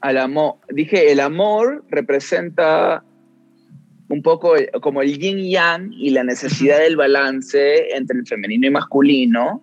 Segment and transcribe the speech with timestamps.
[0.00, 0.56] al amor.
[0.68, 3.04] Dije, el amor representa
[4.08, 8.70] un poco como el yin yang y la necesidad del balance entre el femenino y
[8.70, 9.62] masculino.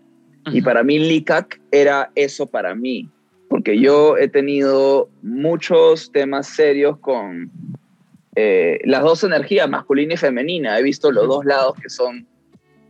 [0.52, 3.10] Y para mí Likak era eso para mí,
[3.50, 7.50] porque yo he tenido muchos temas serios con
[8.36, 10.78] eh, las dos energías, masculina y femenina.
[10.78, 12.28] He visto los dos lados que son,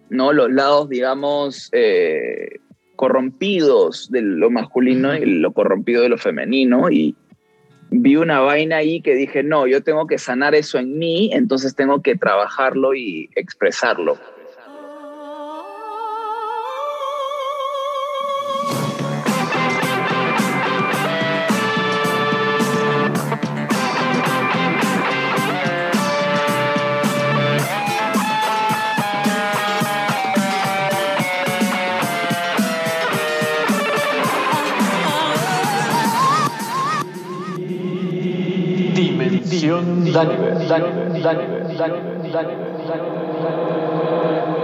[0.09, 0.34] ¿no?
[0.34, 2.59] Los lados, digamos, eh,
[2.98, 6.91] corrompidos de lo masculino y lo corrompido de lo femenino.
[6.91, 7.16] Y
[7.89, 11.75] vi una vaina ahí que dije, no, yo tengo que sanar eso en mí, entonces
[11.75, 14.17] tengo que trabajarlo y expresarlo.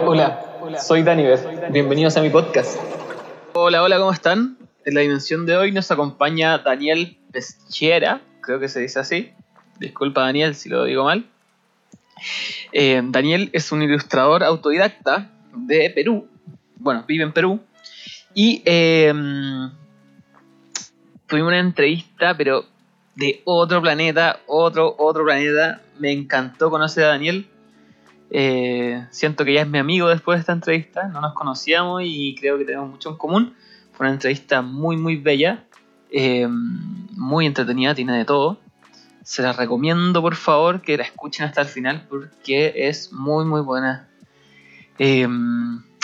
[0.05, 0.39] Hola,
[0.81, 1.39] soy Daniver.
[1.71, 2.77] Bienvenidos a mi podcast.
[3.51, 4.57] Hola, hola, ¿cómo están?
[4.85, 9.33] En la dimensión de hoy nos acompaña Daniel Peschiera, creo que se dice así.
[9.77, 11.25] Disculpa, Daniel, si lo digo mal.
[12.71, 16.29] Eh, Daniel es un ilustrador autodidacta de Perú.
[16.77, 17.59] Bueno, vive en Perú.
[18.33, 19.11] Y eh,
[21.27, 22.71] tuvimos una entrevista, pero
[23.15, 25.81] de otro planeta, otro, otro planeta.
[25.99, 27.47] Me encantó conocer a Daniel.
[28.29, 31.07] Eh, siento que ya es mi amigo después de esta entrevista.
[31.07, 33.55] No nos conocíamos y creo que tenemos mucho en común.
[33.93, 35.65] Fue una entrevista muy, muy bella.
[36.11, 38.59] Eh, muy entretenida, tiene de todo.
[39.23, 43.61] Se la recomiendo, por favor, que la escuchen hasta el final porque es muy, muy
[43.61, 44.09] buena.
[44.97, 45.27] Eh,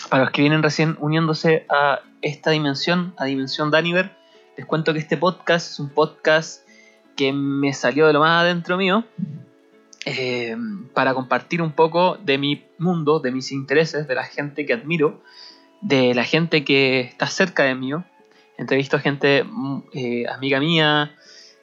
[0.10, 4.16] para los que vienen recién uniéndose a esta dimensión, a Dimensión Daniver,
[4.56, 6.67] les cuento que este podcast es un podcast
[7.18, 9.04] que me salió de lo más adentro mío
[10.06, 10.56] eh,
[10.94, 15.22] para compartir un poco de mi mundo, de mis intereses, de la gente que admiro,
[15.82, 17.92] de la gente que está cerca de mí.
[18.58, 21.14] Entrevisto gente mm, eh, amiga mía,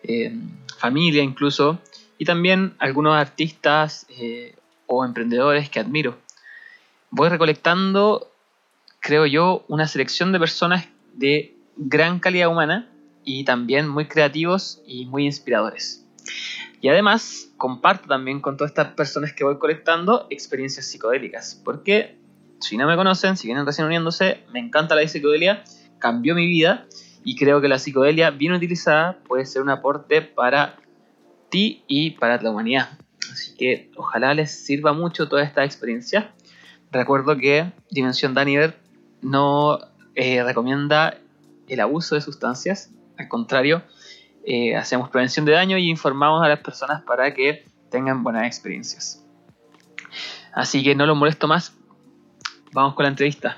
[0.03, 0.37] eh,
[0.76, 1.78] familia incluso,
[2.19, 4.06] y también algunos artistas
[4.86, 6.19] o emprendedores que admiro.
[7.10, 8.28] Voy recolectando,
[9.00, 12.91] creo yo, una selección de personas de gran calidad humana
[13.24, 16.06] y también muy creativos y muy inspiradores.
[16.80, 22.18] Y además comparto también con todas estas personas que voy colectando experiencias psicodélicas, porque
[22.60, 25.64] si no me conocen, si vienen recién uniéndose, me encanta la psicodelia,
[25.98, 26.86] cambió mi vida
[27.24, 30.76] y creo que la psicodelia bien utilizada puede ser un aporte para
[31.50, 32.98] ti y para la humanidad.
[33.32, 36.34] Así que ojalá les sirva mucho toda esta experiencia.
[36.92, 38.78] Recuerdo que Dimensión Daniver
[39.22, 39.78] no
[40.14, 41.18] eh, recomienda
[41.66, 43.82] el abuso de sustancias, al contrario,
[44.47, 49.25] eh, hacemos prevención de daño y informamos a las personas para que tengan buenas experiencias.
[50.52, 51.74] Así que no lo molesto más.
[52.72, 53.56] Vamos con la entrevista.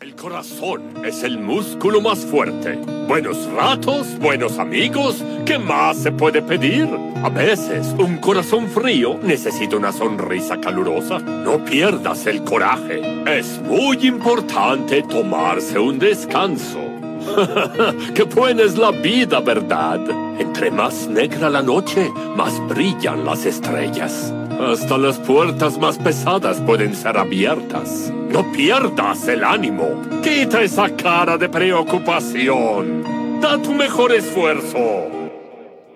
[0.00, 2.76] El corazón es el músculo más fuerte.
[3.06, 6.88] Buenos ratos, buenos amigos, ¿qué más se puede pedir?
[7.22, 11.18] A veces un corazón frío necesita una sonrisa calurosa.
[11.18, 13.02] No pierdas el coraje.
[13.26, 16.89] Es muy importante tomarse un descanso.
[18.14, 20.00] ¡Qué buena es la vida, verdad!
[20.38, 24.32] Entre más negra la noche, más brillan las estrellas.
[24.60, 28.12] Hasta las puertas más pesadas pueden ser abiertas.
[28.30, 30.02] No pierdas el ánimo.
[30.22, 33.40] Quita esa cara de preocupación.
[33.40, 34.78] Da tu mejor esfuerzo.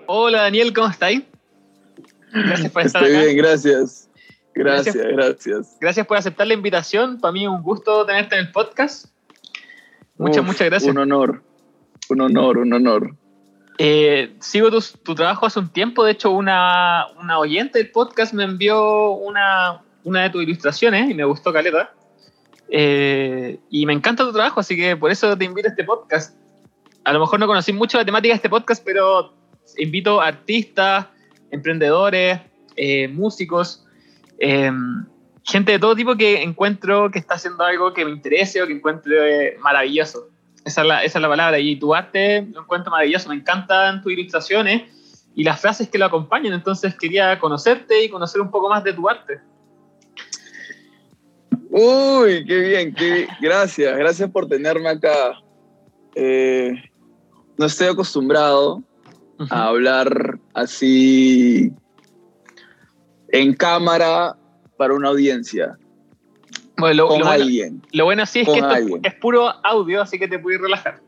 [0.06, 1.22] Hola Daniel, ¿cómo estáis?
[2.32, 4.10] Gracias por estar Estoy bien, gracias.
[4.54, 5.16] Gracias, gracias.
[5.16, 7.20] Gracias, gracias por aceptar la invitación.
[7.20, 9.13] Para mí es un gusto tenerte en el podcast.
[10.16, 10.90] Muchas, muchas gracias.
[10.90, 11.42] Un honor,
[12.08, 13.16] un honor, un honor.
[13.78, 18.44] Eh, sigo tu, trabajo hace un tiempo, de hecho una, una oyente del podcast me
[18.44, 21.92] envió una, una de tus ilustraciones y me gustó Caleta.
[22.68, 26.36] Eh, y me encanta tu trabajo, así que por eso te invito a este podcast.
[27.04, 29.34] A lo mejor no conocí mucho la temática de este podcast, pero
[29.76, 31.06] invito a artistas,
[31.50, 32.40] emprendedores,
[32.76, 33.84] eh, músicos,
[35.44, 38.72] gente de todo tipo que encuentro que está haciendo algo que me interese o que
[38.72, 40.28] encuentre maravilloso.
[40.64, 41.58] Esa es, la, esa es la palabra.
[41.58, 43.28] Y tu arte lo encuentro maravilloso.
[43.28, 44.82] Me encantan tus ilustraciones
[45.34, 46.54] y las frases que lo acompañan.
[46.54, 49.40] Entonces quería conocerte y conocer un poco más de tu arte.
[51.70, 55.42] Uy, qué bien, qué gracias, gracias por tenerme acá.
[56.14, 56.72] Eh,
[57.58, 58.82] no estoy acostumbrado
[59.50, 61.72] a hablar así
[63.28, 64.36] en cámara
[64.76, 65.78] para una audiencia.
[66.76, 67.82] Bueno, lo, con alguien.
[67.92, 71.00] Lo bueno sí es que esto es puro audio, así que te puedes relajar.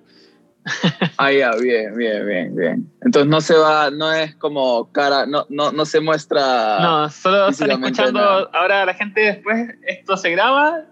[1.18, 2.92] ah, ya, bien, bien, bien, bien.
[3.02, 6.80] Entonces no se va, no es como cara, no, no, no se muestra.
[6.80, 8.50] No, solo están escuchando nada.
[8.52, 10.82] ahora la gente después, esto se graba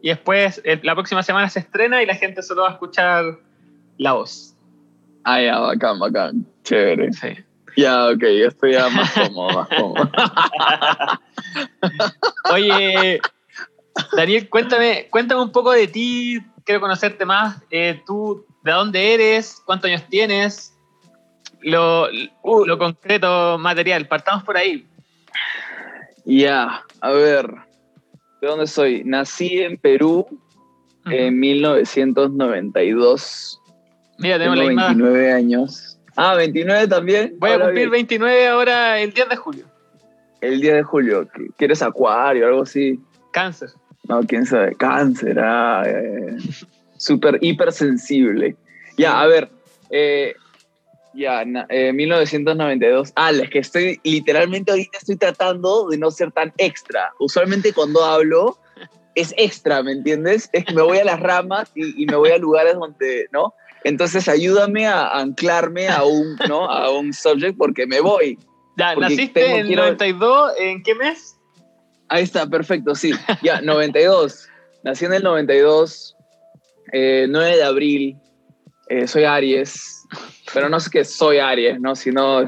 [0.00, 3.38] y después eh, la próxima semana se estrena y la gente solo va a escuchar
[3.98, 4.54] la voz.
[5.24, 6.46] Ah, ya, bacán, bacán.
[6.62, 7.12] Chévere.
[7.12, 7.36] Sí.
[7.76, 10.10] Ya, ok, yo estoy ya más cómodo, más cómodo.
[12.52, 13.20] Oye,
[14.16, 17.62] Daniel, cuéntame, cuéntame un poco de ti, quiero conocerte más.
[17.70, 19.62] Eh, ¿Tú de dónde eres?
[19.64, 20.76] ¿Cuántos años tienes?
[21.62, 22.08] Lo,
[22.42, 24.86] lo concreto material, partamos por ahí.
[26.24, 27.46] Ya, a ver,
[28.40, 29.04] ¿de dónde soy?
[29.04, 30.26] Nací en Perú
[31.06, 33.60] en 1992.
[34.18, 34.86] Mira, tenemos la Tengo misma.
[34.88, 35.99] 29 años.
[36.16, 37.34] Ah, 29 también.
[37.38, 37.90] Voy a cumplir bien.
[37.90, 39.64] 29 ahora el 10 de julio.
[40.40, 41.26] El 10 de julio.
[41.28, 42.98] ¿Qu- ¿Quieres acuario o algo así?
[43.32, 43.70] Cáncer.
[44.08, 44.74] No, quién sabe.
[44.74, 46.36] Cáncer, ah, eh,
[46.96, 48.56] súper hipersensible.
[48.96, 49.48] Ya, a ver.
[49.90, 50.34] eh,
[51.14, 53.12] ya, eh, 1992.
[53.16, 57.12] Ah, es que estoy, literalmente ahorita estoy tratando de no ser tan extra.
[57.18, 58.58] Usualmente cuando hablo
[59.16, 60.48] es extra, ¿me entiendes?
[60.52, 63.54] Es que me voy a las ramas y, y me voy a lugares donde, ¿no?
[63.84, 66.64] Entonces ayúdame a anclarme a un, ¿no?
[66.70, 68.38] A un subject porque me voy.
[68.76, 71.36] Ya, naciste tengo en a- 92, ¿en qué mes?
[72.08, 73.12] Ahí está, perfecto, sí.
[73.42, 74.48] Ya, 92.
[74.82, 76.16] Nací en el 92,
[76.92, 78.16] eh, 9 de abril.
[78.88, 80.06] eh, soy Aries,
[80.52, 81.94] pero no es que soy Aries, ¿no?
[81.94, 82.38] Sino,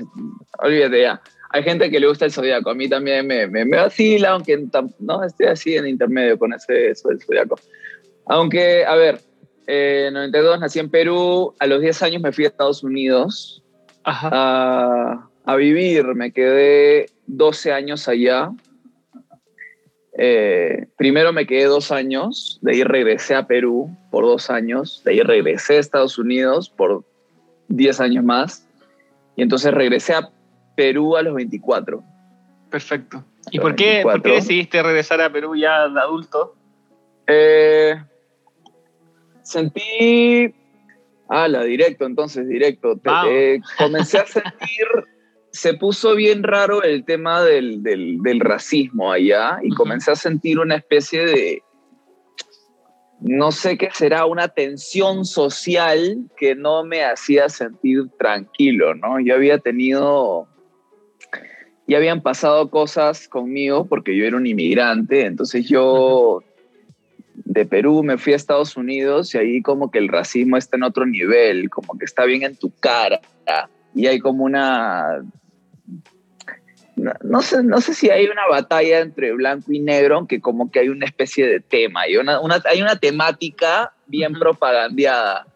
[0.58, 1.20] olvídate ya.
[1.50, 2.70] Hay gente que le gusta el zodiaco.
[2.70, 4.64] A mí también me, me, me vacila, aunque
[4.98, 7.60] no estoy así en intermedio con ese eso del zodiaco.
[8.26, 9.20] Aunque, a ver,
[9.66, 11.54] eh, 92 nací en Perú.
[11.58, 13.62] A los 10 años me fui a Estados Unidos
[14.04, 14.30] Ajá.
[14.32, 16.04] a, a vivir.
[16.14, 18.50] Me quedé 12 años allá.
[20.14, 25.12] Eh, primero me quedé dos años, de ahí regresé a Perú por dos años, de
[25.12, 27.04] ahí regresé a Estados Unidos por
[27.68, 28.68] 10 años más,
[29.36, 30.30] y entonces regresé a
[30.76, 32.02] Perú a los 24.
[32.70, 33.24] Perfecto.
[33.50, 34.22] ¿Y por qué, por 24.
[34.22, 36.54] qué decidiste regresar a Perú ya de adulto?
[37.26, 37.94] Eh,
[39.42, 40.54] sentí.
[41.28, 42.96] Ah, la directo, entonces, directo.
[42.98, 44.86] Te- eh, comencé a sentir.
[45.50, 50.58] Se puso bien raro el tema del, del- del racismo allá y comencé a sentir
[50.58, 51.62] una especie de.
[53.20, 59.20] No sé qué será, una tensión social que no me hacía sentir tranquilo, ¿no?
[59.20, 60.48] Yo había tenido.
[61.86, 66.40] Ya habían pasado cosas conmigo porque yo era un inmigrante, entonces yo
[67.34, 70.82] de Perú me fui a Estados Unidos y ahí como que el racismo está en
[70.84, 73.20] otro nivel, como que está bien en tu cara
[73.94, 75.22] y hay como una
[76.96, 80.70] no, no sé, no sé si hay una batalla entre blanco y negro, aunque como
[80.70, 85.46] que hay una especie de tema, hay una, una- hay una temática bien propagandeada,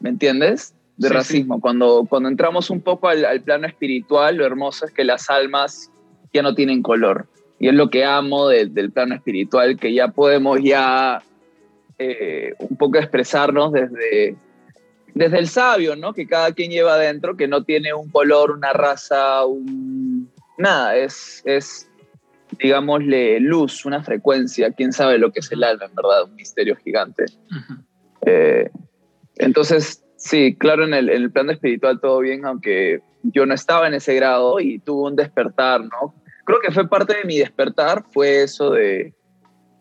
[0.00, 0.74] ¿me entiendes?
[0.96, 1.14] De Sí, sí.
[1.14, 1.60] racismo.
[1.60, 5.92] Cuando, cuando entramos un poco al, al plano espiritual, lo hermoso es que las almas
[6.32, 7.26] ya no tienen color.
[7.60, 11.22] Y es lo que amo del- del plano espiritual, que ya podemos ya
[11.98, 14.36] eh, un poco expresarnos desde,
[15.14, 16.12] desde el sabio, ¿no?
[16.12, 20.30] Que cada quien lleva adentro, que no tiene un color, una raza, un...
[20.56, 21.90] Nada, es, es,
[22.58, 24.70] digámosle, luz, una frecuencia.
[24.72, 26.24] ¿Quién sabe lo que es el alma, en verdad?
[26.24, 27.24] Un misterio gigante.
[28.26, 28.70] Eh,
[29.36, 33.88] entonces, sí, claro, en el, en el plano espiritual todo bien, aunque yo no estaba
[33.88, 36.14] en ese grado y tuve un despertar, ¿no?
[36.48, 39.12] Creo que fue parte de mi despertar, fue eso de,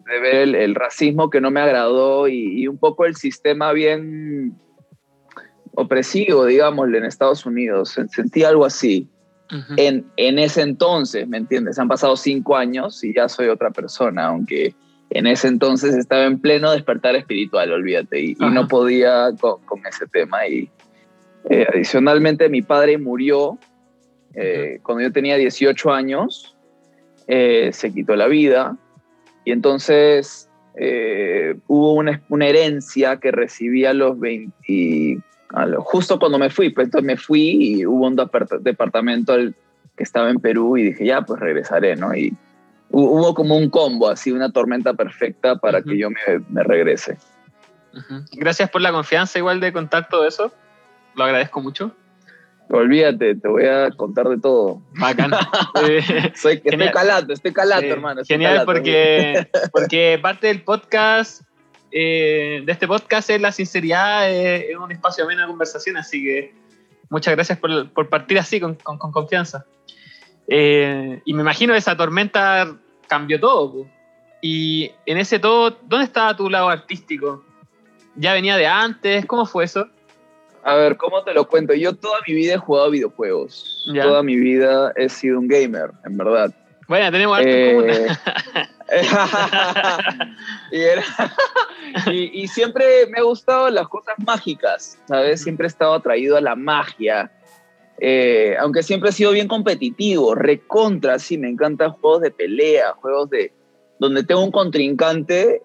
[0.06, 3.72] de ver el, el racismo que no me agradó y, y un poco el sistema
[3.72, 4.54] bien
[5.76, 7.98] opresivo, digámosle, en Estados Unidos.
[8.10, 9.08] Sentí algo así
[9.50, 9.76] Ujú.
[9.78, 11.80] en, en ese entonces, ¿me entiendes?
[11.80, 14.76] Han pasado cinco años y ya soy otra persona, aunque
[15.12, 18.50] en ese entonces estaba en pleno despertar espiritual, olvídate, y, y Ajá.
[18.50, 20.46] no podía con, con ese tema.
[20.48, 20.70] Y
[21.50, 23.58] eh, adicionalmente mi padre murió
[24.34, 26.57] eh, cuando yo tenía 18 años,
[27.28, 28.78] eh, se quitó la vida
[29.46, 35.20] y entonces eh, hubo una, una herencia que recibí a los 20,
[35.50, 37.42] a lo- justo cuando me fui, pues entonces me fui
[37.80, 39.56] y hubo un depart- departamento al-
[39.96, 42.14] que estaba en Perú y dije, ya, pues regresaré, ¿no?
[42.14, 42.30] Y
[42.92, 46.18] hu- hubo como un combo, así, una tormenta perfecta para que yo me,
[46.50, 47.18] me regrese.
[48.34, 50.52] Gracias por la confianza igual de contar todo eso.
[51.16, 51.92] Lo agradezco mucho.
[52.70, 54.82] Olvídate, te voy a contar de todo.
[55.00, 55.32] Bacán.
[55.88, 58.22] Eh, Soy, estoy calato, estoy calato, hermano.
[58.22, 58.66] estoy Genial, calato.
[58.74, 61.44] porque, porque parte del podcast,
[61.92, 66.24] eh, de este podcast es la sinceridad, eh, es un espacio ameno de conversación, así
[66.24, 66.54] que
[67.10, 69.66] muchas gracias por, por partir así, con, con- con confianza.
[70.48, 72.76] Eh, y me imagino esa tormenta
[73.08, 73.72] cambió todo.
[73.72, 73.88] po.
[74.42, 77.44] Y en ese todo, ¿dónde estaba tu lado artístico?
[78.16, 79.26] ¿Ya venía de antes?
[79.26, 79.88] ¿Cómo fue eso?
[80.64, 81.74] A ver, ¿cómo te lo cuento?
[81.74, 83.86] Yo toda mi vida he jugado videojuegos.
[83.94, 84.04] Ya.
[84.04, 86.54] Toda mi vida he sido un gamer, en verdad.
[86.88, 87.90] Bueno, tenemos harto en común.
[87.90, 88.08] Eh,
[90.72, 91.04] y, era-
[92.12, 95.42] y- y siempre me ha gustado las cosas mágicas, ¿sabes?
[95.44, 97.32] Siempre he estado atraído a la magia.
[98.00, 103.30] Eh, aunque siempre he sido bien competitivo, recontra, sí, me encantan juegos de pelea, juegos
[103.32, 103.52] de
[104.00, 105.64] donde tengo un contrincante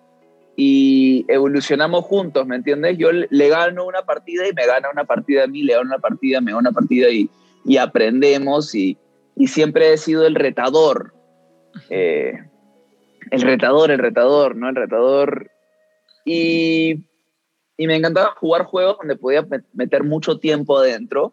[1.28, 2.99] evolucionamos juntos, ¿me entiendes?
[2.99, 5.99] Yo le gano una partida y me gana una partida a mí, le gano una
[5.99, 7.28] partida, me gana una partida y,
[7.64, 8.99] y aprendemos y,
[9.37, 11.14] y siempre he sido el retador.
[11.90, 12.35] Eh,
[13.31, 14.69] el retador, el retador, ¿no?
[14.69, 15.50] El retador.
[16.25, 17.04] Y,
[17.76, 21.33] y me encantaba jugar juegos donde podía met- meter mucho tiempo adentro,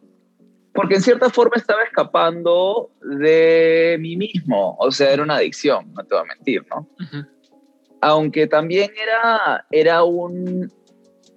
[0.74, 4.77] porque en cierta forma estaba escapando de mí mismo.
[4.79, 6.88] O sea, era una adicción, no te voy a mentir, ¿no?
[8.01, 10.72] Aunque también era, era, un,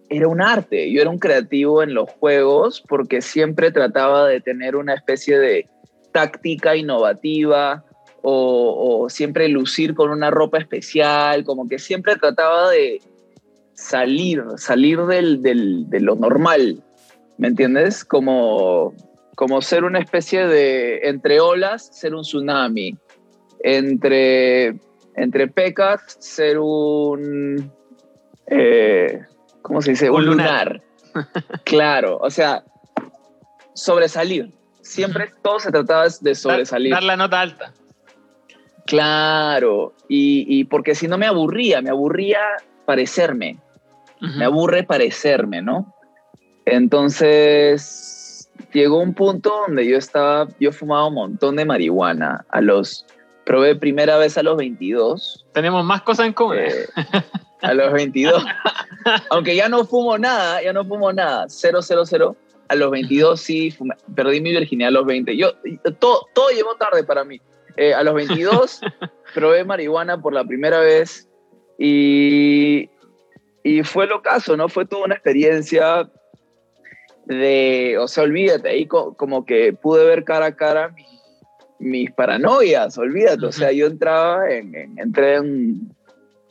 [0.08, 0.90] era un arte.
[0.92, 5.66] Yo era un creativo en los juegos porque siempre trataba de tener una especie de
[6.12, 7.84] táctica innovativa
[8.22, 13.00] o, siempre lucir con una ropa especial, como que siempre trataba de
[13.74, 16.84] salir, salir del, del- de lo normal,
[17.38, 18.04] ¿me entiendes?
[18.04, 18.94] Como,
[19.34, 22.96] como ser una especie de, entre olas, ser un tsunami,
[23.64, 24.76] entre
[25.14, 27.70] entre pecas ser un
[28.46, 29.22] eh,
[29.62, 30.10] ¿cómo se dice?
[30.10, 30.80] Un Un, lunar.
[31.14, 31.24] lunar.
[31.64, 32.64] claro, o sea,
[33.74, 34.50] sobresalir.
[34.80, 36.92] Siempre todo se trataba de sobresalir.
[36.92, 37.72] Dar la nota alta.
[38.86, 42.40] Claro, y, y porque si no me aburría, me aburría
[42.84, 43.58] parecerme,
[44.20, 45.94] me aburre parecerme, ¿no?
[46.64, 53.06] Entonces llegó un punto donde yo estaba, yo fumaba un montón de marihuana a los,
[53.52, 56.56] probé primera vez a los 22, Tenemos más cosas en común.
[56.58, 56.72] eh,
[57.60, 58.42] a los 22,
[59.28, 62.34] aunque ya no fumo nada, ya no fumo nada, cero, cero, cero,
[62.68, 65.52] a los 22 sí, fumé- perdí mi virginidad a los 20, yo,
[65.98, 67.42] todo, todo llegó tarde para mí,
[67.76, 68.80] Eh, a los 22
[69.34, 71.28] probé marihuana por la primera vez
[71.78, 72.88] y,
[73.62, 74.70] y fue lo caso, ¿no?
[74.70, 76.08] Fue toda una experiencia
[77.26, 81.04] de, o sea, olvídate, ahí co- como que pude ver cara a cara mi-
[81.82, 85.94] mis paranoias, olvídate, o sea, yo entraba en, en- entré en,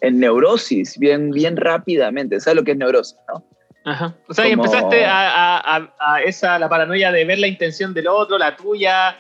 [0.01, 3.43] en neurosis bien, bien rápidamente, ¿sabes lo que es neurosis, no?
[3.83, 4.15] Ajá.
[4.27, 5.57] O sea, y empezaste a,
[5.99, 9.17] a- esa, la paranoia de ver la intención del otro, la tuya,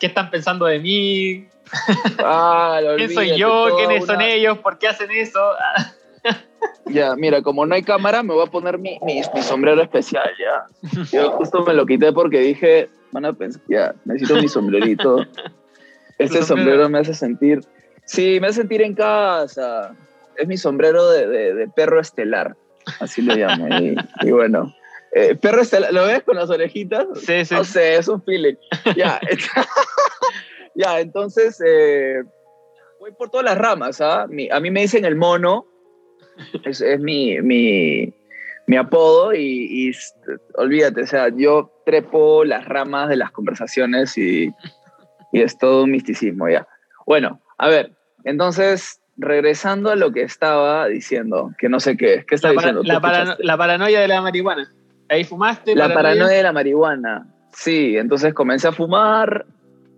[0.00, 1.46] qué están pensando de mí,
[2.20, 5.40] Ah, quién soy yo, quiénes son ellos, por qué hacen eso.
[6.90, 10.28] Ya, mira, como no hay cámara, me voy a poner mi, mi, mi sombrero especial,
[10.38, 11.02] ya.
[11.12, 15.18] Yo justo me lo quité porque dije, van a pensar, ya, necesito mi sombrerito.
[16.20, 16.70] Este sombrero.
[16.72, 17.60] sombrero me hace sentir,
[18.04, 19.94] sí, me hace sentir en casa.
[20.36, 22.56] Es mi sombrero de, de- de perro estelar,
[22.98, 23.68] así lo llamo.
[23.78, 24.74] Y, y bueno,
[25.12, 27.06] eh, perro estelar, ¿lo ves con las orejitas?
[27.24, 27.54] Sí, sí.
[27.54, 28.56] No sé, es un feeling.
[28.96, 29.20] Ya,
[30.74, 32.24] ya entonces eh,
[32.98, 34.00] voy por todas las ramas.
[34.00, 34.26] ¿ah?
[34.28, 35.66] Mi- a mí me dicen el mono,
[36.64, 38.12] es, es mi, mi,
[38.66, 39.92] mi apodo y,
[40.54, 44.50] olvídate, o sea, yo trepo las ramas de las conversaciones y,
[45.32, 46.66] y es todo un misticismo ya.
[47.06, 47.92] Bueno, a ver,
[48.24, 52.68] entonces, regresando a lo que estaba diciendo, que no sé qué, ¿qué está La, para-
[53.20, 53.36] diciendo?
[53.40, 54.70] La paranoia de la marihuana.
[55.08, 55.74] Ahí fumaste.
[55.74, 57.26] La paranoia de la marihuana.
[57.52, 59.46] Sí, entonces comencé a fumar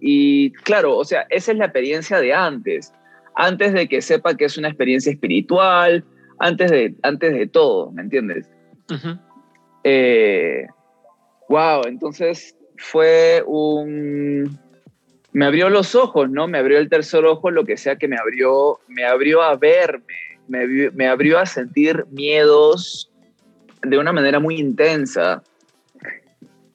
[0.00, 2.94] y claro, o sea, esa es la experiencia de antes.
[3.34, 6.04] Antes de que sepa que es una experiencia espiritual,
[6.40, 8.50] antes de, antes de todo, ¿me entiendes?
[8.90, 9.18] Ujú.
[9.84, 10.66] Eh,
[11.48, 14.58] wow, entonces fue un...
[15.32, 16.48] Me abrió los ojos, ¿no?
[16.48, 20.04] Me abrió el tercer ojo, lo que sea que me abrió, me abrió a verme,
[20.48, 23.12] me, abrió a sentir miedos
[23.82, 25.44] de una manera muy intensa.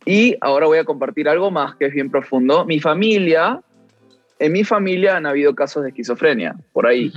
[0.05, 2.63] Y ahora voy a compartir algo más que es bien profundo.
[2.63, 3.60] Mi familia,
[4.39, 7.12] en mi familia han habido casos de esquizofrenia, por ahí.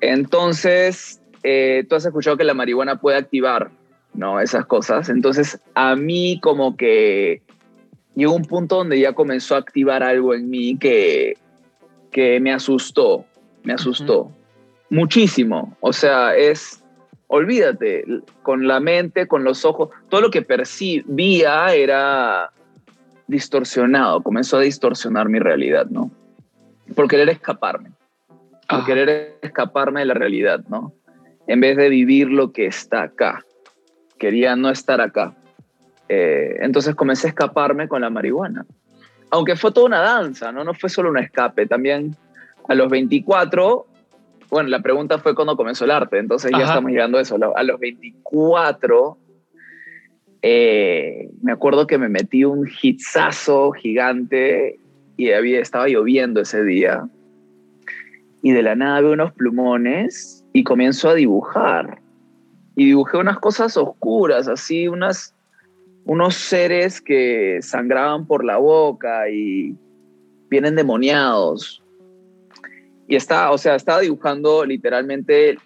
[0.00, 3.70] Entonces, eh, tú has escuchado que la marihuana puede activar,
[4.14, 4.40] ¿no?
[4.40, 5.08] Esas cosas.
[5.08, 7.42] Entonces, a mí como que
[8.16, 11.36] llegó un punto donde ya comenzó a activar algo en mí que,
[12.10, 13.24] que me asustó,
[13.62, 14.32] me asustó
[14.90, 15.76] muchísimo.
[15.80, 16.82] O sea, es,
[17.28, 18.04] olvídate,
[18.42, 22.50] con la mente, con los ojos, todo lo que percibía era
[23.26, 26.10] distorsionado, comenzó a distorsionar mi realidad, ¿no?
[26.94, 27.90] Por querer escaparme
[28.68, 28.84] por Ah.
[28.86, 30.92] querer escaparme de la realidad, ¿no?
[31.46, 33.44] En vez de vivir lo que está acá.
[34.18, 35.34] Quería no estar acá.
[36.08, 38.64] Eh, entonces comencé a escaparme con la marihuana.
[39.30, 40.64] Aunque fue toda una danza, ¿no?
[40.64, 41.66] No fue solo un escape.
[41.66, 42.16] También
[42.68, 43.86] a los 24,
[44.50, 47.36] bueno, la pregunta fue cuándo comenzó el arte, entonces ya estamos llegando a eso.
[47.54, 49.18] A los 24
[50.46, 54.78] eh, me acuerdo que me metí un hitsazo gigante
[55.16, 57.08] y había, estaba lloviendo ese día.
[58.42, 62.00] Y de la nada veo unos plumones y comienzo a dibujar.
[62.76, 65.34] Y dibujé unas cosas oscuras, así, unas,
[66.04, 69.76] unos seres que sangraban por la boca y
[70.48, 71.82] vienen demoniados.
[73.08, 75.58] Y estaba, o sea, estaba dibujando literalmente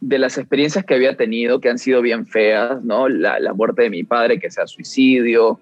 [0.00, 3.08] de las experiencias que había tenido, que han sido bien feas, ¿no?
[3.08, 5.60] La, la muerte de mi padre, que sea suicidio.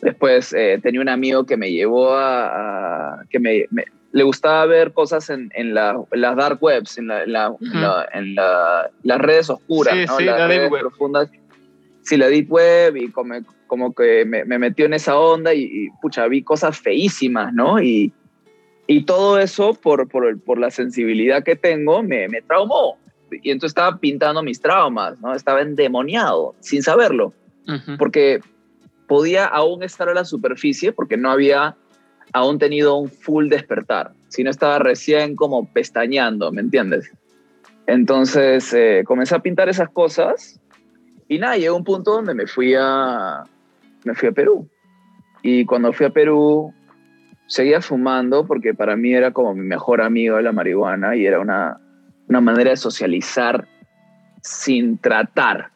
[0.00, 3.66] Después eh, tenía un amigo que me llevó a, que me,
[4.12, 9.18] le gustaba ver cosas en, en, la, las dark webs, en, la, en, la, las
[9.18, 10.16] redes oscuras, sí, ¿no?
[10.16, 10.80] Sí, las la redes web.
[10.80, 11.30] profundas.
[12.02, 13.34] Sí, la deep web y como,
[13.66, 17.82] como que me, me, metió en esa onda y, y, pucha, vi cosas feísimas, ¿no?
[17.82, 18.12] Y,
[18.86, 22.96] y todo eso por, por, por la sensibilidad que tengo me, me traumó
[23.30, 25.34] y entonces estaba pintando mis traumas, ¿no?
[25.34, 27.34] Estaba endemoniado, sin saberlo,
[27.66, 27.98] uh -huh.
[27.98, 28.40] porque
[29.06, 31.76] podía aún estar a la superficie, porque no había
[32.32, 37.12] aún tenido un full despertar, sino estaba recién como pestañeando, ¿me entiendes?
[37.86, 40.60] Entonces eh, comencé a pintar esas cosas
[41.28, 43.44] y nada, llegó un punto donde me fui a,
[44.04, 44.68] me fui a Perú.
[45.42, 46.72] Y cuando fui a Perú,
[47.46, 51.78] seguía fumando porque para mí era como mi mejor amigo la marihuana y era una,
[52.28, 53.66] una manera de socializar
[54.42, 55.70] sin tratar,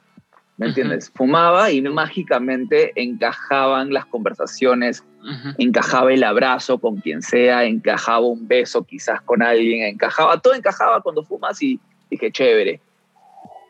[0.56, 1.08] ¿me entiendes?
[1.08, 1.16] Uh -huh.
[1.16, 5.54] Fumaba y mágicamente encajaban las conversaciones, uh -huh.
[5.58, 11.00] encajaba el abrazo con quien sea, encajaba un beso quizás con alguien, encajaba, todo encajaba
[11.00, 12.80] cuando fumas y dije, chévere.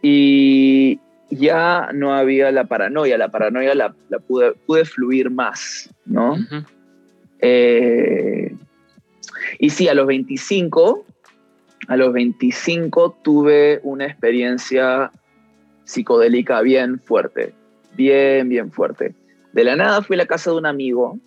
[0.02, 0.98] Y
[1.30, 6.32] ya no había la paranoia, la paranoia la, la pude, pude, fluir más, ¿no?
[6.32, 6.66] Uh -huh.
[7.40, 8.54] eh,
[9.58, 11.04] y sí, a los 25
[11.88, 15.10] a los 25 tuve una experiencia
[15.84, 17.52] psicodélica bien fuerte,
[17.96, 19.14] bien, bien fuerte.
[19.52, 21.18] De la nada fui a la casa de un amigo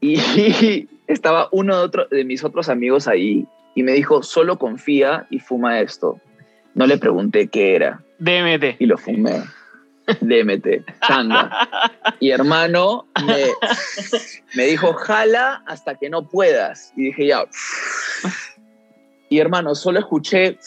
[0.00, 5.26] y estaba uno de, otro, de mis otros amigos ahí y me dijo, solo confía
[5.30, 6.20] y fuma esto.
[6.74, 8.02] No le pregunté qué era.
[8.18, 8.80] DMT.
[8.80, 9.42] Y lo fumé.
[10.20, 10.66] DMT,
[11.06, 11.50] changa.
[12.20, 13.44] Y hermano me,
[14.54, 16.92] me dijo, jala hasta que no puedas.
[16.96, 17.44] Y dije, ya.
[19.28, 20.58] Y hermano, solo escuché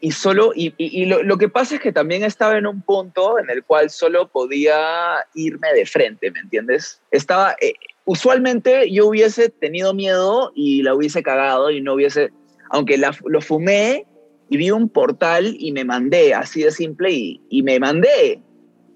[0.00, 2.82] y solo, y, y, y lo, lo, que pasa es que también estaba en un
[2.82, 7.00] punto en el cual solo podía irme de frente, ¿me entiendes?
[7.10, 7.74] Estaba, eh,
[8.06, 12.30] usualmente yo hubiese tenido miedo y la hubiese cagado y no hubiese,
[12.70, 14.06] aunque la, lo fumé
[14.48, 18.40] y vi un portal y me mandé, así de simple, y, y me mandé.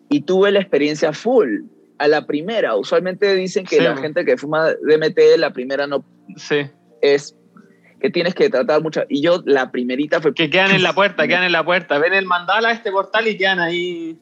[0.09, 1.62] Y tuve la experiencia full,
[2.01, 2.75] a la primera.
[2.77, 3.83] Usualmente dicen que sí.
[3.83, 6.05] la gente que fuma DMT, la primera no
[6.37, 6.62] sí.
[7.03, 7.37] es
[8.01, 9.03] que tienes que tratar mucho.
[9.09, 10.33] Y yo, la primerita fue.
[10.33, 11.99] Que quedan en la puerta, quedan en la puerta.
[11.99, 14.18] Ven el mandala, este portal y quedan ahí.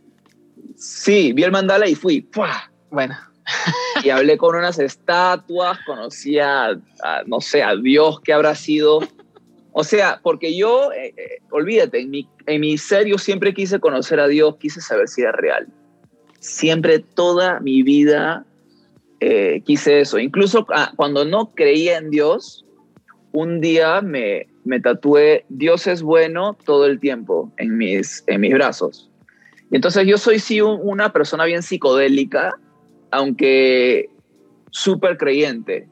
[0.76, 2.20] Sí, vi el mandala y fui.
[2.20, 2.70] ¡Pua!
[2.90, 3.16] Bueno.
[4.02, 6.78] Y hablé con unas estatuas, conocí a,
[7.26, 9.00] no sé, a Dios que habrá sido.
[9.72, 14.20] O sea, porque yo, eh, eh, olvídate, en mi, en mi ser siempre quise conocer
[14.20, 15.68] a Dios, quise saber si era real.
[16.40, 18.44] Siempre, toda mi vida
[19.20, 20.18] eh, quise eso.
[20.18, 22.64] Incluso ah, cuando no creía en Dios,
[23.32, 28.54] un día me, me tatué Dios es bueno todo el tiempo en mis, en mis
[28.54, 29.10] brazos.
[29.70, 32.52] Entonces yo soy sí un, una persona bien psicodélica,
[33.10, 34.08] aunque
[34.70, 35.88] súper creyente,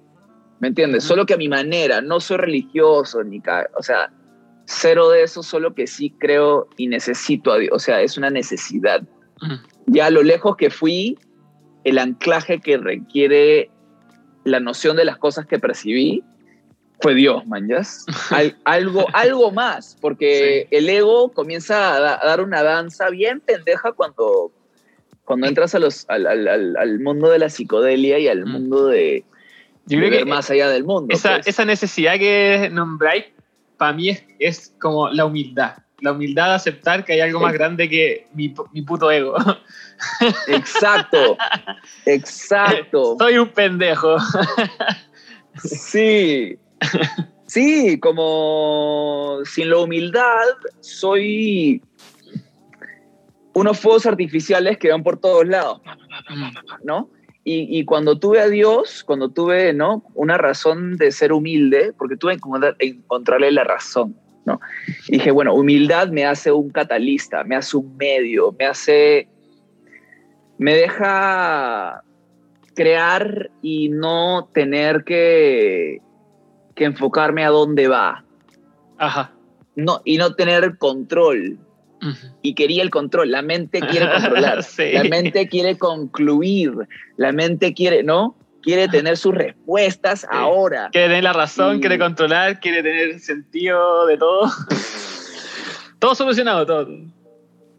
[0.60, 1.04] ¿me entiendes?
[1.04, 1.08] Uh -huh.
[1.08, 3.42] Solo que a mi manera, no soy religioso, ni
[3.78, 4.12] o sea,
[4.66, 8.30] cero de eso, solo que sí creo y necesito a Dios, o sea, es una
[8.30, 9.02] necesidad.
[9.42, 9.60] Uh -huh.
[9.86, 11.18] Ya a lo lejos que fui,
[11.84, 13.70] el anclaje que requiere
[14.44, 16.24] la noción de las cosas que percibí,
[17.00, 17.42] fue Dios.
[18.30, 20.76] Al, algo, algo más, porque sí.
[20.76, 24.52] el ego comienza a, da, a, dar una danza bien pendeja cuando,
[25.26, 28.48] cuando entras a los, al, al, al, mundo de la psicodelia y al mm.
[28.48, 29.24] mundo de,
[29.84, 31.12] Yo creo que más allá del mundo.
[31.12, 31.48] Esa, pues.
[31.48, 33.26] esa necesidad que nombráis,
[33.76, 35.78] para mí es, es, como la humildad.
[36.00, 39.34] La humildad de aceptar que hay algo más grande que mi, mi puto ego.
[40.46, 41.38] Exacto,
[42.04, 43.16] exacto.
[43.18, 44.16] Soy un pendejo.
[45.58, 46.58] Sí,
[47.46, 50.44] Sí, como sin la humildad
[50.80, 51.80] soy
[53.56, 55.80] unos fuegos artificiales que van por todos lados,
[56.84, 57.08] ¿no?
[57.42, 60.04] Y, y, cuando tuve a Dios, cuando tuve, ¿no?
[60.14, 64.14] Una razón de ser humilde, porque tuve que encontrarle la razón,
[64.44, 64.60] ¿no?
[65.08, 69.26] Y dije, bueno, humildad me hace un catalista, me hace un medio, me hace,
[70.58, 72.02] me deja
[72.74, 76.02] crear y no tener que
[76.74, 78.22] que enfocarme a dónde va.
[78.98, 79.32] Ajá.
[79.76, 81.58] No, y no tener control.
[82.42, 83.30] Y quería el control.
[83.30, 86.72] La mente quiere controlar, la mente quiere concluir,
[87.16, 88.36] la mente quiere, ¿no?
[88.62, 90.88] Quiere tener sus respuestas ahora.
[90.90, 94.50] Quiere tener la razón, quiere controlar, quiere tener sentido de todo.
[96.00, 96.88] todo solucionado, todo.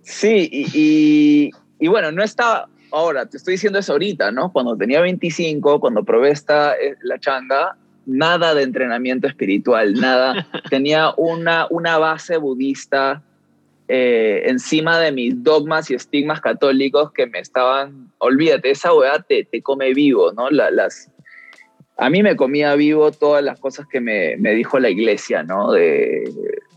[0.01, 4.53] Sí, y, y, bueno, no estaba, ahora, te estoy diciendo eso ahorita, ¿no?
[4.53, 10.47] Cuando tenía 25, cuando probé esta, eh, la changa, nada de entrenamiento espiritual, nada.
[10.69, 13.21] tenía una, una base budista
[13.87, 19.45] eh, encima de mis dogmas y estigmas católicos que me estaban, olvídate, esa weá te,
[19.45, 20.49] te come vivo, ¿no?
[20.49, 21.09] las,
[21.97, 25.71] a mí me comía vivo todas las cosas que me, me dijo la iglesia, ¿no?
[25.71, 26.23] De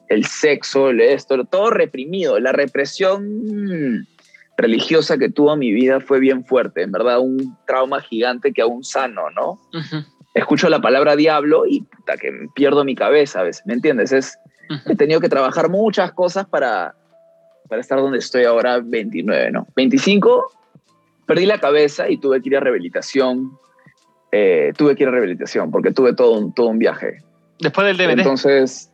[0.08, 2.40] el sexo, esto, todo reprimido.
[2.40, 4.06] La represión
[4.56, 8.82] religiosa que tuvo mi vida fue bien fuerte, en verdad, un trauma gigante que aún
[8.82, 9.60] sano, ¿no?
[10.34, 14.12] Escucho la palabra diablo y puta, que pierdo mi cabeza a veces, ¿me entiendes?
[14.12, 14.38] Es,
[14.86, 16.94] He tenido que trabajar muchas cosas para,
[17.70, 19.66] para estar donde estoy ahora, 29, ¿no?
[19.76, 20.52] 25,
[21.24, 23.52] perdí la cabeza y tuve que ir a rehabilitación.
[24.33, 27.22] Eh, tuve que ir a rehabilitación porque tuve todo un, todo un viaje.
[27.61, 28.18] Después del DMT.
[28.18, 28.90] Entonces,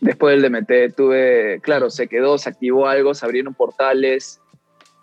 [0.00, 4.40] después del DMT tuve, claro, se quedó, se activó algo, se abrieron portales.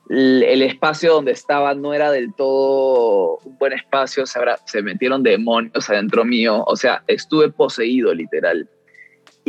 [0.10, 5.22] El, el espacio donde estaba no era del todo un buen espacio, se, se metieron
[5.22, 8.70] demonios adentro mío, o sea, estuve poseído literal.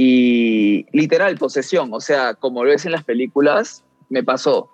[0.01, 4.71] Y literal, posesión, o sea, como lo ves en las películas, me pasó.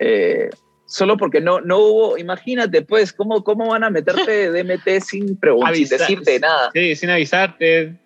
[0.00, 0.48] Eh,
[0.86, 5.76] solo porque no, no hubo, imagínate, pues, ¿cómo, cómo van a meterte DMT sin preguntar,
[5.76, 6.70] sin decirte nada?
[6.72, 7.98] Sí, sin avisarte.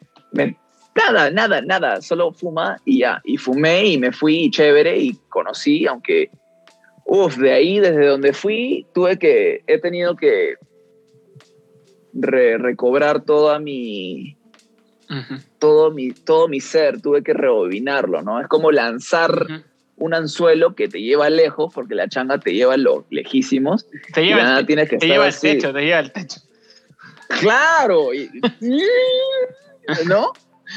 [0.97, 3.23] nada, nada, nada, solo fuma y ya.
[3.23, 6.33] Y fumé y me fui chévere y conocí, aunque,
[7.05, 10.57] uff, de ahí, desde donde fui, tuve que, he tenido que
[12.13, 14.37] recobrar toda mi
[15.59, 18.41] todo, mi, todo mi ser, tuve que rebobinarlo, ¿no?
[18.41, 19.65] Es como lanzar
[19.97, 23.87] un anzuelo que te lleva lejos, porque la changa te lleva lo lejísimos.
[24.13, 26.41] Te lleva, el, tienes que te lleva el techo, te lleva el techo.
[27.41, 28.09] Claro,
[30.07, 30.33] ¿no?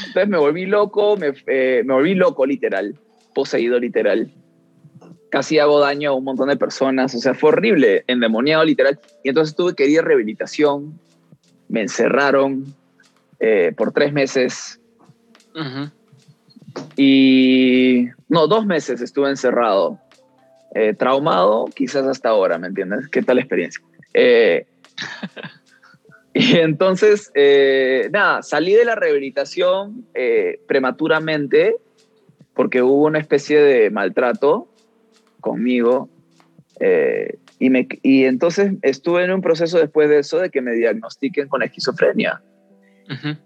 [0.08, 2.98] Entonces me volví loco, me, eh, me volví loco literal,
[3.34, 4.32] poseído literal
[5.30, 9.00] casi hago daño a un montón de personas, o sea, fue horrible, endemoniado literal.
[9.24, 11.00] Y entonces tuve que ir a rehabilitación,
[11.70, 12.66] me encerraron,
[13.40, 14.80] eh, por tres meses.
[16.96, 20.00] Y no, dos meses estuve encerrado,
[20.76, 23.08] eh, traumado, quizás hasta ahora, ¿me entiendes?
[23.10, 23.82] ¿Qué tal experiencia?
[24.14, 24.66] Eh,
[26.34, 27.32] y entonces,
[28.12, 30.06] nada, salí de la rehabilitación
[30.68, 31.78] prematuramente
[32.54, 34.68] porque hubo una especie de maltrato
[35.42, 36.10] conmigo.
[37.60, 41.48] y, me, y entonces estuve en un proceso después de eso de que me diagnostiquen
[41.48, 42.42] con esquizofrenia.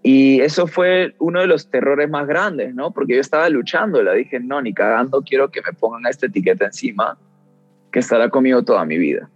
[0.01, 2.91] Y eso fue uno de los terrores más grandes, ¿no?
[2.91, 6.65] Porque yo estaba luchando, le dije, no, ni cagando, quiero que me pongan esta etiqueta
[6.65, 7.17] encima,
[7.91, 9.29] que estará conmigo toda mi vida.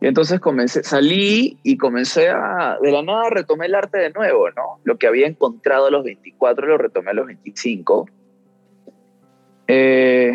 [0.00, 4.50] Y entonces comencé, salí y comencé a, de la nada retomé el arte de nuevo,
[4.50, 4.80] ¿no?
[4.82, 8.08] Lo que había encontrado a los 24 lo retomé a los 25.
[9.68, 10.32] Eh,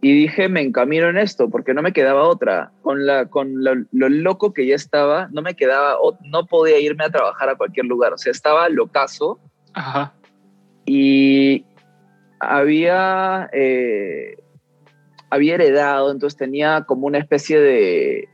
[0.00, 2.70] y dije, me encamino en esto, porque no me quedaba otra.
[2.82, 7.10] Con, la, con lo, loco que ya estaba, no me quedaba, no podía irme a
[7.10, 8.12] trabajar a cualquier lugar.
[8.12, 9.40] O sea, estaba locazo.
[9.74, 10.14] Ajá.
[10.86, 11.64] Y
[12.38, 14.36] había, eh,
[15.30, 18.28] había heredado, entonces tenía como una especie de,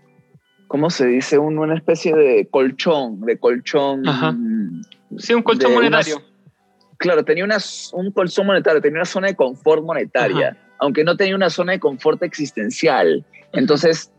[0.69, 1.39] ¿cómo se dice?
[1.39, 4.07] una especie de colchón, de colchón.
[4.07, 4.37] Ajá.
[5.17, 6.21] Sí, un colchón monetario.
[6.99, 7.57] claro, tenía una,
[7.95, 11.81] un colchón monetario, tenía una zona de confort monetaria aunque no tenía una zona de
[11.81, 13.25] confort existencial.
[13.53, 14.13] Entonces,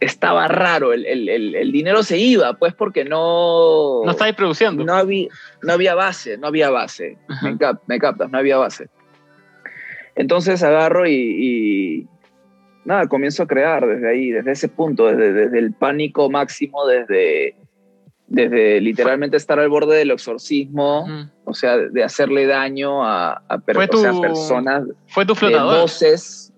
[0.00, 4.02] estaba raro, el, el, el, dinero se iba, pues porque no...
[4.04, 4.82] No estáis produciendo.
[4.82, 5.28] No había,
[5.62, 7.18] no había base, no había base.
[7.42, 8.88] Me, captas, no había base.
[10.14, 12.08] Entonces agarro y,
[12.84, 17.54] nada, comienzo a crear desde ahí, desde ese punto, desde, desde el pánico máximo, desde
[18.30, 21.06] desde literalmente estar al borde del exorcismo,
[21.44, 24.84] o sea, de hacerle daño a, a personas.
[25.08, 25.80] Fue tu flotador.
[25.82, 26.52] voces.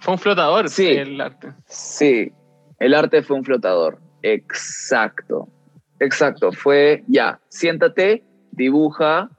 [0.00, 1.52] Fue un flotador, sí, el arte.
[1.66, 2.32] Sí,
[2.80, 3.98] el arte fue un flotador.
[4.22, 5.48] Exacto.
[6.00, 6.52] Exacto.
[6.52, 9.30] Fue ya, siéntate, dibuja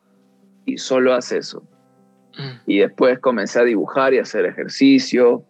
[0.65, 1.63] y solo haz eso.
[2.37, 2.61] Mm.
[2.65, 5.43] Y después comencé a dibujar y a hacer ejercicio.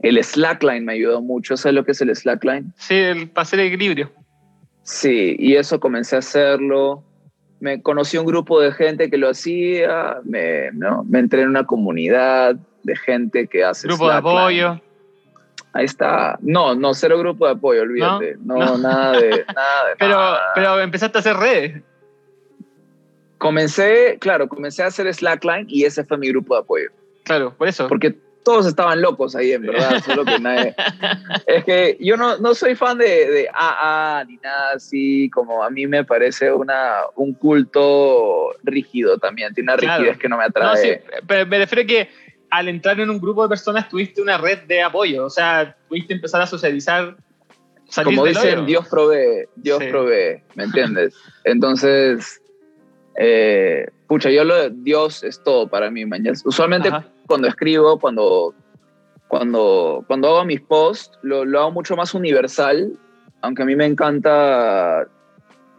[0.00, 1.56] El slackline me ayudó mucho.
[1.56, 2.72] ¿Sabes lo que es el slackline?
[2.76, 4.12] Sí, el, para hacer equilibrio.
[4.84, 7.02] Sí, y eso comencé a hacerlo.
[7.58, 11.02] Me conocí un grupo de gente que lo hacía, me, ¿no?
[11.04, 13.88] me entré en una comunidad de gente que hace.
[13.88, 14.80] Grupo de apoyo.
[15.72, 16.38] Ahí está.
[16.42, 18.36] No, no, cero grupo de apoyo, olvídate.
[18.44, 21.82] No, Nada, de, nada pero, pero empezaste a hacer redes.
[23.38, 26.90] Comencé, claro, comencé a hacer Slackline y ese fue mi grupo de apoyo.
[27.24, 27.88] Claro, por eso.
[27.88, 30.00] Porque todos estaban locos ahí, en verdad.
[30.04, 30.74] Solo que nadie...
[31.46, 35.70] Es que yo no, no soy fan de, de AA ni nada así, como a
[35.70, 39.52] mí me parece una, un culto rígido también.
[39.54, 40.02] Tiene una Claro.
[40.02, 40.66] rigidez que no me atrae.
[40.68, 40.90] No, sí,
[41.26, 42.08] pero me refiero a que
[42.50, 46.14] al entrar en un grupo de personas tuviste una red de apoyo, o sea, pudiste
[46.14, 47.16] empezar a socializar.
[48.04, 48.64] como dicen.
[48.66, 49.88] Dios provee, Dios Sí.
[49.90, 51.14] provee, ¿me entiendes?
[51.44, 52.40] Entonces,
[53.16, 56.22] eh, pucha, yo lo de Dios es todo para mí, man.
[56.24, 57.06] Ya- Usualmente Ajá.
[57.26, 58.54] cuando escribo, cuando,
[59.28, 62.92] cuando, cuando hago mis posts, lo, lo hago mucho más universal,
[63.42, 65.06] aunque a mí me encanta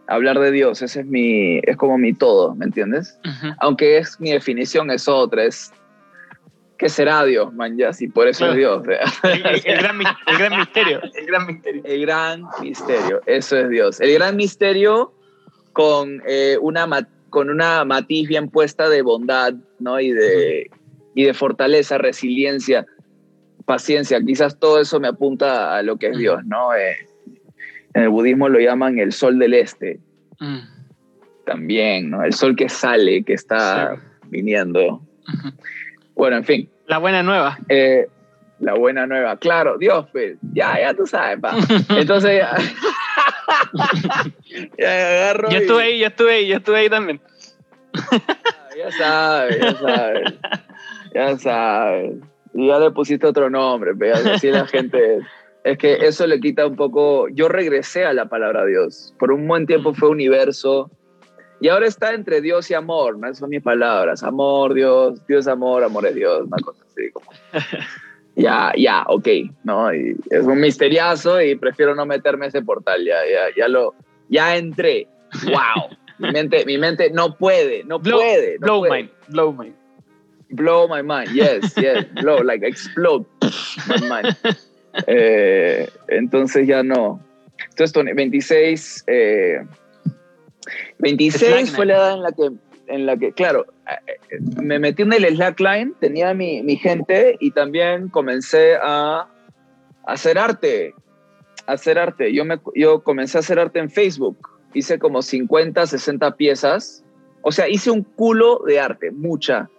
[0.08, 3.18] hablar de Dios, ese es mi, es como mi todo, ¿me entiendes?
[3.58, 5.72] Aunque es mi definición es otra, es
[6.78, 7.76] ¿qué será Dios, man?
[7.76, 8.52] Ya, si por eso Claro.
[8.52, 9.00] es Dios.
[9.24, 11.82] El, el- el gran, el gran misterio, el gran misterio.
[11.84, 14.00] El gran misterio, eso es Dios.
[14.00, 15.12] El gran misterio
[15.72, 16.86] con, eh, una,
[17.36, 20.00] con una matiz bien puesta de bondad, ¿no?
[20.00, 20.70] Y de,
[21.14, 22.86] y de fortaleza, resiliencia,
[23.66, 24.18] paciencia.
[24.24, 26.16] Quizás todo eso me apunta a lo que es.
[26.16, 26.74] Dios, ¿no?
[26.74, 26.96] Eh,
[27.92, 30.00] en el budismo lo llaman el sol del este,
[30.38, 30.60] Mm,
[31.44, 32.24] también, ¿no?
[32.24, 34.00] El sol que sale, que está Sí.
[34.30, 35.02] viniendo.
[36.14, 36.68] Bueno, en fin.
[36.86, 37.58] La buena nueva.
[37.68, 38.06] Eh,
[38.58, 41.56] la buena nueva, claro, Dios, pues, ya, ya tú sabes, pa.
[41.90, 42.56] Entonces, ya,
[44.78, 45.50] ya agarro.
[45.50, 47.20] Yo y- estuve ahí, yo estuve ahí, yo estuve ahí también.
[48.76, 50.34] Ya sabes, ya sabes.
[51.14, 52.14] Ya sabes.
[52.54, 55.20] Y ya le pusiste otro nombre, pero así la gente.
[55.64, 57.28] Es que eso le quita un poco.
[57.28, 59.14] Yo regresé a la palabra Dios.
[59.18, 60.90] Por un buen tiempo fue universo.
[61.58, 63.26] Y ahora está entre Dios y amor, ¿no?
[63.26, 64.22] Esas son mis palabras.
[64.22, 67.26] Amor, Dios, Dios amor, amor es Dios, una cosa así como.
[68.36, 69.28] Ya, ya, ok,
[69.64, 69.94] ¿no?
[69.94, 73.94] Y es un misteriazo y prefiero no meterme a ese portal, ya, ya, ya lo,
[74.28, 75.08] ya entré.
[75.46, 75.88] ¡Wow!
[76.18, 78.54] Mi mente, mi mente no puede, no Blow, puede.
[78.58, 78.90] no blow puede.
[79.02, 79.74] mind, blow mind.
[80.48, 83.26] Blow my mind, yes, yes, blow, like explode
[83.88, 84.36] my mind.
[85.06, 87.20] Eh, entonces ya no.
[87.68, 89.58] Entonces, Tony, 26, eh,
[91.00, 91.66] 26 Slackline.
[91.76, 92.50] fue la edad en la que,
[92.86, 93.72] en la que claro, eh,
[94.62, 99.28] me metí en el slackline, tenía mi, mi gente y también comencé a,
[100.06, 100.94] hacer arte,
[101.66, 102.32] hacer arte.
[102.32, 107.04] Yo, me, yo comencé a hacer arte en Facebook, hice como 50, 60 piezas,
[107.42, 109.70] o sea, hice un culo de arte, mucha.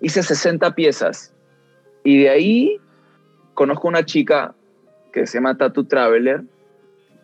[0.00, 1.34] Hice 60 piezas.
[2.04, 2.80] Y de ahí
[3.54, 4.54] conozco una chica
[5.12, 6.42] que se llama Tattoo Traveler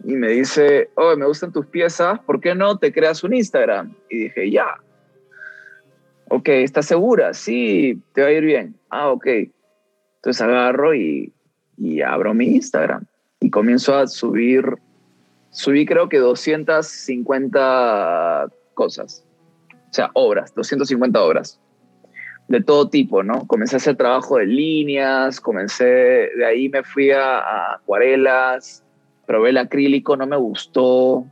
[0.04, 3.94] y me dice, oh, me gustan tus piezas, ¿por qué no te creas un Instagram?
[4.10, 4.80] Y dije, ya.
[6.36, 7.32] Ok, ¿estás segura?
[7.32, 8.74] Sí, te va a ir bien.
[8.90, 9.24] Ah, ok.
[10.16, 11.32] Entonces agarro y,
[11.78, 13.04] y abro mi Instagram
[13.38, 14.64] y comienzo a subir,
[15.50, 19.24] subí creo que 250 cosas,
[19.70, 21.60] o sea, obras, 250 obras
[22.48, 23.46] de todo tipo, ¿no?
[23.46, 28.82] Comencé a hacer trabajo de líneas, comencé, de ahí me fui a, a acuarelas,
[29.24, 31.26] probé el acrílico, no me gustó,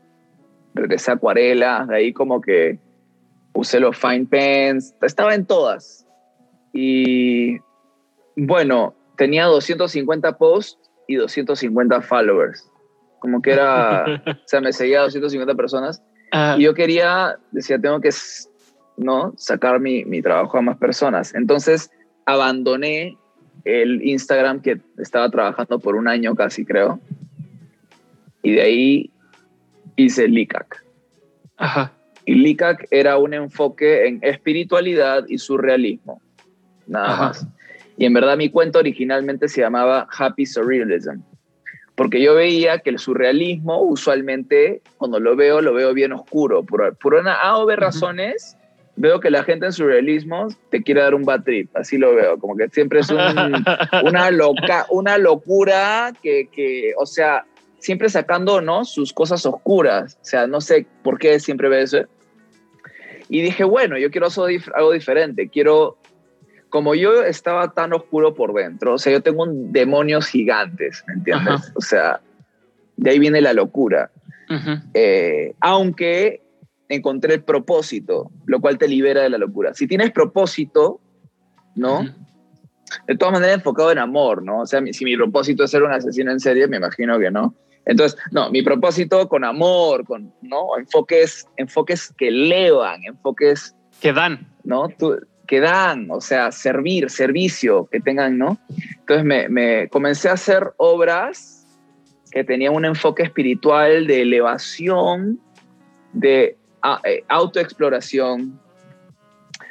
[0.75, 2.79] regresé a acuarelas, de ahí como que
[3.55, 6.07] usé los fine pens, estaba en todas.
[6.73, 7.59] Y
[8.37, 12.69] bueno, tenía 250 posts y 250 followers.
[13.19, 18.01] Como que era, o sea, me seguía 250 personas Ah, y yo quería, decía, tengo
[18.01, 18.09] que
[18.97, 19.35] ¿no?
[19.37, 21.35] sacar mi, mi trabajo a más personas.
[21.35, 21.91] Entonces
[22.25, 23.19] abandoné
[23.65, 26.99] el Instagram que estaba trabajando por un año casi, creo.
[28.43, 29.11] Y de ahí
[29.97, 30.83] hice LICAC.
[31.59, 31.93] ajá.
[32.25, 36.21] Y LICAC era un enfoque en espiritualidad y surrealismo.
[36.87, 37.23] Nada Ajá.
[37.29, 37.47] más.
[37.97, 41.21] Y en verdad mi cuento originalmente se llamaba Happy Surrealism.
[41.95, 46.65] Porque yo veía que el surrealismo usualmente, cuando lo veo, lo veo bien oscuro.
[46.65, 48.57] Por, por una A o B razones,
[48.97, 51.71] veo que la gente en surrealismo te quiere dar un bad trip.
[51.77, 52.39] Así lo veo.
[52.39, 53.19] Como que siempre es un,
[54.05, 57.45] una, loca, una locura que, que, o sea,
[57.83, 58.85] siempre sacando, ¿no?
[58.85, 60.17] Sus cosas oscuras.
[60.23, 61.99] O sea, no sé por qué siempre veo eso.
[63.29, 65.49] Y dije, bueno, yo quiero hacer algo diferente.
[65.49, 65.99] Quiero,
[66.69, 71.15] como yo estaba tan oscuro por dentro, o sea, yo tengo un demonios gigantes, ¿me
[71.15, 71.55] entiendes?
[71.55, 71.73] Ajá.
[71.75, 72.21] O sea,
[72.97, 74.11] de ahí viene la locura.
[74.93, 76.43] Eh, aunque
[76.89, 79.75] encontré el propósito, lo cual te libera de la locura.
[79.75, 81.01] Si tienes propósito,
[81.75, 82.05] ¿no?
[83.09, 84.61] De todas maneras enfocado en amor, ¿no?
[84.61, 87.55] O sea, si mi propósito es ser un asesino en serie, me imagino que no.
[87.85, 90.77] Entonces, no, mi propósito con amor, con, ¿no?
[90.79, 94.47] Enfoques, enfoques que elevan, enfoques, Que dan.
[94.65, 94.89] ¿no?
[94.89, 98.59] Tú- que dan, o sea, servir, servicio, que tengan, ¿no?
[99.01, 101.67] Entonces me, me comencé a hacer obras
[102.31, 105.39] que tenían un enfoque espiritual de elevación,
[106.15, 106.57] de
[107.05, 108.59] eh, autoexploración.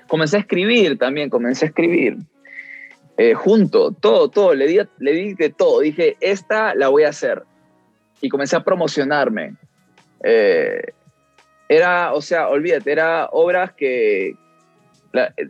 [0.08, 2.18] Comencé a escribir también, comencé a escribir.
[3.18, 7.10] eh, junto, todo, todo, le di, le di de todo, dije, esta la voy a
[7.10, 7.44] hacer.
[8.22, 9.56] Y comencé a promocionarme.
[10.24, 10.94] Eh,
[11.68, 14.36] era, o sea, olvídate, era obras que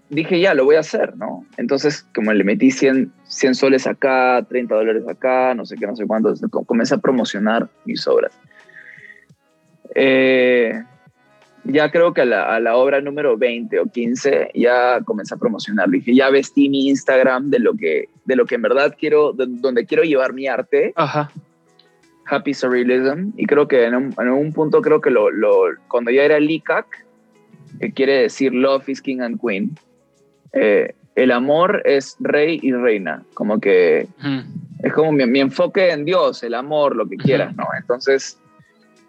[0.10, 1.46] dije, ya, lo voy a hacer, ¿no?
[1.58, 5.96] Entonces, como le metí 100, 100 soles acá, 30 dólares acá, no sé qué, no
[5.96, 6.34] sé cuánto,
[6.66, 8.34] comencé a promocionar mis obras.
[9.94, 10.84] Eh,
[11.64, 15.90] ya creo que a la, obra número 20 o 15 ya comencé a promocionar.
[15.90, 19.86] Dije, ya vestí mi Instagram de lo que, de lo que en verdad quiero, donde
[19.86, 20.94] quiero llevar mi arte.
[20.96, 21.32] Ajá.
[22.28, 23.32] Happy Surrealism.
[23.38, 26.40] Y creo que en un, en un punto, creo que lo, lo, cuando ya era
[26.40, 26.86] LICAC,
[27.80, 29.78] que quiere decir Love is King and Queen,
[30.54, 33.24] eh, el amor es rey y reina.
[33.34, 34.08] Como que
[34.84, 37.68] es como mi, mi, enfoque en Dios, el amor, lo que quieras, ¿no?
[37.78, 38.38] Entonces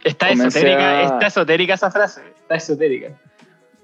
[0.05, 2.23] Está esotérica, está esotérica esa frase.
[2.41, 3.09] Está esotérica.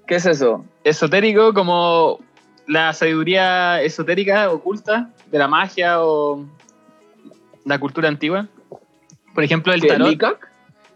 [0.06, 0.64] ¿Qué es eso?
[0.82, 2.18] Esotérico como
[2.66, 6.44] la sabiduría esotérica oculta de la magia o
[7.64, 8.48] la cultura antigua.
[9.38, 10.40] Por ejemplo, el tarot.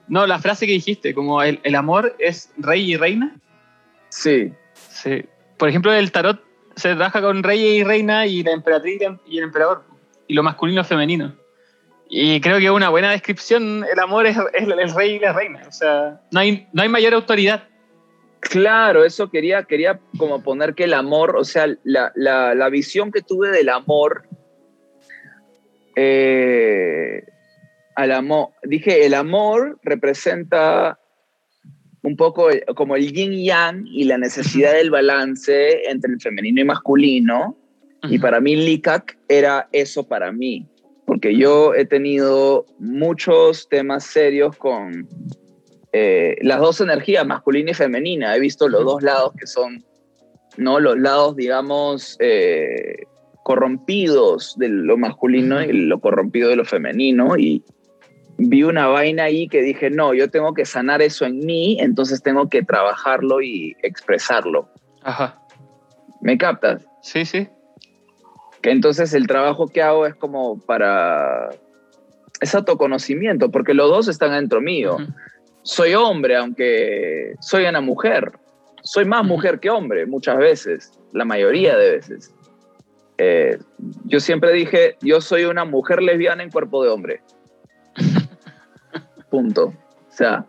[0.08, 3.36] No, la frase que dijiste, como el, el, amor es rey y reina.
[4.08, 4.52] Sí.
[4.74, 5.26] Sí.
[5.56, 6.42] Por ejemplo, el tarot
[6.74, 9.84] se trabaja con rey y reina y la emperatriz y el emperador.
[10.26, 11.36] Y lo masculino y femenino.
[12.10, 15.62] Y creo que una buena descripción, el amor es, el rey y la reina.
[15.68, 17.68] O sea, no hay, no hay mayor autoridad.
[18.40, 23.12] Claro, eso quería, quería como poner que el amor, o sea, la, la, la visión
[23.12, 24.24] que tuve del amor,
[25.94, 27.22] eh,
[27.96, 30.98] al amor, dije, el amor representa
[32.02, 36.64] un poco como el yin yang y la necesidad del balance entre el femenino y
[36.64, 37.56] masculino.
[38.10, 40.68] Y para mí Likak era eso para mí
[41.12, 45.06] porque yo he tenido muchos temas serios con
[45.92, 48.34] eh, las dos energías, masculina y femenina.
[48.34, 49.84] He visto los dos lados que son,
[50.56, 50.80] ¿no?
[50.80, 53.04] Los lados, digamos, eh,
[53.44, 57.36] corrompidos de lo masculino y lo corrompido de lo femenino.
[57.36, 57.62] Y
[58.48, 62.22] vi una vaina ahí que dije, no, yo tengo que sanar eso en mí, entonces
[62.22, 64.68] tengo que trabajarlo y expresarlo.
[65.02, 65.40] Ajá.
[66.20, 66.86] ¿Me captas?
[67.02, 67.48] Sí, sí.
[68.60, 71.50] Que entonces el trabajo que hago es como para...
[72.40, 74.96] Es autoconocimiento, porque los dos están dentro mío.
[75.62, 78.32] Soy hombre, aunque soy una mujer.
[78.82, 82.34] Soy más mujer que hombre muchas veces, la mayoría de veces.
[83.18, 83.58] Eh,
[84.04, 87.22] yo siempre dije, yo soy una mujer lesbiana en cuerpo de hombre.
[89.32, 89.72] Punto.
[90.10, 90.44] O sea,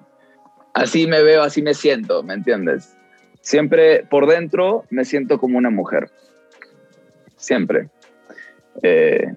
[0.74, 2.98] así me veo, así me siento, ¿me entiendes?
[3.40, 6.10] Siempre por dentro me siento como una mujer.
[7.38, 7.88] Siempre.
[8.82, 9.34] Eh,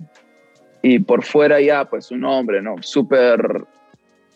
[0.83, 2.75] y por fuera ya, pues un hombre, ¿no?
[2.81, 3.63] Súper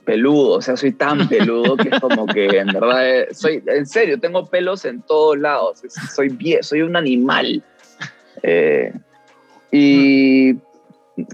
[0.05, 3.87] peludo, o sea, soy tan peludo que es como que en verdad, eh, soy, en
[3.87, 5.83] serio, tengo pelos en todos lados,
[6.15, 7.65] soy, soy un animal.
[8.45, 8.93] Eh,
[9.73, 10.55] y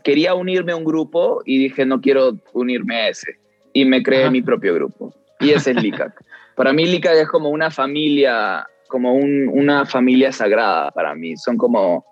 [0.03, 3.39] quería unirme a un grupo y dije, no quiero unirme a ese.
[3.77, 5.15] Y me creé mi propio grupo.
[5.39, 6.25] Y ese es LICAC.
[6.57, 11.37] Para mí LICAC es como una familia, como un, una familia sagrada para mí.
[11.37, 12.07] Son como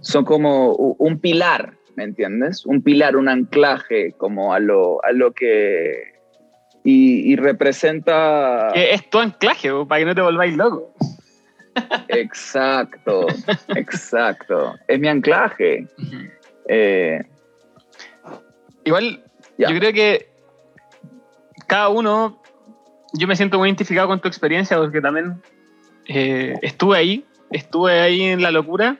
[0.00, 2.66] son como un pilar, ¿me entiendes?
[2.66, 6.12] Un pilar, un anclaje como a lo, a lo que...
[6.82, 8.68] Y, representa...
[8.74, 10.92] es tu anclaje, para que no te volváis loco.
[12.08, 13.26] Exacto,
[13.68, 14.74] exacto.
[14.88, 15.86] Es mi anclaje.
[16.68, 17.22] Eh,
[18.84, 19.24] Igual,
[19.56, 20.33] yo creo que
[21.66, 22.40] cada uno,
[23.12, 25.42] yo me siento muy identificado con tu experiencia porque también
[26.06, 28.98] eh, estuve ahí, estuve ahí en la locura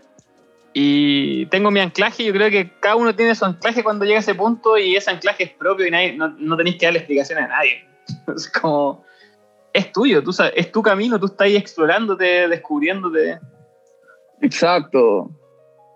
[0.72, 4.20] y tengo mi anclaje, yo creo que cada uno tiene su anclaje cuando llega a
[4.20, 7.48] ese punto y ese anclaje es propio y no, no tenéis que darle explicaciones a
[7.48, 7.88] nadie.
[8.36, 9.04] Es como,
[9.72, 13.38] es tuyo, tú es tu camino, tú estás ahí explorándote, descubriéndote.
[14.40, 15.30] Exacto,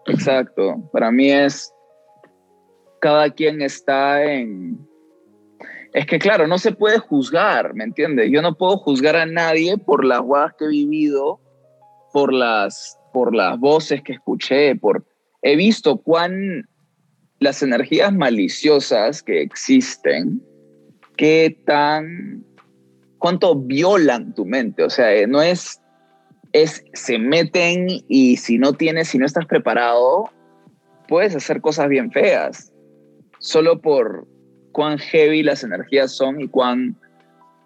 [0.06, 0.76] exacto.
[0.92, 1.72] Para mí es,
[3.00, 4.87] cada quien está en...
[5.92, 8.30] Es que claro, no se puede juzgar, ¿me entiendes?
[8.30, 11.40] Yo no puedo juzgar a nadie por las guadas que he vivido,
[12.12, 15.04] por las por las voces que escuché, por
[15.42, 16.68] he visto cuán
[17.38, 20.42] las energías maliciosas que existen,
[21.16, 22.44] qué tan
[23.18, 25.80] cuánto violan tu mente, o sea, no es
[26.52, 30.30] es se meten y si no tienes, si no estás preparado,
[31.06, 32.72] puedes hacer cosas bien feas,
[33.38, 34.26] solo por
[34.72, 36.96] cuán heavy las energías son y cuán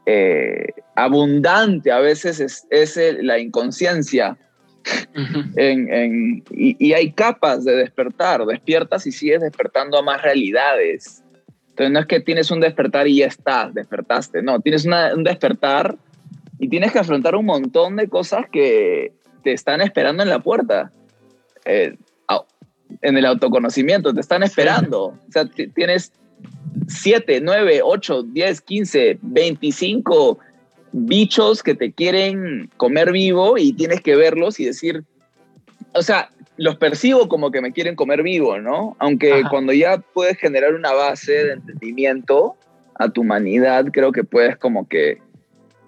[0.07, 4.36] eh, abundante a veces es, es la inconsciencia
[5.57, 11.22] en, y, hay capas de despertar, despiertas y sigues despertando a más realidades.
[11.70, 15.96] Entonces no es que tienes un despertar y ya estás, despertaste, no, tienes un despertar
[16.59, 20.92] y tienes que afrontar un montón de cosas que te están esperando en la puerta.
[21.64, 21.96] Eh,
[23.00, 25.05] en el autoconocimiento, te están esperando.
[25.05, 26.12] O sea, tienes
[26.88, 30.38] 7, 9, 8, 10, 15, 25
[30.93, 35.05] bichos que te quieren comer vivo y tienes que verlos y decir,
[35.95, 38.97] o sea, los percibo como que me quieren comer vivo, ¿no?
[38.99, 42.57] Aunque cuando ya puedes generar una base de entendimiento
[42.95, 45.18] a tu humanidad, creo que puedes como que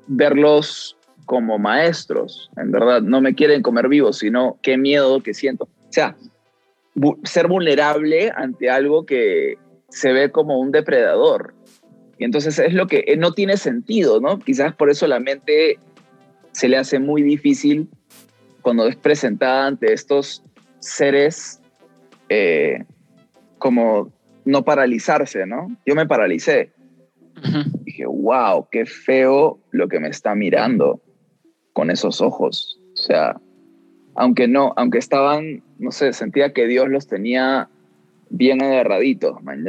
[0.07, 0.97] verlos
[1.27, 5.65] como maestros, en verdad, no me quieren comer vivo, sino qué miedo que siento.
[5.65, 6.17] O sea,
[7.25, 9.57] ser vulnerable ante algo que
[9.95, 11.55] se ve como un depredador.
[12.19, 14.41] Y entonces es lo que eh, no tiene sentido, ¿no?
[14.41, 15.79] Quizás por eso la mente
[16.53, 17.89] se le hace muy difícil
[18.61, 20.43] cuando es presentada ante estos
[20.81, 21.61] seres
[22.29, 22.85] eh,
[23.59, 24.13] como
[24.45, 25.77] no paralizarse, ¿no?
[25.87, 26.73] Yo me paralicé.
[27.85, 31.01] Dije, wow, qué feo lo que me está mirando
[31.73, 32.81] con esos ojos.
[32.95, 33.41] O sea,
[34.17, 37.69] aunque no, aunque estaban, no sé, sentía que Dios los tenía
[38.31, 39.65] bien agarraditos, man,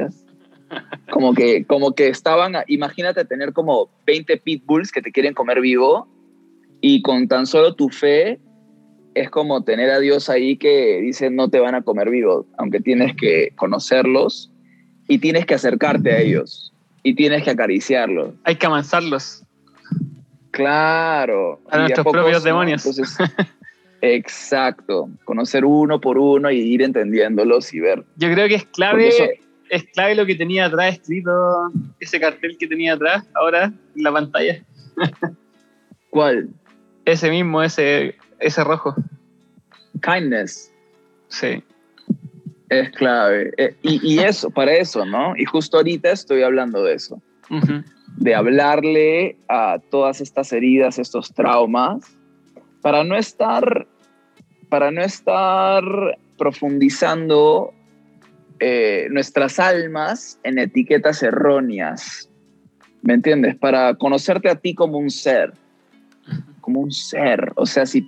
[1.09, 6.07] Como que, como que estaban, imagínate tener como 20 pitbulls que te quieren comer vivo
[6.81, 8.39] y con tan solo tu fe
[9.13, 12.81] es como tener a Dios ahí que dice no te van a comer vivo, aunque
[12.81, 14.51] tienes que conocerlos
[15.07, 18.33] y tienes que acercarte a ellos y tienes que acariciarlos.
[18.43, 19.43] Hay que amansarlos.
[20.51, 21.61] Claro.
[21.69, 22.83] A nuestros propios demonios.
[24.13, 25.09] exacto.
[25.23, 28.03] Conocer uno por uno y ir entendiéndolos y ver.
[28.17, 29.09] Yo creo que es clave,
[29.69, 31.31] es clave lo que tenía atrás escrito,
[31.99, 34.63] ese cartel que tenía atrás, ahora en la pantalla.
[36.09, 36.49] ¿Cuál?
[37.05, 38.95] Ese mismo, ese ese rojo.
[40.01, 40.71] Kindness.
[41.29, 41.63] Sí.
[42.69, 43.51] Es clave.
[43.57, 45.35] Eh, y, eso, para eso, ¿no?
[45.37, 47.21] Y justo ahorita estoy hablando de eso.
[48.17, 52.17] De hablarle a todas estas heridas, estos traumas,
[52.81, 53.87] para no estar,
[54.69, 55.83] para no estar
[56.37, 57.73] profundizando
[58.59, 62.29] eh, nuestras almas en etiquetas erróneas.
[63.01, 63.55] ¿Me entiendes?
[63.55, 65.53] Para conocerte a ti como un ser.
[66.61, 67.51] Como un ser.
[67.55, 68.07] O sea, si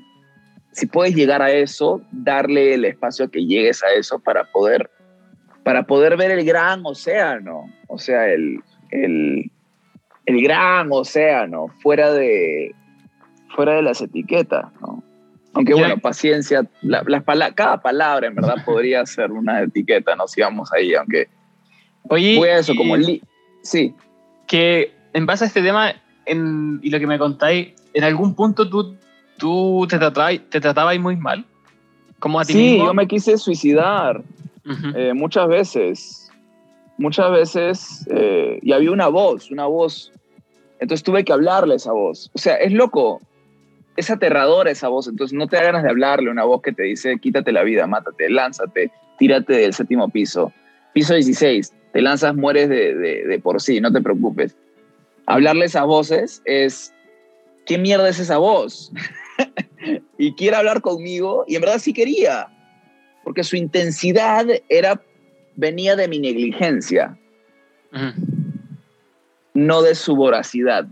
[0.78, 4.92] si puedes llegar a eso, darle el espacio a que llegues a eso para poder,
[5.64, 8.60] para poder ver el gran océano, o sea, el,
[8.92, 9.52] el,
[10.28, 12.76] el gran océano, fuera de,
[13.56, 15.04] fuera de las etiquetas, ¿no?
[15.58, 17.04] Aunque bueno, paciencia, la,
[17.54, 21.28] cada palabra en verdad podría ser una etiqueta, no sigamos ahí, aunque...
[22.10, 23.22] Oye, fue eso, como el...
[23.64, 23.94] Sí.
[24.48, 25.94] Que en base a este tema
[26.26, 28.96] en, y lo que me contáis, en algún punto tú
[29.38, 31.46] ¿Tú te, tratabas, te tratabas muy mal?
[32.20, 34.24] ¿Como a ti sí, yo me quise suicidar
[34.96, 36.32] eh, muchas veces.
[36.98, 38.08] Muchas veces.
[38.10, 40.12] Eh, y había una voz, una voz.
[40.80, 42.32] Entonces tuve que hablarle a esa voz.
[42.34, 43.22] O sea, es loco.
[43.98, 45.08] Es aterradora esa voz.
[45.08, 47.86] Entonces no te da ganas de hablarle una voz que te dice: quítate la vida,
[47.88, 50.54] mátate, lánzate, tírate del séptimo piso.
[50.94, 51.74] Piso 16.
[51.92, 54.56] Te lanzas, mueres de, de por sí, no te preocupes.
[55.26, 56.94] Hablarle a esas voces es.
[57.66, 58.94] ¿Qué mierda es esa voz?
[60.18, 62.48] y quiere hablar conmigo, y en verdad sí quería,
[63.24, 65.02] porque su intensidad era,
[65.56, 67.18] venía de mi negligencia,
[69.54, 70.88] no de su voracidad.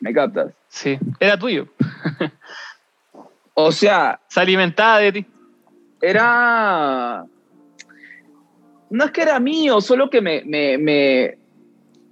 [0.00, 0.52] ¿Me captas?
[0.68, 1.68] Sí, era tuyo.
[3.54, 4.20] o sea...
[4.28, 5.26] Se alimentaba de ti.
[6.00, 7.24] Era...
[8.90, 11.38] No es que era mío, solo que me, me, me...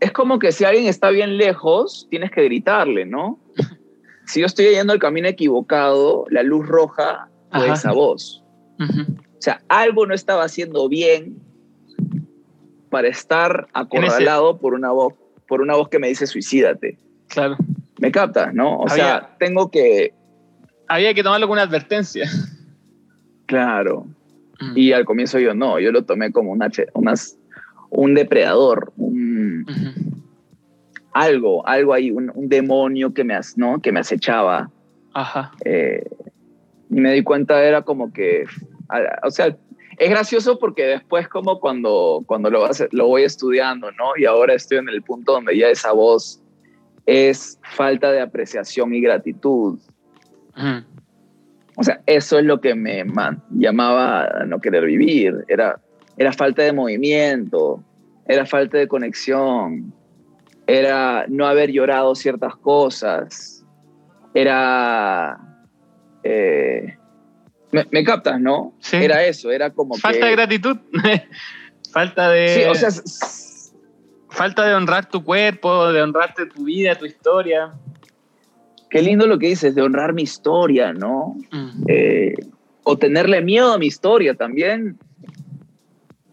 [0.01, 3.39] Es como que si alguien está bien lejos, tienes que gritarle, ¿no?
[4.27, 8.43] si yo estoy yendo el camino equivocado, la luz roja fue esa voz.
[8.79, 11.39] O sea, algo no estaba haciendo bien
[12.91, 15.15] para estar acorralado por una voz,
[15.49, 16.99] por una voz que me dice suicídate.
[17.29, 17.57] Claro.
[17.99, 18.79] ¿Me captas, no?
[18.79, 20.13] O sea, tengo que...
[20.89, 22.29] Había que tomarlo con una advertencia.
[23.47, 24.07] Claro.
[24.75, 27.39] Y al comienzo yo no, yo lo tomé como una, unas,
[27.91, 29.67] un depredador, un,
[31.13, 33.81] algo, algo ahí, un, demonio que me, ¿no?
[33.81, 34.71] que me acechaba.
[35.13, 35.53] Ajá.
[35.65, 36.05] Eh,
[36.91, 38.45] y me di cuenta, era como que,
[39.23, 39.57] o sea,
[39.99, 44.17] es gracioso porque después como cuando, cuando lo, lo voy estudiando, ¿no?
[44.17, 46.43] Y ahora estoy en el punto donde ya esa voz
[47.07, 49.79] es falta de apreciación y gratitud.
[51.77, 53.05] O sea, eso es lo que me
[53.51, 55.45] llamaba a no querer vivir.
[55.49, 55.81] Era,
[56.17, 57.83] era falta de movimiento,
[58.27, 59.93] era falta de conexión,
[60.67, 63.65] era no haber llorado ciertas cosas,
[64.35, 65.39] era...
[66.25, 66.97] Eh,
[67.71, 68.75] me, captas, ¿no?
[68.81, 68.97] Sí.
[68.97, 70.77] Era eso, era como Falta de gratitud,
[71.93, 72.49] falta de...
[72.49, 72.91] Sí, o sea...
[74.37, 77.73] Falta de honrar tu cuerpo, de honrarte tu vida, tu historia.
[78.91, 81.37] Qué lindo lo que dices, de honrar mi historia, ¿no?
[81.51, 81.85] Mm.
[81.89, 82.35] Eh,
[82.85, 84.99] o tenerle miedo a mi historia también.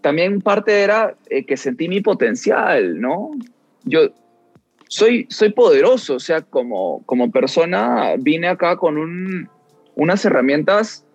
[0.01, 3.31] también parte era eh, que sentí mi potencial, ¿no?
[3.85, 4.09] Yo
[4.89, 9.49] soy, soy poderoso, o sea, como, como persona vine acá con un,
[9.95, 11.05] unas herramientas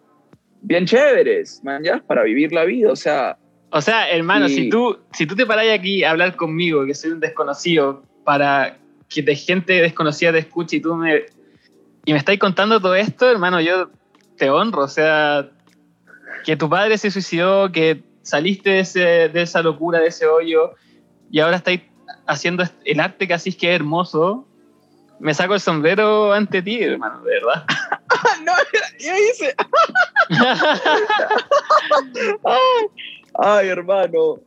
[0.62, 3.37] bien chéveres, man, ya, para vivir la vida, o sea...
[3.70, 6.94] O sea, hermano, Y- si, tú, si tú te paras aquí a hablar conmigo, que
[6.94, 11.26] soy un desconocido, para que de gente desconocida te escuche y tú me...
[12.04, 13.90] Y me estáis contando todo esto, hermano, yo
[14.36, 15.50] te honro, o sea,
[16.44, 20.74] que tu padre se suicidó, que saliste de, ese- de esa locura, de ese hoyo,
[21.30, 21.82] y ahora estáis
[22.26, 24.46] haciendo el arte que así es que es hermoso.
[25.20, 27.64] Me saco el sombrero ante ti, hermano, de verdad.
[28.44, 28.52] no,
[28.98, 29.54] yo hice...
[33.38, 34.40] Ay, hermano.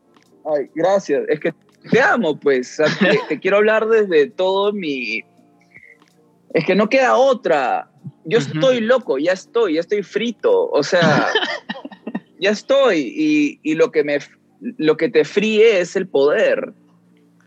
[0.46, 1.24] Ay, gracias.
[1.30, 1.54] Es que
[1.90, 2.80] te amo, pues.
[2.80, 5.24] O sea, te, te quiero hablar desde todo mi...
[6.54, 7.90] Es que no queda otra.
[8.26, 10.70] Yo estoy loco, ya estoy, ya estoy frito.
[10.70, 11.30] O sea,
[12.40, 13.14] ya estoy.
[13.16, 14.20] Y, y lo, que me,
[14.60, 16.74] lo que te fríe es el poder.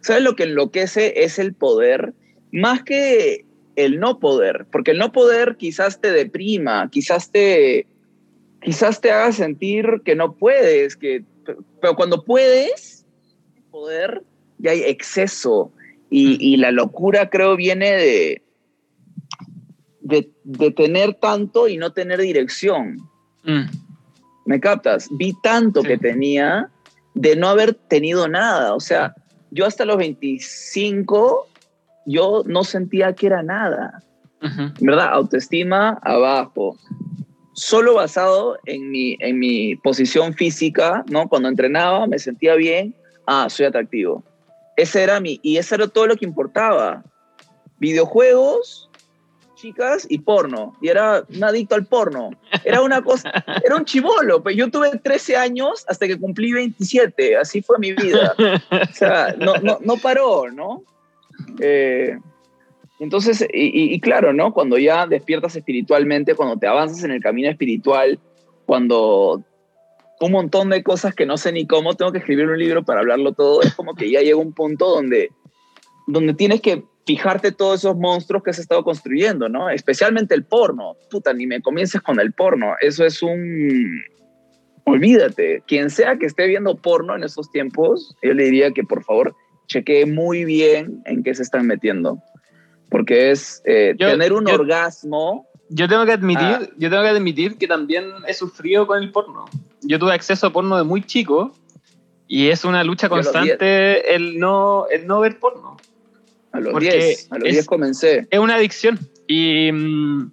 [0.01, 1.23] ¿Sabes lo que enloquece?
[1.23, 2.15] Es el poder.
[2.51, 3.45] Más que
[3.77, 4.67] el no poder.
[4.73, 7.87] Porque el no poder quizás te deprima, quizás te,
[8.63, 11.25] quizás te haga sentir que no puedes, que,
[11.85, 13.05] pero cuando puedes,
[13.71, 14.23] poder,
[14.57, 15.71] ya hay exceso.
[16.09, 18.43] Y, y la locura creo viene de,
[20.01, 23.07] de, de tener tanto y no tener dirección.
[23.43, 23.65] Mm,
[24.47, 25.11] ¿Me captas?
[25.11, 25.89] Vi tanto Sí.
[25.89, 26.71] que tenía
[27.13, 28.75] de no haber tenido nada.
[28.75, 29.15] O sea,
[29.51, 31.47] yo hasta los 25,
[32.07, 34.03] yo no sentía que era nada.
[34.81, 35.11] ¿verdad?
[35.13, 36.79] Autoestima abajo.
[37.55, 41.29] Solo basado en mi, en mi posición física, ¿no?
[41.29, 42.95] Cuando entrenaba me sentía bien,
[43.27, 44.25] ah, soy atractivo.
[44.77, 47.05] Ese era mi, y eso era todo lo que importaba.
[47.79, 48.91] Videojuegos,
[49.65, 50.77] chicas y porno.
[50.83, 52.31] Y era un adicto al porno.
[52.65, 53.33] Era una cosa,
[53.65, 54.43] era un chivolo.
[54.43, 57.37] Pues yo tuve 13 años hasta que cumplí 27.
[57.37, 58.35] Así fue mi vida.
[58.71, 60.83] O sea, no, no, no paró, ¿no?
[61.61, 62.19] Eh,
[63.01, 64.53] entonces, y, claro, ¿no?
[64.53, 68.21] Cuando ya despiertas espiritualmente, cuando te avanzas en el camino espiritual,
[68.67, 69.43] cuando
[70.21, 73.01] un montón de cosas que no sé ni cómo, tengo que escribir un libro para
[73.01, 75.31] hablarlo todo, es como que ya llega un punto donde,
[76.07, 79.69] donde tienes que fijarte todos esos monstruos que has estado construyendo, ¿no?
[79.69, 80.97] Especialmente el porno.
[81.11, 82.75] Puta, ni me comiences con el porno.
[82.81, 84.03] Eso es un...
[84.85, 85.63] Olvídate.
[85.67, 89.35] Quien sea que esté viendo porno en estos tiempos, yo le diría que por favor
[89.67, 92.23] chequee muy bien en qué se están metiendo.
[92.95, 95.49] Porque es eh, Yo- tener un yo- orgasmo.
[95.69, 96.61] Yo tengo que admitir, Ah.
[96.77, 99.47] yo tengo que admitir que también he sufrido con el porno.
[99.83, 101.53] Yo tuve acceso a porno de muy chico
[102.29, 105.77] y es una lucha constante el no, el no ver porno.
[106.53, 108.29] A los Porque 10, a los es- 10 comencé.
[108.31, 110.31] Es una adicción y, mm,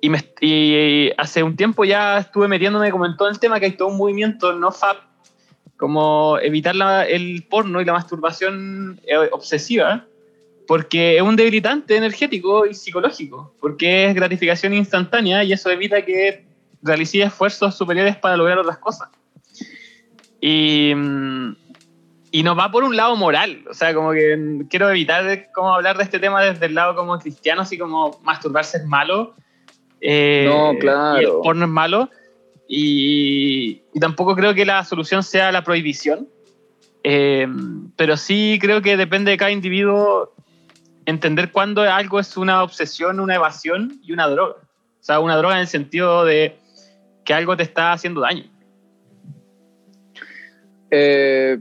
[0.00, 3.66] y, me- y hace un tiempo ya estuve metiéndome como en todo el tema que
[3.66, 4.96] hay todo un movimiento no fab
[5.76, 10.06] como evitar la- el porno y la masturbación eh, obsesiva
[10.68, 16.44] porque es un debilitante energético y psicológico, porque es gratificación instantánea y eso evita que
[16.82, 19.08] realices esfuerzos superiores para lograr otras cosas.
[20.40, 21.56] Y, mm,
[22.30, 25.96] y no va por un lado moral, o sea, como que quiero evitar como hablar
[25.96, 29.34] de este tema desde el lado como cristiano, así como masturbarse es malo.
[30.02, 31.18] eh, No, Y claro.
[31.18, 32.10] el porno es malo.
[32.68, 36.28] Y, y tampoco creo que la solución sea la prohibición.
[37.02, 37.46] Eh,
[37.96, 40.34] pero sí creo que depende de cada individuo
[41.08, 44.56] entender cuándo algo es una obsesión, una evasión y una droga.
[44.60, 46.58] O sea, una droga en el sentido de
[47.24, 48.44] que algo te está haciendo daño.
[50.90, 51.58] Eh,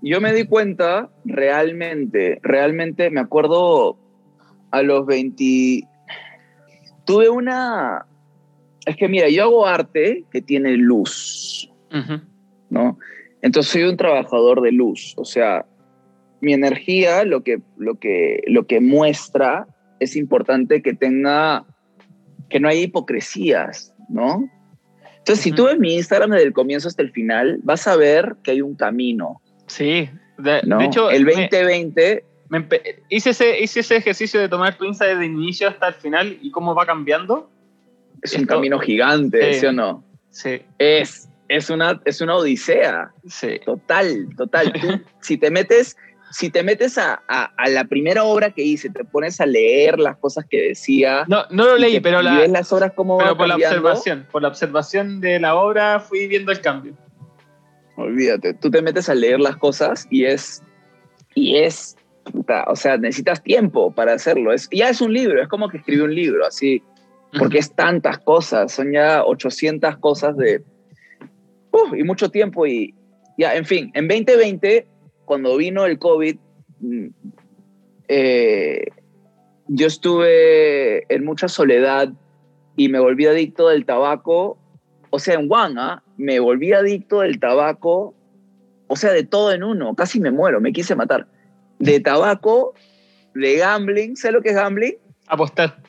[0.00, 3.98] yo me di cuenta realmente, realmente me acuerdo
[4.70, 5.86] a los 20.
[7.04, 8.06] Tuve una.
[8.86, 12.22] Es que mira, yo hago arte que tiene luz, Ujú.
[12.70, 12.98] ¿no?
[13.42, 15.12] Entonces soy un trabajador de luz.
[15.18, 15.66] O sea,
[16.40, 19.66] mi energía, lo que, lo que, lo que muestra,
[20.00, 21.64] es importante que tenga.
[22.48, 24.48] que no haya hipocresías, ¿no?
[25.18, 25.56] Entonces, si Ujú.
[25.56, 28.60] tú ves mi Instagram desde el comienzo hasta el final, vas a ver que hay
[28.62, 29.40] un camino.
[29.66, 30.08] Sí.
[30.38, 30.78] De, ¿no?
[30.78, 34.84] de hecho, el me- 2020, me empe- hice, ese, hice ese ejercicio de tomar tu
[34.84, 37.50] Insta desde el inicio hasta el final y cómo va cambiando.
[38.22, 39.60] es un Esto- camino gigante, Sí.
[39.60, 40.04] ¿sí o no?
[40.30, 43.58] Sí, Es, es, una, es una odisea, sí.
[43.64, 44.72] total, total.
[44.80, 45.96] Tú, si te metes,
[46.38, 49.98] si te metes a, a- a la primera obra que hice, te pones a leer
[49.98, 53.36] las cosas que decía, No, no lo leí, pero, la, ves las obras como pero
[53.36, 54.26] por la observación.
[54.30, 56.94] Por la observación de la obra fui viendo el cambio.
[57.96, 60.62] olvídate, tú te metes a leer las cosas y es,
[61.34, 61.96] y es,
[62.30, 64.52] puta, o sea, necesitas tiempo para hacerlo.
[64.52, 66.82] Es, ya es un libro, es como que escribí un libro, así,
[67.38, 70.62] porque es tantas cosas, son ya 800 cosas de...
[71.70, 72.94] uf, y mucho tiempo y,
[73.38, 74.86] Ya, en fin, en 2020,
[75.26, 76.36] cuando vino el COVID,
[76.80, 77.06] mm,
[78.08, 78.86] eh,
[79.68, 82.08] yo estuve en mucha soledad
[82.76, 84.56] y me volví adicto del tabaco.
[85.10, 86.02] O sea, en One, ¿ah?
[86.16, 88.14] me volví adicto del tabaco,
[88.86, 89.94] o sea, de todo en uno.
[89.94, 91.26] Casi me muero, me quise matar.
[91.78, 92.74] De tabaco,
[93.34, 94.16] de gambling.
[94.16, 94.94] ¿Sabes lo que es gambling?
[95.26, 95.82] Apostar.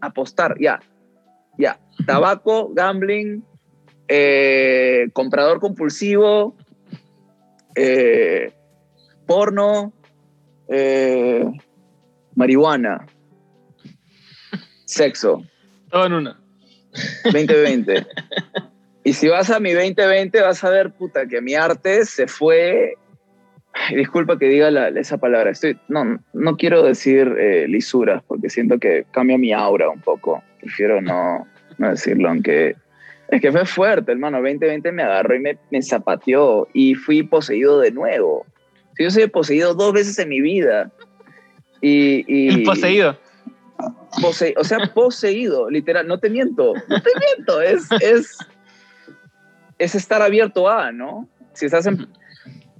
[0.00, 0.80] Apostar, ya.
[1.56, 1.80] Ya.
[2.06, 3.42] Tabaco, gambling,
[4.08, 6.54] eh, comprador compulsivo,
[7.74, 8.52] eh,
[9.28, 9.92] porno,
[10.68, 11.44] eh,
[12.34, 13.06] marihuana,
[14.86, 15.44] sexo.
[15.90, 16.36] Todo en uno.
[17.24, 18.06] 2020.
[19.04, 22.94] y si vas a mi 2020 vas a ver, puta, que mi arte se fue...
[23.74, 25.50] Ay, disculpa que diga la- esa palabra.
[25.50, 30.42] Estoy, no, no quiero decir eh, lisuras porque siento que cambia mi aura un poco.
[30.60, 32.76] Prefiero no, no decirlo, aunque...
[33.28, 34.38] Es que fue fuerte, hermano.
[34.38, 38.46] 2020 me agarró y me, me zapateó y fui poseído de nuevo.
[38.98, 40.90] Sí, Yo soy poseído dos veces en mi vida.
[41.80, 43.16] Y, y, El poseído.
[44.20, 48.36] Pose- o sea, poseído, literal, no te miento, no te miento, es, es,
[49.78, 51.28] es estar abierto a, ¿no?
[51.52, 52.08] Si estás en,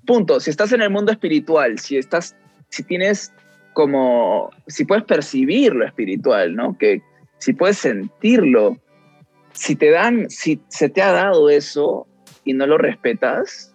[0.05, 2.35] punto, si estás en el mundo espiritual, si estás,
[2.71, 3.33] si tienes
[3.75, 6.77] como, si puedes percibir lo espiritual, ¿no?
[6.77, 7.01] Que
[7.39, 8.79] si puedes sentirlo,
[9.53, 12.09] si te dan, si se te ha dado eso
[12.45, 13.73] y no lo respetas,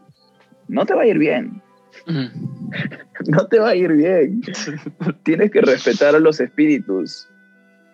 [0.68, 1.62] no te va a ir bien,
[3.28, 4.42] no te va a ir bien.
[5.24, 7.28] Tienes que respetar a los espíritus.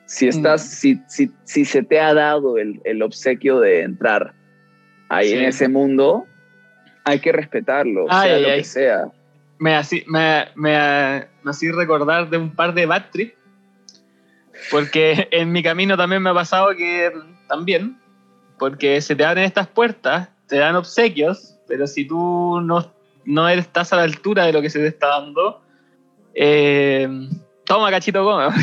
[0.06, 4.34] Si estás, si, si, si se te ha dado el, el obsequio de entrar
[5.10, 5.46] ahí en Sí.
[5.46, 6.26] ese mundo,
[7.04, 8.58] hay que respetarlo, Ay, sea ay, lo ay.
[8.58, 9.12] que sea.
[9.60, 13.36] me, así, me, me, me hacía recordar de un par de bad trip,
[14.72, 17.12] porque en mi camino también me ha pasado que
[17.48, 17.98] también,
[18.58, 22.92] porque se te abren estas puertas, te dan obsequios, pero si tú no,
[23.30, 25.62] no estás a la altura de lo que se te está dando,
[26.34, 27.08] eh,
[27.64, 28.54] toma cachito goma.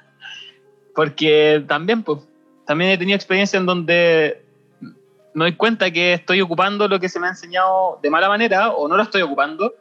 [0.94, 2.20] porque también, pues,
[2.66, 4.44] también he tenido experiencia en donde
[5.32, 8.70] me doy cuenta que estoy ocupando lo que se me ha enseñado de mala manera
[8.70, 9.74] o no lo estoy ocupando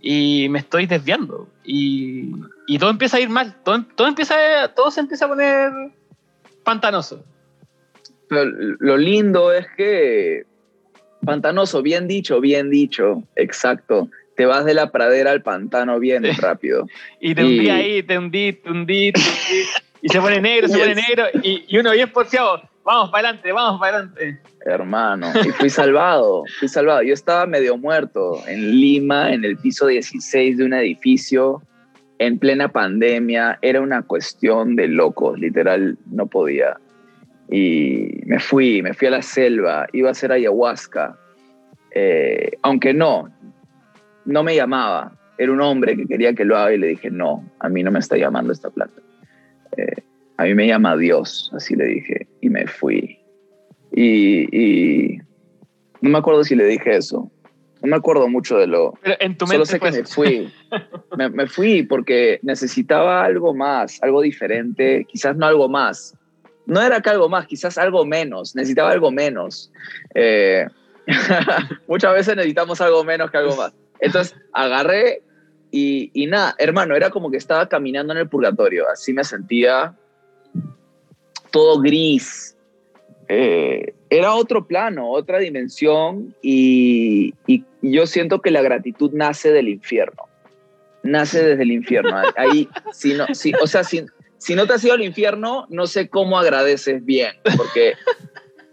[0.00, 2.30] y me estoy desviando y,
[2.68, 4.36] y todo empieza a ir mal, todo, todo, empieza,
[4.76, 5.72] todo se empieza a poner
[6.62, 7.24] pantanoso.
[8.28, 10.44] Pero lo lindo es que,
[11.24, 14.08] pantanoso, bien dicho, bien dicho, exacto.
[14.36, 16.86] Te vas de la pradera al pantano bien rápido.
[17.20, 19.68] Y te Y- hundí ahí, te hundí, te hundí, te hundí,
[20.02, 23.28] y se pone negro, se Y pone negro y, y uno bien porfiado, vamos para
[23.28, 24.40] adelante, vamos para adelante.
[24.66, 27.02] Hermano, y fui salvado, fui salvado.
[27.02, 31.62] Yo estaba medio muerto en Lima, en el piso 16 de un edificio,
[32.18, 33.58] en plena pandemia.
[33.60, 36.78] Era una cuestión de locos, literal, no podía.
[37.50, 41.18] Y me fui, me fui a la selva, iba a hacer ayahuasca.
[41.90, 43.30] Eh, aunque no,
[44.24, 45.12] no me llamaba.
[45.36, 47.90] Era un hombre que quería que lo haga y le dije, no, a mí no
[47.90, 49.00] me está llamando esta planta.
[49.76, 50.02] Eh,
[50.36, 53.18] a mí me llama Dios, así le dije, y me fui.
[53.92, 55.18] Y, y
[56.00, 57.30] no me acuerdo si le dije eso.
[57.82, 58.94] No me acuerdo mucho de lo...
[59.02, 60.52] Pero en tu Solo mente sé que me fui.
[61.18, 66.16] Me, me fui porque necesitaba algo más, algo diferente, quizás no algo más.
[66.66, 68.54] No era que algo más, quizás algo menos.
[68.54, 69.70] Necesitaba algo menos.
[70.14, 70.66] Eh,
[71.88, 73.72] muchas veces necesitamos algo menos que algo más.
[74.00, 75.22] Entonces agarré
[75.70, 78.88] y, y nada, hermano, era como que estaba caminando en el purgatorio.
[78.88, 79.94] Así me sentía
[81.54, 82.56] todo gris.
[83.28, 87.32] Eh, era otro plano, otra dimensión y,
[87.80, 90.24] yo siento que la gratitud nace del infierno.
[91.02, 92.16] Nace desde el infierno.
[92.36, 94.04] Ahí, si no, si, o sea, si,
[94.44, 97.94] si no te has ido al infierno, no sé cómo agradeces bien, porque,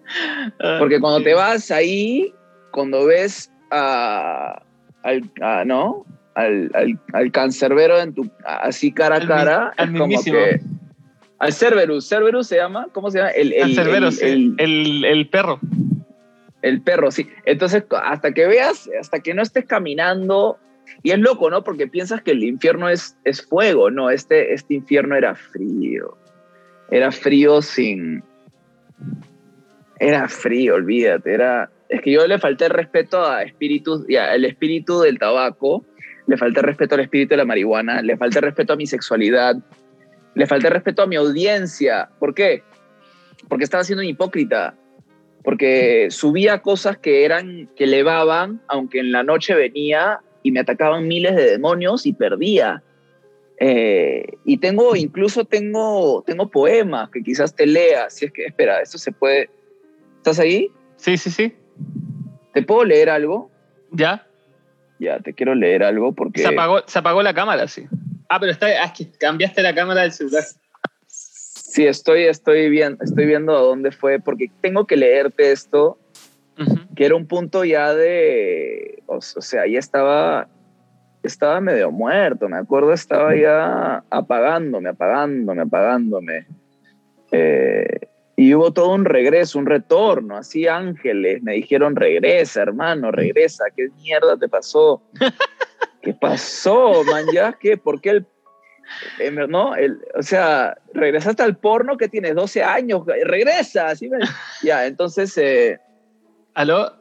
[0.79, 2.33] porque cuando te vas ahí,
[2.71, 4.61] cuando ves a,
[5.03, 6.05] al, a- ¿no?
[6.35, 10.59] al, al, al cancerbero en tu, así cara a cara, al es como que...
[11.39, 13.31] Al Cerberus, Cerberus se llama, ¿cómo se llama?
[13.31, 15.59] El, el- el, el perro.
[16.61, 17.27] el perro, sí.
[17.45, 20.59] Entonces, hasta que veas, hasta que no estés caminando,
[21.03, 21.63] y es loco, ¿no?
[21.63, 26.17] Porque piensas que el infierno es, es fuego, no, este, este infierno era frío.
[26.89, 28.23] Era frío sin...
[29.99, 31.69] Era frío, olvídate, era...
[31.89, 35.85] Es que yo le falté el respeto a espíritus, y al espíritu del tabaco,
[36.27, 38.87] le falté el respeto al espíritu de la marihuana, le falté el respeto a mi
[38.87, 39.57] sexualidad,
[40.35, 42.09] le falté el respeto a mi audiencia.
[42.19, 42.63] ¿Por qué?
[43.49, 44.75] Porque estaba siendo un hipócrita
[45.43, 51.07] porque subía cosas que eran que elevaban, aunque en la noche venía y me atacaban
[51.07, 52.83] miles de demonios y perdía.
[53.59, 58.81] Eh, y tengo, incluso tengo, tengo poemas que quizás te lea, si es que, espera,
[58.81, 59.49] esto se puede...
[60.17, 60.71] ¿Estás ahí?
[60.97, 61.53] Sí, sí, sí.
[62.53, 63.51] ¿Te puedo leer algo?
[63.91, 64.27] ¿Ya?
[64.99, 66.41] Ya, te quiero leer algo porque...
[66.41, 67.85] Se apagó, se apagó la cámara, sí.
[68.29, 70.43] Ah, pero está, ah, es que cambiaste la cámara del celular.
[71.05, 75.97] Sí, estoy, estoy, viendo, estoy viendo a dónde fue, porque tengo que leerte esto,
[76.59, 76.79] Ujú.
[76.95, 79.00] que era un punto ya de...
[79.11, 80.47] O, o sea, ya estaba,
[81.21, 86.47] estaba medio muerto, me acuerdo, estaba ya apagándome, apagándome, apagándome.
[87.31, 88.07] Eh,
[88.37, 93.89] y hubo todo un regreso, un retorno, así ángeles me dijeron, regresa, hermano, regresa, ¿qué
[94.01, 95.03] mierda te pasó?
[96.01, 97.25] ¿Qué pasó, man?
[97.33, 97.77] ¿Ya qué?
[97.77, 98.25] ¿Por qué el...
[99.19, 99.75] eh, ¿No?
[99.75, 104.19] El, o sea, regresaste al porno que tienes 12 años, regresa, así me-
[104.63, 105.79] Ya, entonces, eh,
[106.53, 107.00] ¿Aló?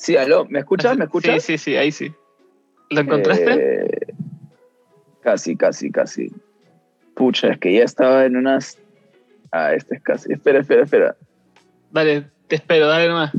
[0.00, 0.96] Sí, aló, ¿me escuchas?
[0.96, 1.42] ¿Me escuchas?
[1.42, 2.12] Sí, sí, sí, ahí sí.
[2.90, 3.84] ¿Lo encontraste?
[3.84, 4.06] Eh,
[5.20, 6.32] casi, casi, casi.
[7.14, 8.78] Pucha, es que ya estaba en unas...
[9.52, 10.32] Ah, este es casi...
[10.32, 11.16] Espera, espera, espera.
[11.92, 13.32] Dale, te espero, dale nomás.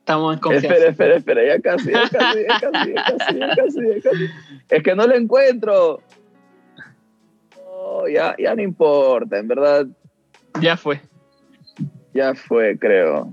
[0.00, 0.68] Estamos en confianza.
[0.68, 4.26] Espera, espera, espera, ya casi, ya casi, ya casi, ya casi, ya casi, ya casi.
[4.70, 6.00] Es que no lo encuentro.
[7.66, 9.86] Oh, ya, ya no importa, en verdad,
[10.60, 11.00] Ya fue.
[12.14, 13.30] ya fue, creo.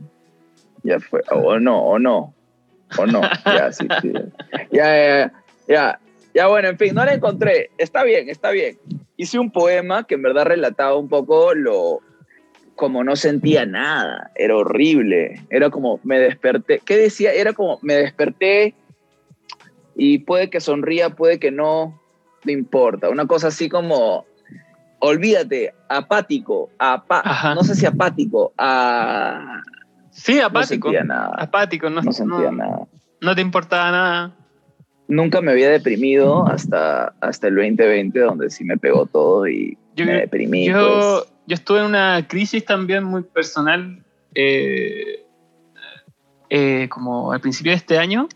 [0.83, 1.21] Ya fue.
[1.31, 2.34] O no, o no.
[2.97, 3.21] O no.
[3.45, 4.11] Ya, sí, sí.
[4.71, 5.33] Ya, ya,
[5.67, 5.99] ya.
[6.33, 7.69] Ya, bueno, en fin, no la encontré.
[7.77, 8.77] Está bien, está bien.
[9.15, 12.01] Hice un poema que en verdad relataba un poco lo.
[12.75, 14.31] Como no sentía nada.
[14.35, 15.41] Era horrible.
[15.49, 16.81] Era como me desperté.
[16.83, 17.31] ¿Qué decía?
[17.31, 18.73] Era como me desperté
[19.95, 22.01] y puede que sonría, puede que no.
[22.43, 23.09] No importa.
[23.09, 24.25] Una cosa así como.
[24.99, 27.53] Olvídate, apático, apa Ajá.
[27.53, 29.61] no sé si apático, a,
[30.15, 30.87] Sí, no apático.
[30.89, 31.31] sentía nada.
[31.37, 32.79] apático, no, No sentía no- nada.
[33.21, 34.35] no te importaba nada.
[35.07, 40.05] Nunca me había deprimido hasta, hasta el 2020, donde sí me pegó todo y Yo-
[40.05, 40.65] me deprimí.
[40.67, 40.73] Yo,
[41.23, 41.33] pues.
[41.47, 44.03] yo estuve en una crisis también muy personal,
[44.33, 45.25] eh,
[46.49, 48.27] eh, como al principio de este año,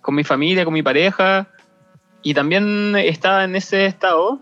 [0.00, 1.48] con mi familia, con mi pareja,
[2.22, 4.40] y también estaba en ese estado.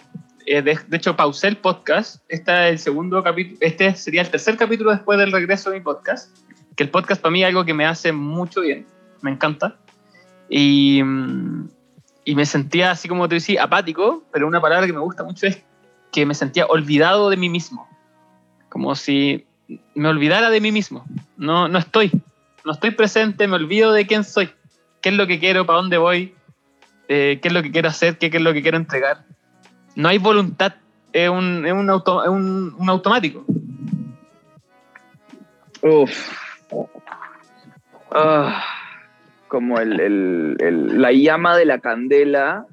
[0.49, 2.23] eh, de, de hecho, pausé el podcast.
[2.29, 5.83] Este, es el segundo capítulo, este sería el tercer capítulo después del regreso de mi
[5.83, 6.37] podcast.
[6.77, 8.87] Que el podcast para mí es algo que me hace mucho bien,
[9.23, 9.77] me encanta.
[10.49, 11.01] Y,
[12.25, 15.47] y me sentía así como te decía, apático, pero una palabra que me gusta mucho
[15.47, 15.63] es
[16.13, 17.89] que me sentía olvidado de mí mismo.
[18.69, 19.47] Como si
[19.95, 21.05] me olvidara de mí mismo.
[21.37, 22.13] No, no estoy.
[22.65, 24.51] No estoy presente, me olvido de quién soy.
[25.01, 25.67] ¿Qué es lo que quiero?
[25.67, 26.35] ¿Para dónde voy?
[27.09, 28.19] Eh, ¿Qué es lo que quiero hacer?
[28.19, 29.25] ¿Qué, qué es lo que quiero entregar?
[29.95, 30.75] No hay voluntad.
[31.13, 33.45] Es un, es un, auto- es un- un automático.
[35.83, 36.46] Uf.
[38.11, 38.63] Ah,
[39.49, 42.67] como el, el- el- la llama de la candela.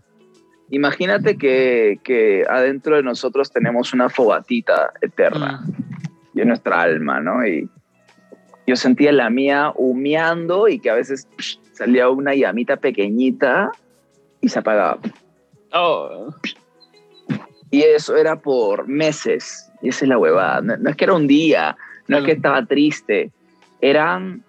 [0.70, 5.62] Imagínate que, que adentro de nosotros tenemos una fogatita eterna.
[6.36, 6.40] Mm.
[6.40, 7.46] en nuestra alma, ¿no?
[7.46, 7.70] Y
[8.66, 13.70] yo sentía la mía humeando y que a veces psh, salía una llamita pequeñita
[14.42, 14.98] y se apagaba.
[15.74, 16.34] Oh,
[17.70, 19.72] Y eso era por meses.
[19.84, 20.62] Y esa es la huevada.
[20.62, 21.78] No, no es que era un día,
[22.08, 23.32] no es que estaba triste.
[23.84, 24.44] Eran.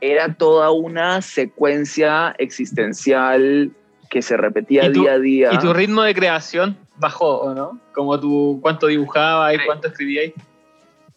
[0.00, 3.72] Era toda una secuencia existencial
[4.08, 5.50] que se repetía ¿Y tu- día a día.
[5.52, 7.78] ¿Y tu ritmo de creación bajó, o no?
[7.92, 10.32] Como tú, cuánto dibujabas y cuánto escribías.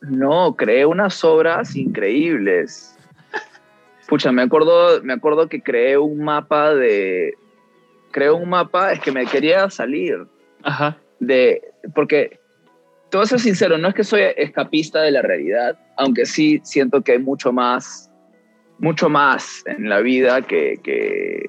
[0.01, 2.97] No, creé unas obras increíbles.
[4.09, 7.35] Pucha, me acuerdo, me acuerdo que creé un mapa de.
[8.11, 10.25] Creé un mapa, es que me quería salir
[10.63, 10.97] Ajá.
[11.19, 11.61] de.
[11.95, 12.39] Porque,
[13.09, 16.61] te voy a ser sincero, no es que soy escapista de la realidad, aunque sí
[16.63, 18.11] siento que hay mucho más,
[18.79, 21.41] mucho más en la vida que.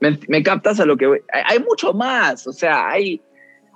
[0.00, 1.22] me, captas a lo que.
[1.32, 3.20] Hay, mucho más, o sea, hay,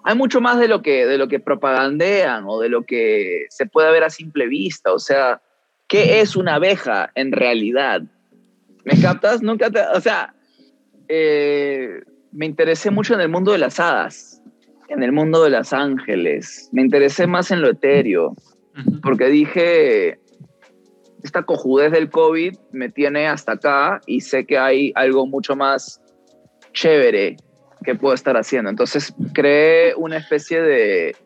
[0.05, 3.67] hay mucho más de lo, que, de lo que propagandean o de lo que se
[3.67, 4.93] puede ver a simple vista.
[4.93, 5.41] O sea,
[5.87, 8.03] ¿qué es una abeja en realidad?
[8.85, 9.43] ¿Me captas?
[9.43, 10.35] Nunca te, o sea,
[11.09, 12.01] eh,
[12.33, 14.43] me interesé mucho en el mundo de las hadas,
[14.89, 16.69] en el mundo de las ángeles.
[16.73, 18.37] Me interesé más en lo etéreo.
[19.03, 20.19] Porque dije,
[21.23, 26.01] esta cojudez del COVID me tiene hasta acá y sé que hay algo mucho más
[26.73, 27.37] chévere
[27.85, 28.71] que puedo estar haciendo.
[28.71, 31.17] Entonces creé una especie de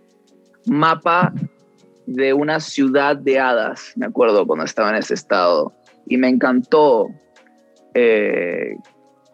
[0.67, 1.33] mapa
[2.07, 5.73] de una ciudad de hadas, me acuerdo cuando estaba en ese estado,
[6.07, 7.09] y me encantó.
[7.95, 8.77] Eh,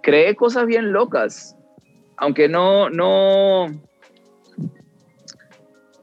[0.03, 1.57] creé cosas bien locas,
[2.17, 3.67] aunque no, no,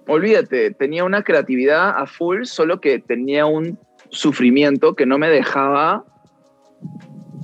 [0.08, 3.80] olvídate, tenía una creatividad a full, solo que tenía un
[4.10, 6.06] sufrimiento que no me dejaba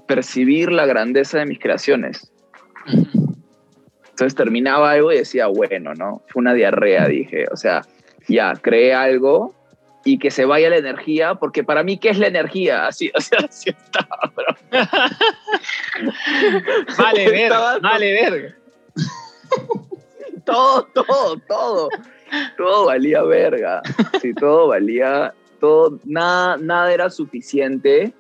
[0.08, 2.32] percibir la grandeza de mis creaciones.
[4.22, 6.22] Entonces terminaba algo y decía, bueno, ¿no?
[6.28, 7.46] Fue una diarrea, dije.
[7.52, 7.82] O sea,
[8.28, 9.56] ya, creé algo
[10.04, 12.88] y que se vaya la energía, porque para mí, ¿qué es la energía?
[12.88, 14.56] Así, o sea, así estaba, bro.
[16.98, 18.56] Vale, verga, vale, verga.
[20.46, 21.90] todo, todo, todo.
[22.58, 23.82] Todo valía verga.
[24.22, 28.14] Sí, todo valía, todo, nada, nada era suficiente.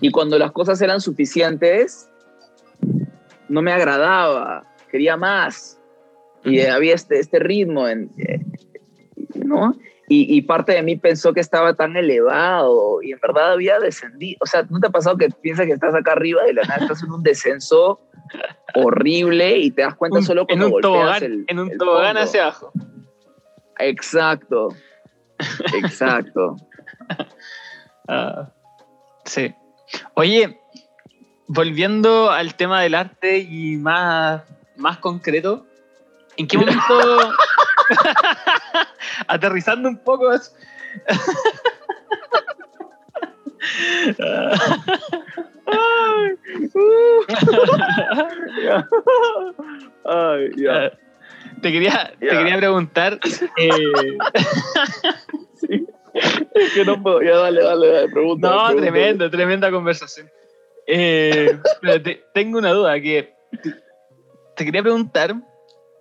[0.00, 2.08] Y cuando las cosas eran suficientes,
[3.48, 5.78] no me agradaba, quería más.
[6.44, 8.40] Y había este, este ritmo, en, eh,
[9.34, 9.74] ¿no?
[10.08, 14.38] Y, y parte de mí pensó que estaba tan elevado y en verdad había descendido.
[14.40, 16.62] O sea, ¿no te ha pasado que piensas que estás acá arriba y de la
[16.62, 18.00] nada estás en un descenso
[18.76, 21.70] horrible y te das cuenta Un- solo en cuando un golpeas tobogán, el en un
[21.72, 22.20] el tobogán fondo?
[22.20, 22.72] hacia abajo.
[23.78, 24.68] Exacto.
[25.74, 26.56] Exacto.
[28.08, 28.52] Ah,
[29.24, 29.52] sí.
[30.14, 30.60] Oye,
[31.48, 34.42] volviendo al tema del arte y más,
[34.76, 35.66] más concreto,
[36.36, 37.32] ¿en qué momento,
[39.26, 40.30] aterrizando un poco.
[50.04, 50.92] Ay, ya.
[51.62, 53.18] Te, quería, te quería preguntar,
[53.56, 53.68] eh,
[56.54, 57.22] Es que no puedo.
[57.22, 58.08] Ya, dale, dale, dale.
[58.08, 58.48] Pregunta.
[58.48, 58.82] no, pregunta.
[58.90, 60.30] tremendo, tremenda conversación.
[60.86, 63.74] Eh, pero te- tengo una duda que te,
[64.56, 65.34] te quería preguntar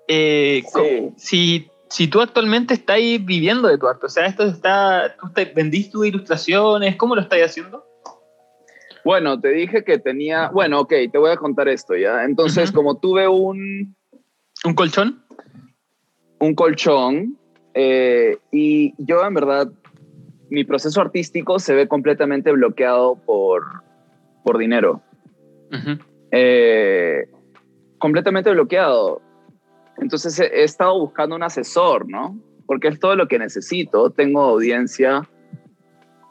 [0.07, 1.11] eh, Sí.
[1.17, 5.45] si, si tú actualmente estás viviendo de tu arte, o sea, esto está, tú te-
[5.45, 7.83] vendís tus ilustraciones, ¿cómo lo estás haciendo?
[9.03, 10.49] Bueno, te dije que tenía.
[10.49, 12.23] Bueno, ok, te voy a contar esto ya.
[12.23, 13.95] Entonces, como tuve un,
[14.63, 15.23] ¿Un colchón?
[16.39, 17.37] Un colchón
[17.73, 19.71] eh, y yo, en verdad,
[20.49, 23.83] mi proceso artístico se ve completamente bloqueado por,
[24.43, 25.01] por dinero.
[25.71, 25.97] Ujú.
[26.31, 27.27] eh,
[27.97, 29.21] completamente bloqueado.
[29.97, 32.37] Entonces he, he estado buscando un asesor, ¿no?
[32.65, 34.11] Porque es todo lo que necesito.
[34.11, 35.27] Tengo audiencia,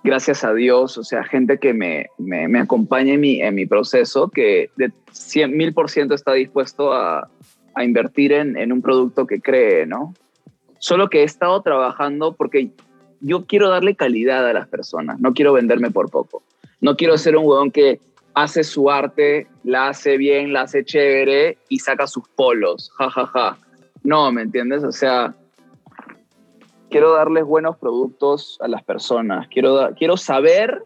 [0.04, 3.66] gracias a Dios, o sea, gente que me, me, me acompaña en mi, en mi
[3.66, 7.28] proceso, que de 100 mil por ciento está dispuesto a,
[7.74, 10.14] a invertir en, en un producto que cree, ¿no?
[10.78, 12.70] Solo que he estado trabajando porque
[13.20, 16.42] yo quiero darle calidad a las personas, no quiero venderme por poco.
[16.80, 18.00] No quiero ser un huevón que
[18.34, 23.26] hace su arte, la hace bien, la hace chévere y saca sus polos, ja, ja,
[23.26, 23.58] ja.
[24.02, 24.84] No, ¿me entiendes?
[24.84, 25.34] O sea,
[26.90, 29.48] quiero darles buenos productos a las personas.
[29.48, 30.82] Quiero, quiero saber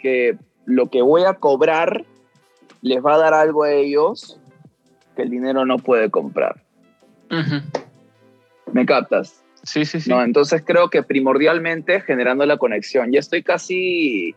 [0.00, 2.04] que lo que voy a cobrar
[2.80, 4.40] les va a dar algo a ellos
[5.14, 6.62] que el dinero no puede comprar.
[8.72, 9.42] ¿Me captas?
[9.62, 10.10] Sí, sí, sí.
[10.10, 13.12] No, entonces creo que primordialmente generando la conexión.
[13.12, 14.34] Ya estoy casi.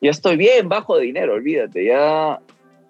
[0.00, 1.84] Ya estoy bien bajo de dinero, olvídate.
[1.84, 2.40] Ya.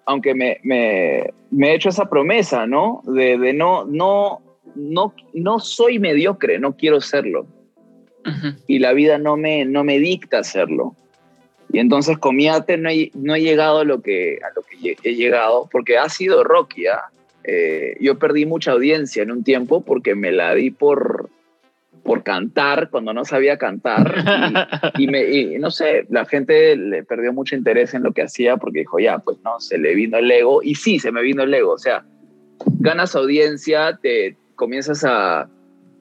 [0.05, 3.01] Aunque me, me, me he hecho esa promesa, ¿no?
[3.05, 4.41] De, de no, no,
[4.75, 7.47] no, no soy mediocre, no quiero serlo.
[8.67, 10.95] Y la vida no me, no me dicta hacerlo.
[11.73, 14.61] Y entonces con mi arte no he, no he llegado a lo que, a lo
[14.61, 17.05] que he llegado, porque ha sido Rocky, ¿ah?
[17.43, 21.31] Eh, yo perdí mucha audiencia en un tiempo porque me la di por,
[22.03, 24.13] por cantar cuando no sabía cantar.
[24.97, 28.21] Y, y me, y no sé, la gente le perdió mucho interés en lo que
[28.21, 30.61] hacía porque dijo, ya, pues no, se le vino el ego.
[30.61, 31.71] Y sí, se me vino el ego.
[31.71, 32.05] O sea,
[32.79, 35.49] ganas audiencia, te comienzas a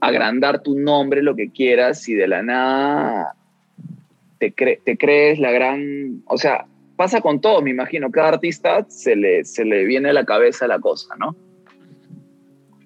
[0.00, 3.36] agrandar tu nombre, lo que quieras, y de la nada
[4.42, 6.24] te, cre- te crees la gran...
[6.26, 6.66] O sea,
[6.96, 8.10] pasa con todo, me imagino.
[8.10, 11.36] Cada artista se le, se le viene a la cabeza la cosa, ¿no?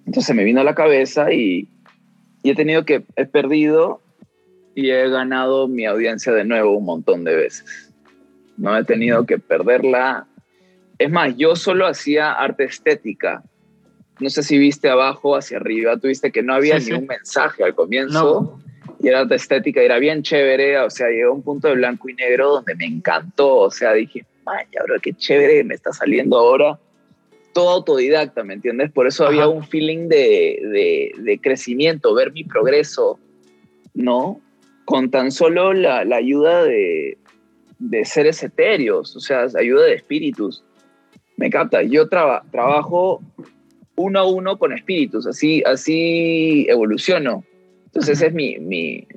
[0.04, 1.66] Entonces me vino a la cabeza y,
[2.42, 4.02] y he tenido que, he perdido
[4.74, 7.90] y he ganado mi audiencia de nuevo un montón de veces.
[8.58, 10.26] No he tenido que perderla.
[10.98, 13.42] Es más, yo solo hacía arte estética.
[14.20, 17.02] No sé si viste abajo hacia arriba, tú viste que no había Sí, ni sí.
[17.02, 18.65] un mensaje al comienzo No.
[19.06, 22.08] Y era estética, y era bien chévere, o sea, llegó a un punto de blanco
[22.08, 26.36] y negro donde me encantó, o sea, dije, vaya, bro, qué chévere me está saliendo
[26.36, 26.76] ahora.
[27.54, 28.90] Todo autodidacta, ¿me entiendes?
[28.90, 29.50] Por eso había Ajá.
[29.50, 33.20] un feeling de, de, de crecimiento, ver mi progreso,
[33.94, 34.40] ¿no?
[34.84, 37.16] Con tan solo la, la ayuda de,
[37.78, 40.64] de seres etéreos, o sea, ayuda de espíritus.
[41.36, 43.22] Me capta, yo traba- trabajo
[43.94, 47.44] uno a uno con espíritus, así, así evoluciono.
[47.96, 48.26] Entonces Ujú.
[48.26, 49.08] es mi, mi,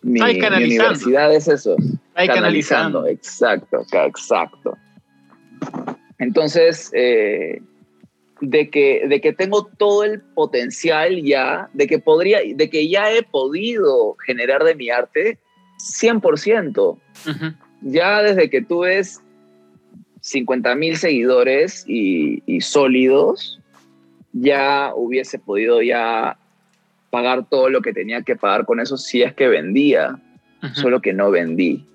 [0.00, 1.76] mi, mi universidad es eso.
[2.14, 3.06] Ahí canalizando.
[3.06, 4.78] Exacto, exacto.
[6.18, 7.60] Entonces, eh,
[8.40, 13.12] de, que, de que tengo todo el potencial ya, de que, podría, de que ya
[13.12, 15.38] he podido generar de mi arte
[15.76, 16.78] 100%.
[16.78, 17.00] Ujú.
[17.82, 19.20] Ya desde que tú ves
[20.22, 23.60] 50 mil seguidores y, y sólidos,
[24.32, 26.38] ya hubiese podido ya
[27.12, 30.18] pagar todo lo que tenía que pagar con eso si es que vendía,
[30.72, 31.86] solo que no vendí.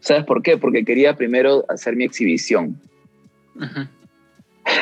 [0.00, 0.56] ¿Sabes por qué?
[0.58, 2.76] Porque quería primero hacer mi exhibición.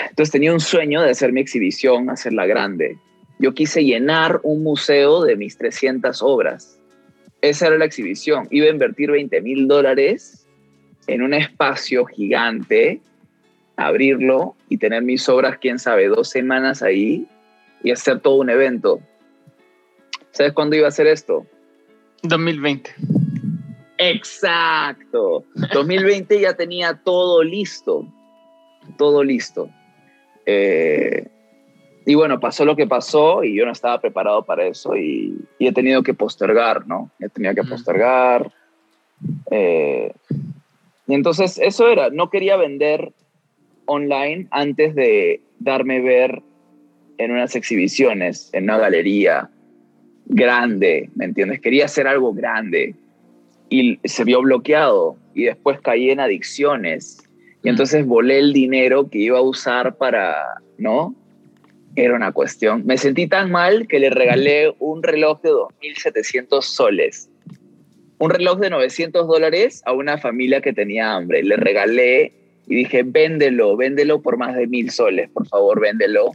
[0.09, 2.97] Entonces tenía un sueño de hacer mi exhibición, hacerla grande.
[3.39, 6.80] Yo quise llenar un museo de mis 300 obras.
[7.43, 8.49] Esa era la exhibición.
[8.51, 10.47] Iba a invertir 20 mil dólares
[11.07, 13.03] en un espacio gigante,
[13.76, 17.26] abrirlo y tener mis obras, quién sabe, dos semanas ahí
[17.82, 19.03] y hacer todo un evento.
[20.35, 21.47] ¿Sabes cuándo iba a hacer esto?
[22.24, 22.91] 2020.
[23.99, 25.45] Exacto.
[25.72, 28.05] 2020 ya tenía todo listo.
[28.99, 29.70] Todo listo.
[30.45, 31.28] Eh,
[32.05, 35.72] y bueno, pasó lo que pasó y yo no estaba preparado para eso y, he
[35.72, 37.12] tenido que postergar, ¿no?
[37.20, 38.53] He tenido que postergar.
[39.53, 40.12] Eh,
[41.07, 43.12] y entonces eso era, no quería vender
[43.87, 46.43] online antes de darme ver
[47.18, 49.51] en unas exhibiciones, en una galería
[50.27, 51.61] grande, ¿me entiendes?
[51.61, 52.95] Quería hacer algo grande
[53.68, 57.25] y se vio bloqueado y después caí en adicciones
[57.64, 60.37] y entonces volé el dinero que iba a usar para,
[60.77, 61.14] ¿no?
[61.97, 62.85] Era una cuestión.
[62.85, 67.31] Me sentí tan mal que le regalé un reloj de 2.700 soles.
[68.18, 71.43] Un reloj de 900 dólares a una familia que tenía hambre.
[71.43, 72.33] Le regalé
[72.66, 76.33] y dije, véndelo, véndelo por más de mil soles, por favor, véndelo.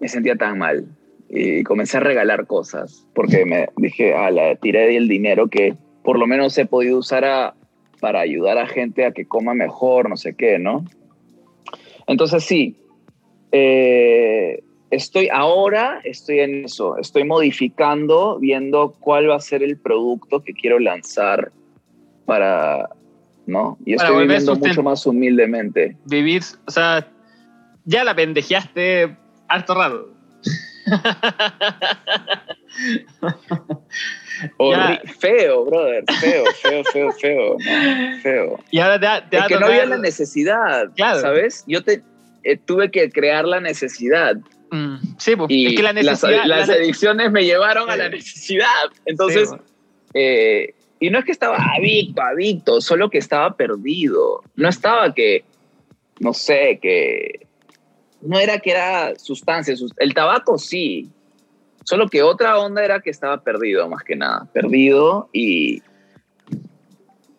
[0.00, 0.86] Me sentía tan mal.
[1.34, 5.74] Y comencé a regalar cosas porque me dije, ah, la tiré el dinero que
[6.04, 7.54] por lo menos he podido usar
[8.00, 10.84] para ayudar a gente a que coma mejor, no sé qué, ¿no?
[12.06, 12.76] Entonces sí,
[13.50, 20.42] eh, estoy ahora, estoy en eso, estoy modificando, viendo cuál va a ser el producto
[20.42, 21.50] que quiero lanzar
[22.26, 22.90] para,
[23.46, 23.78] ¿no?
[23.86, 25.96] Y estoy viviendo mucho más humildemente.
[26.04, 27.08] Vivir, o sea,
[27.84, 29.16] ya la pendejeaste
[29.48, 30.12] harto rato.
[35.20, 37.56] Feo, brother, feo, feo, feo, feo,
[38.22, 38.58] feo.
[38.70, 41.64] Y ahora te, es que no había la necesidad, ¿sabes?
[41.66, 42.02] Yo te,
[42.44, 44.36] eh, tuve que crear la necesidad.
[44.70, 48.90] Mm, sí, pues, y que la necesidad, las, adicciones me llevaron a la necesidad.
[49.06, 49.50] Entonces,
[50.14, 54.42] eh, y no es que estaba adicto, adicto, solo que estaba perdido.
[54.56, 55.44] No estaba que,
[56.20, 57.46] no sé, que
[58.22, 59.74] no era que era sustancia.
[59.98, 61.10] El tabaco sí,
[61.84, 64.46] Solo que otra onda era que estaba perdido, más que nada.
[64.52, 65.82] Perdido y.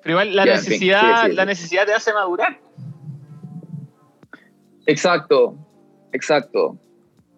[0.01, 2.59] Pero igual la, necesidad, la necesidad te hace madurar.
[4.85, 5.55] Exacto,
[6.11, 6.77] exacto.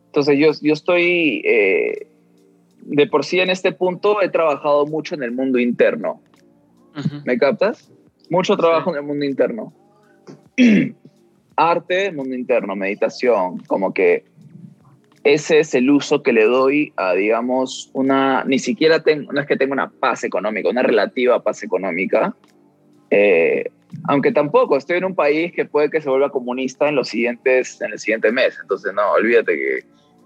[0.07, 1.43] Entonces yo, yo estoy.
[1.45, 2.07] Eh,
[2.81, 6.21] de por sí en este punto he trabajado mucho en el mundo interno.
[7.25, 7.91] ¿Me captas?
[8.29, 9.73] Mucho trabajo en el mundo interno.
[11.55, 14.25] Arte, mundo interno, meditación, como que
[15.23, 19.47] ese es el uso que le doy a, digamos, una, ni siquiera tengo, no es
[19.47, 22.35] que tenga una paz económica, una relativa paz económica,
[23.09, 23.71] eh,
[24.07, 27.81] aunque tampoco estoy en un país que puede que se vuelva comunista en los siguientes,
[27.81, 29.79] en el siguiente mes, entonces no, olvídate que,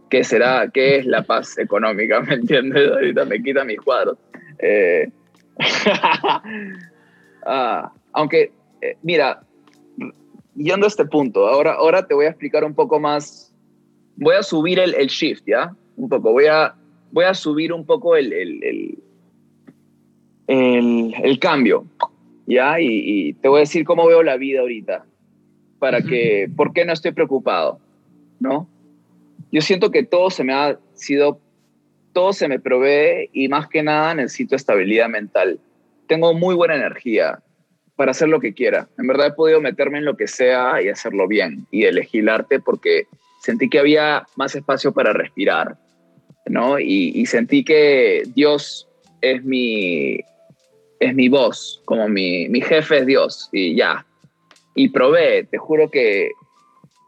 [0.09, 2.91] ¿qué será, qué es la paz económica, ¿me entiendes?
[2.91, 4.17] Ahorita me quita mis cuadros.
[4.59, 5.09] Eh,
[7.45, 8.51] ah, aunque,
[8.82, 9.43] eh, mira,
[10.60, 13.53] yendo a este punto, ahora, ahora te voy a explicar un poco más
[14.18, 15.74] voy a subir el, shift, ¿ya?
[15.95, 16.76] Un poco, voy a,
[17.12, 18.97] voy a subir un poco el, el,
[20.47, 21.86] el, cambio,
[22.45, 22.80] ¿ya?
[22.82, 25.05] Y, te voy a decir cómo veo la vida ahorita,
[25.80, 27.80] para que, ¿por qué no estoy preocupado?
[28.39, 28.68] ¿No?
[29.51, 31.39] Yo siento que todo se me ha sido,
[32.12, 35.60] todo se me provee y más que nada necesito estabilidad mental.
[36.07, 37.41] Tengo muy buena energía
[38.00, 38.88] para hacer lo que quiera.
[38.97, 42.62] En verdad he podido meterme en lo que sea y hacerlo bien y elegir arte
[42.62, 43.08] porque
[43.41, 45.76] sentí que había más espacio para respirar,
[46.45, 46.80] ¿no?
[46.80, 48.88] Y, sentí que Dios
[49.20, 50.22] es mi,
[51.02, 54.06] es mi voz, como mi, mi, jefe es Dios, y ya.
[54.76, 56.32] Y probé, te juro que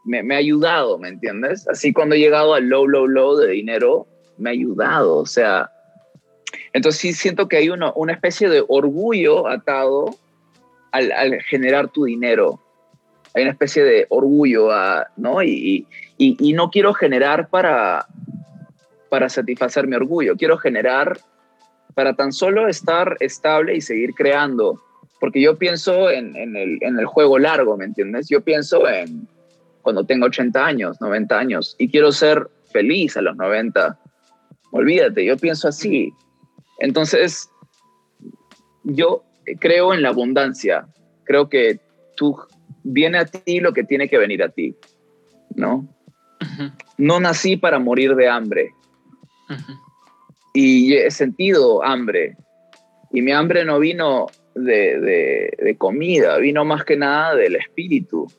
[0.04, 1.66] me, me, ha ayudado, ¿me entiendes?
[1.68, 5.70] Así cuando he llegado al low, low, low de dinero, me ha ayudado, o sea,
[6.74, 10.18] entonces sí siento que hay una, una especie de orgullo atado
[10.92, 12.60] al, generar tu dinero,
[13.34, 14.68] hay una especie de orgullo,
[15.16, 15.42] ¿no?
[15.42, 15.86] Y,
[16.18, 18.06] y, no quiero generar para,
[19.08, 21.18] para satisfacer mi orgullo, quiero generar
[21.94, 24.80] para tan solo estar estable y seguir creando,
[25.18, 28.28] porque yo pienso en, en, el, en el juego largo, ¿me entiendes?
[28.28, 29.26] Yo pienso en
[29.82, 33.98] cuando tengo 80 años, 90 años, y quiero ser feliz a los 90.
[34.70, 36.12] Olvídate, yo pienso así.
[36.78, 37.50] Entonces,
[38.84, 39.24] yo
[39.58, 40.86] creo en la abundancia.
[41.24, 41.80] Creo que
[42.16, 42.36] tú
[42.82, 44.74] viene a ti lo que tiene que venir a ti,
[45.54, 45.86] ¿no?
[46.98, 48.70] No nací para morir de hambre.
[50.52, 52.36] y he sentido hambre.
[53.12, 58.30] Y mi hambre no vino de, de, de comida, vino más que nada del espíritu.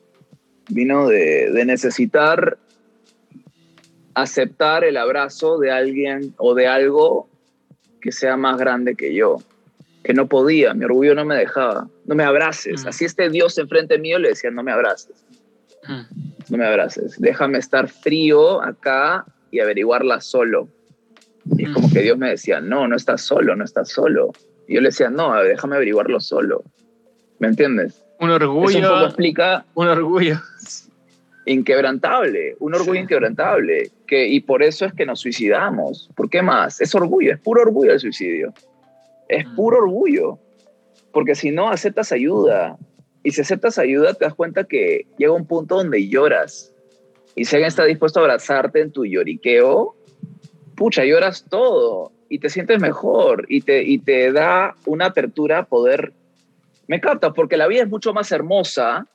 [0.68, 2.58] Vino de, de necesitar
[4.14, 7.28] aceptar el abrazo de alguien o de algo
[8.00, 9.38] que sea más grande que yo,
[10.04, 12.88] que no podía, mi orgullo no me dejaba, no me abraces, Mm.
[12.88, 15.24] así este Dios enfrente mío le decía, no me abraces,
[15.88, 16.02] Mm.
[16.50, 20.68] no me abraces, déjame estar frío acá y averiguarla solo.
[21.56, 24.32] Y es como que Dios me decía, no, no estás solo, no estás solo.
[24.66, 26.64] Y yo le decía, no, déjame averiguarlo solo.
[27.38, 28.02] ¿Me entiendes?
[28.20, 30.40] Un Eso un poco orgullo, explica un orgullo.
[31.46, 33.00] inquebrantable, un orgullo Sí.
[33.00, 36.08] inquebrantable, que, y por eso es que nos suicidamos.
[36.16, 36.80] ¿Por qué más?
[36.80, 38.52] Es orgullo, es puro orgullo el suicidio.
[39.28, 39.56] Es Mm.
[39.56, 40.38] puro orgullo.
[41.12, 42.76] Porque si no aceptas ayuda,
[43.22, 46.72] y si aceptas ayuda, te das cuenta que llega un punto donde lloras.
[47.36, 49.94] Y si alguien está dispuesto a abrazarte en tu lloriqueo,
[50.76, 55.64] pucha, lloras todo y te sientes mejor y te, y te da una apertura a
[55.64, 56.12] poder...
[56.86, 59.06] Me captas, porque la vida es mucho más hermosa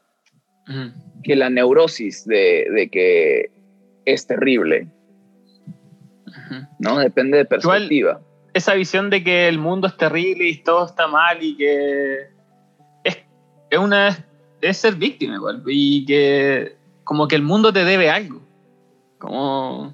[0.68, 1.22] Mm.
[1.24, 3.50] que la neurosis de, de que
[4.06, 4.88] es terrible.
[6.80, 7.00] ¿no?
[7.00, 8.22] Depende de perspectiva.
[8.60, 12.30] Esa visión de que el mundo es terrible y todo está mal y que
[13.04, 13.18] es,
[13.70, 14.26] es una
[14.62, 18.42] es ser víctima igual y que como que el mundo te debe algo
[19.18, 19.94] como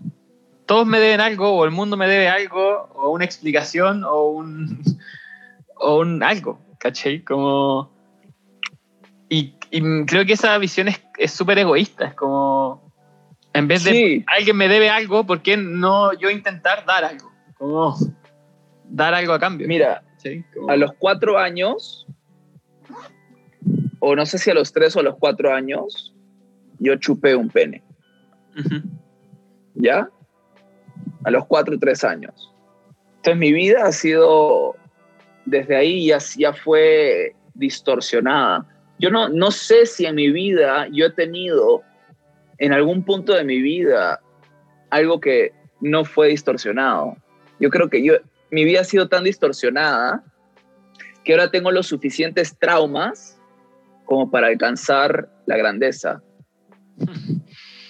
[0.66, 4.84] todos me deben algo o el mundo me debe algo o una explicación o un
[5.78, 7.24] o un algo ¿cachai?
[7.24, 7.90] como
[9.30, 12.92] y, y creo que esa visión es es súper egoísta es como
[13.54, 14.26] en vez de Sí.
[14.28, 17.32] alguien me debe algo ¿por qué no yo intentar dar algo?
[17.58, 17.96] como
[18.90, 20.44] dar algo a cambio Mira, ¿sí?
[20.54, 22.08] Como- a los cuatro años,
[24.00, 26.14] o no sé si a los tres o a los cuatro años,
[26.80, 27.84] yo chupé un pene.
[29.76, 30.10] ¿ya?
[31.24, 32.54] A los cuatro o tres años.
[33.18, 34.76] Entonces mi vida ha sido,
[35.46, 38.66] desde ahí ya, ya fue distorsionada.
[39.00, 41.82] Yo no, no sé si en mi vida yo he tenido,
[42.60, 44.22] en algún punto de mi vida,
[44.90, 47.18] algo que no fue distorsionado.
[47.60, 48.14] Yo creo que yo,
[48.56, 50.24] mi vida ha sido tan distorsionada
[51.26, 53.38] que ahora tengo los suficientes traumas
[54.06, 56.24] como para alcanzar la grandeza.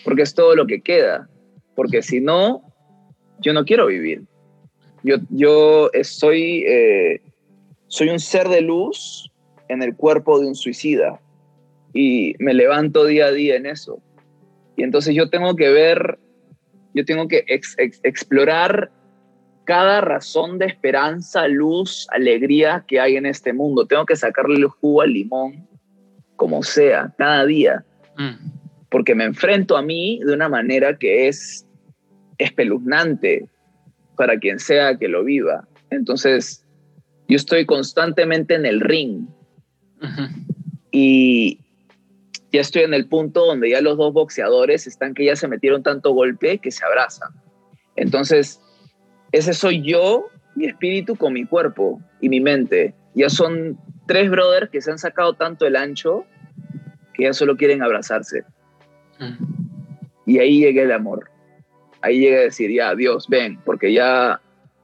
[0.03, 1.29] Porque es todo lo que queda.
[1.75, 2.63] Porque si no,
[3.41, 4.23] yo no quiero vivir.
[5.03, 7.21] Yo, yo soy, eh,
[7.85, 9.29] soy un ser de luz
[9.67, 11.19] en el cuerpo de un suicida.
[11.93, 14.01] Y me levanto día a día en eso.
[14.75, 16.17] Y entonces yo tengo que ver,
[16.95, 18.89] yo tengo que ex- ex- explorar
[19.65, 23.85] cada razón de esperanza, luz, alegría que hay en este mundo.
[23.85, 25.67] Tengo que sacarle el jugo al limón,
[26.35, 27.83] como sea, cada día,
[28.17, 28.51] Mm.
[28.89, 31.65] porque me enfrento a mí de una manera que es
[32.37, 33.49] espeluznante
[34.15, 35.67] para quien sea que lo viva.
[35.89, 36.65] Entonces,
[37.27, 39.27] yo estoy constantemente en el ring
[40.91, 41.59] y
[42.51, 45.83] ya estoy en el punto donde ya los dos boxeadores están que ya se metieron
[45.83, 47.29] tanto golpe que se abrazan.
[47.95, 48.61] Entonces,
[49.35, 52.95] ese soy yo, mi espíritu con mi cuerpo y mi mente.
[53.13, 53.77] Ya son
[54.07, 56.25] tres brothers que se han sacado tanto el ancho
[57.13, 58.43] que ya solo quieren abrazarse.
[59.19, 59.43] Mm.
[60.25, 61.29] Y ahí llega el amor.
[62.01, 64.39] Ahí llega a decir, ya, Dios, ven, porque ya,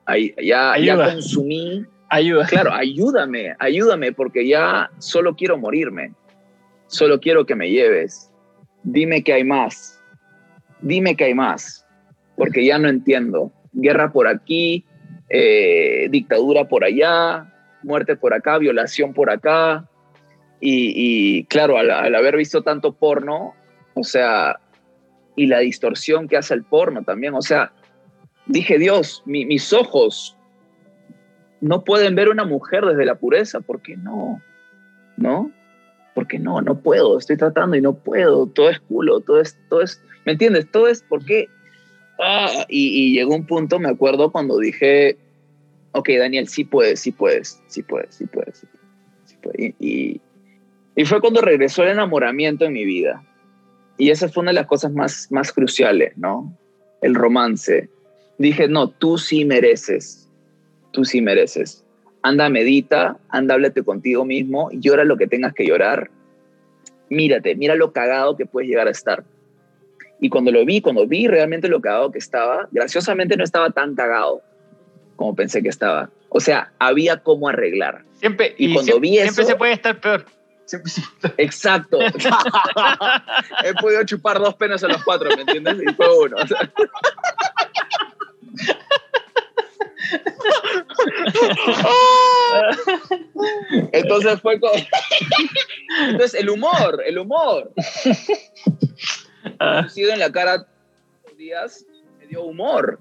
[0.06, 2.46] ahí, ya, ya consumí Ayuda.
[2.46, 6.14] claro, ayúdame, ayúdame, porque ya solo quiero morirme.
[6.88, 8.30] Solo quiero que me lleves.
[8.84, 9.98] Dime que hay más.
[10.82, 11.86] Dime que hay más.
[12.36, 13.54] Porque ya no entiendo.
[13.74, 14.86] Guerra por aquí,
[15.30, 17.54] eh, dictadura por allá,
[17.84, 19.88] muerte por acá, violación por acá.
[20.64, 23.56] Y, claro, al, haber visto tanto porno,
[23.96, 24.60] o sea,
[25.36, 27.72] y la distorsión que hace el porno también, o sea,
[28.46, 30.38] dije, Dios, mi- mis ojos
[31.62, 33.62] no pueden ver una mujer desde la pureza.
[33.62, 34.42] ¿Por qué no?
[35.18, 35.52] ¿No?
[36.14, 39.82] Porque no, no puedo, estoy tratando y no puedo, todo es culo, todo es, todo
[39.82, 40.70] es, ¿me entiendes?
[40.70, 41.50] Todo es porque...
[42.24, 45.18] Ah, y, llegó un punto, me acuerdo, cuando dije,
[45.92, 48.58] ok, Daniel, sí puedes, sí puedes, sí puedes, sí puedes.
[48.58, 49.60] Sí puedes, sí puedes".
[49.60, 50.22] Y, y,
[50.96, 53.24] y fue cuando regresó el enamoramiento en mi vida.
[53.98, 56.56] Y esa fue una de las cosas más, más cruciales, ¿no?
[57.02, 57.90] El romance.
[58.38, 60.30] Dije, no, tú sí mereces,
[60.92, 61.84] tú sí mereces.
[62.24, 66.12] Anda, medita, anda, háblate contigo mismo, llora lo que tengas que llorar.
[67.10, 69.24] Mírate, mira lo cagado que puedes llegar a estar.
[70.22, 73.96] Y cuando lo vi, cuando vi realmente lo cagado que estaba, graciosamente no estaba tan
[73.96, 74.42] cagado
[75.16, 76.10] como pensé que estaba.
[76.30, 78.04] O sea, había cómo arreglar.
[78.14, 80.26] Siempre, Y y cuando siempre, vi siempre eso- se puede estar peor.
[80.66, 81.34] Siempre, siempre.
[81.38, 82.00] Exacto.
[83.66, 85.78] He podido chupar dos penas a los cuatro, ¿me entiendes?
[85.86, 86.38] Y fue uno.
[93.92, 94.72] Entonces fue con...
[96.10, 97.72] Entonces el humor, el humor.
[99.44, 100.66] En la cara
[101.42, 101.86] días,
[102.20, 103.00] me dio humor.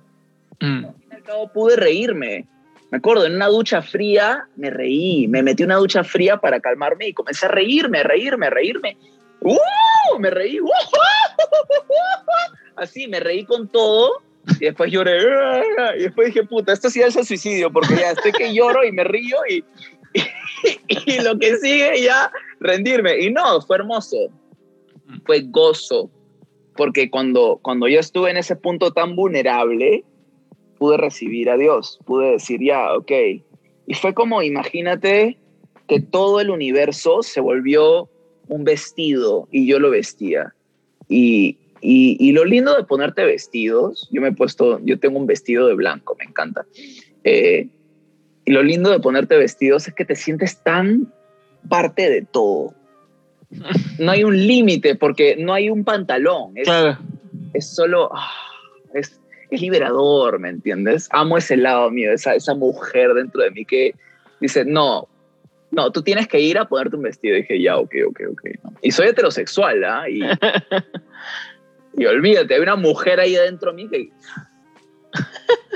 [0.60, 0.84] mm.
[0.86, 2.46] Al fin y al cabo pude reírme.
[2.90, 7.08] Me acuerdo, en una ducha fría me reí, me metí una ducha fría para calmarme
[7.08, 8.96] y comencé a reírme, reírme, reírme.
[9.42, 10.18] ¡Uh!
[10.18, 10.60] Me reí.
[10.60, 10.68] ¡Uh!
[12.76, 14.22] Así, me reí con todo
[14.58, 15.22] y después lloré.
[15.98, 18.92] Y después dije, puta, esto sí es el suicidio porque ya estoy que lloro y
[18.92, 19.62] me río y,
[20.14, 20.22] y,
[20.88, 23.20] y lo que sigue ya rendirme.
[23.20, 24.16] Y no, fue hermoso.
[25.26, 26.10] Fue gozo.
[26.80, 30.02] Porque cuando, cuando yo estuve en ese punto tan vulnerable,
[30.78, 33.12] pude recibir a Dios, pude decir, ya, ok.
[33.86, 35.36] Y fue como, imagínate
[35.88, 38.08] que todo el universo se volvió
[38.48, 40.54] un vestido y yo lo vestía.
[41.06, 45.66] Y, y, lo lindo de ponerte vestidos, yo me he puesto, yo tengo un vestido
[45.66, 46.64] de blanco, me encanta.
[47.24, 47.68] Eh,
[48.46, 51.12] y lo lindo de ponerte vestidos es que te sientes tan
[51.68, 52.72] parte de todo.
[53.98, 56.52] No hay un límite porque no hay un pantalón.
[56.56, 56.98] Es, Claro.
[57.52, 58.30] es solo, ah,
[58.94, 59.20] es,
[59.50, 61.08] es liberador, ¿me entiendes?
[61.10, 63.94] Amo ese lado mío, esa, esa mujer dentro de mí que
[64.40, 65.08] dice, no,
[65.70, 67.36] no, tú tienes que ir a ponerte un vestido.
[67.36, 68.42] Y dije, ya, ok, ok, ok.
[68.82, 70.08] Y soy heterosexual, ¿ah?
[70.08, 70.22] Y,
[72.02, 74.10] y olvídate, hay una mujer ahí adentro de mí que...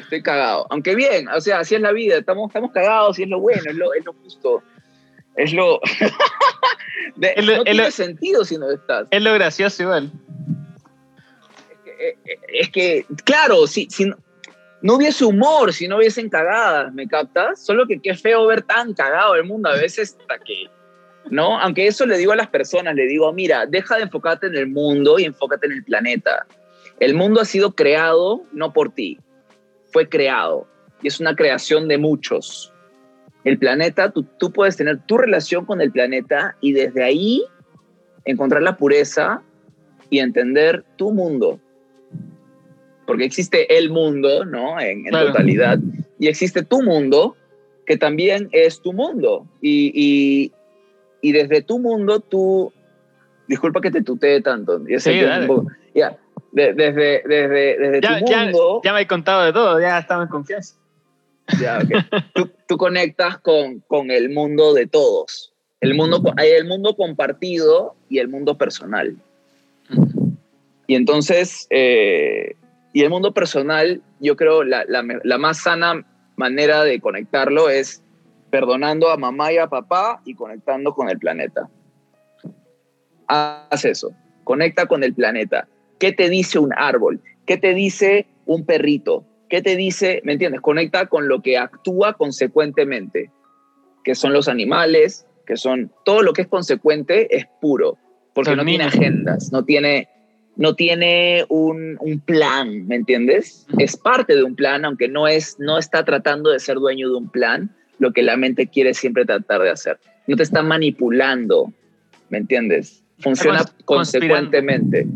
[0.00, 0.66] Estoy cagado.
[0.70, 3.62] Aunque bien, o sea, así es la vida, estamos, estamos cagados y es lo bueno,
[3.64, 4.62] es lo, es lo justo.
[5.36, 5.80] Es lo...
[7.16, 9.06] De- no es tiene lo- sentido si no estás.
[9.10, 10.10] Es lo gracioso igual.
[11.86, 14.16] Eh, eh, es que, claro, si, si no,
[14.82, 17.64] no hubiese humor, si no hubiesen cagadas, ¿me captas?
[17.64, 20.68] Solo que qué feo ver tan cagado el mundo a veces hasta que,
[21.30, 21.58] ¿no?
[21.60, 24.66] Aunque eso le digo a las personas, le digo, mira, deja de enfocarte en el
[24.66, 26.46] mundo y enfócate en el planeta.
[27.00, 29.18] El mundo ha sido creado no por ti,
[29.92, 30.66] fue creado
[31.02, 32.72] y es una creación de muchos.
[33.44, 37.44] El planeta, tú, tú puedes tener tu relación con el planeta y desde ahí
[38.24, 39.42] encontrar la pureza
[40.10, 41.60] y entender tu mundo.
[43.06, 44.80] Porque existe el mundo, ¿no?
[44.80, 45.26] En, en Claro.
[45.28, 45.78] totalidad.
[46.18, 47.36] Y existe tu mundo,
[47.86, 49.46] que también es tu mundo.
[49.60, 50.52] Y, y,
[51.20, 52.72] y desde tu mundo tú...
[53.46, 54.82] Disculpa que te tutee tanto.
[54.88, 55.42] Ya sé Sí, que es dale.
[55.42, 56.16] un poco- ya.
[56.52, 58.80] De- desde, desde, desde Ya, tu ya, mundo...
[58.82, 60.76] ya me he contado de todo, ya estamos en confianza.
[61.60, 61.80] Ya,
[62.34, 65.52] tú, tú conectas con, con el mundo de todos.
[65.80, 69.16] El mundo, hay el mundo compartido y el mundo personal.
[70.86, 72.56] Y entonces, eh,
[72.92, 76.06] y el mundo personal, yo creo la, la, la más sana
[76.36, 78.02] manera de conectarlo es
[78.50, 81.68] perdonando a mamá y a papá y conectando con el planeta.
[83.26, 84.12] Haz eso,
[84.44, 85.68] conecta con el planeta.
[85.98, 87.20] ¿Qué te dice un árbol?
[87.46, 89.24] ¿Qué te dice un perrito?
[89.48, 90.60] ¿Qué te dice, me entiendes?
[90.60, 93.30] Conecta con lo que actúa consecuentemente,
[94.02, 97.98] que son los animales, que son todo lo que es consecuente es puro,
[98.32, 100.08] porque no tiene agendas, no tiene,
[100.56, 103.66] no tiene un, un plan, ¿me entiendes?
[103.78, 107.16] Es parte de un plan, aunque no, es, no está tratando de ser dueño de
[107.16, 109.98] un plan, lo que la mente quiere siempre tratar de hacer.
[110.26, 111.72] No te está manipulando,
[112.30, 113.04] ¿me entiendes?
[113.20, 115.06] Funciona consecuentemente.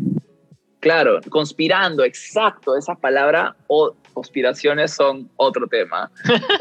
[0.79, 6.11] Claro, conspirando, exacto, esa palabra o conspiraciones son otro tema.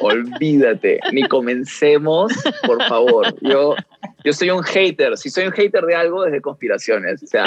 [0.01, 2.33] Olvídate, ni comencemos,
[2.65, 3.35] por favor.
[3.41, 3.75] Yo,
[4.25, 7.21] yo soy un hater, si soy un hater de algo, es de conspiraciones.
[7.23, 7.47] O sea,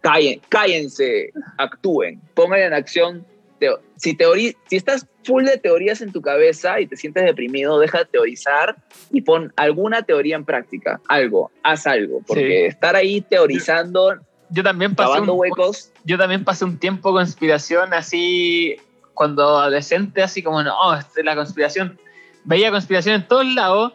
[0.00, 3.26] callen, cállense, actúen, pongan en acción.
[3.60, 7.78] teo- Si, teori si estás full de teorías en tu cabeza y te sientes deprimido,
[7.78, 8.76] deja de teorizar
[9.12, 14.14] y pon alguna teoría en práctica, algo, haz algo, porque estar ahí teorizando,
[14.50, 18.76] Yo también pasé un, huecos, yo también pasé un tiempo conspiración así
[19.18, 20.72] cuando adolescente así como no
[21.24, 21.98] la conspiración.
[22.44, 23.94] Veía conspiración en todos lados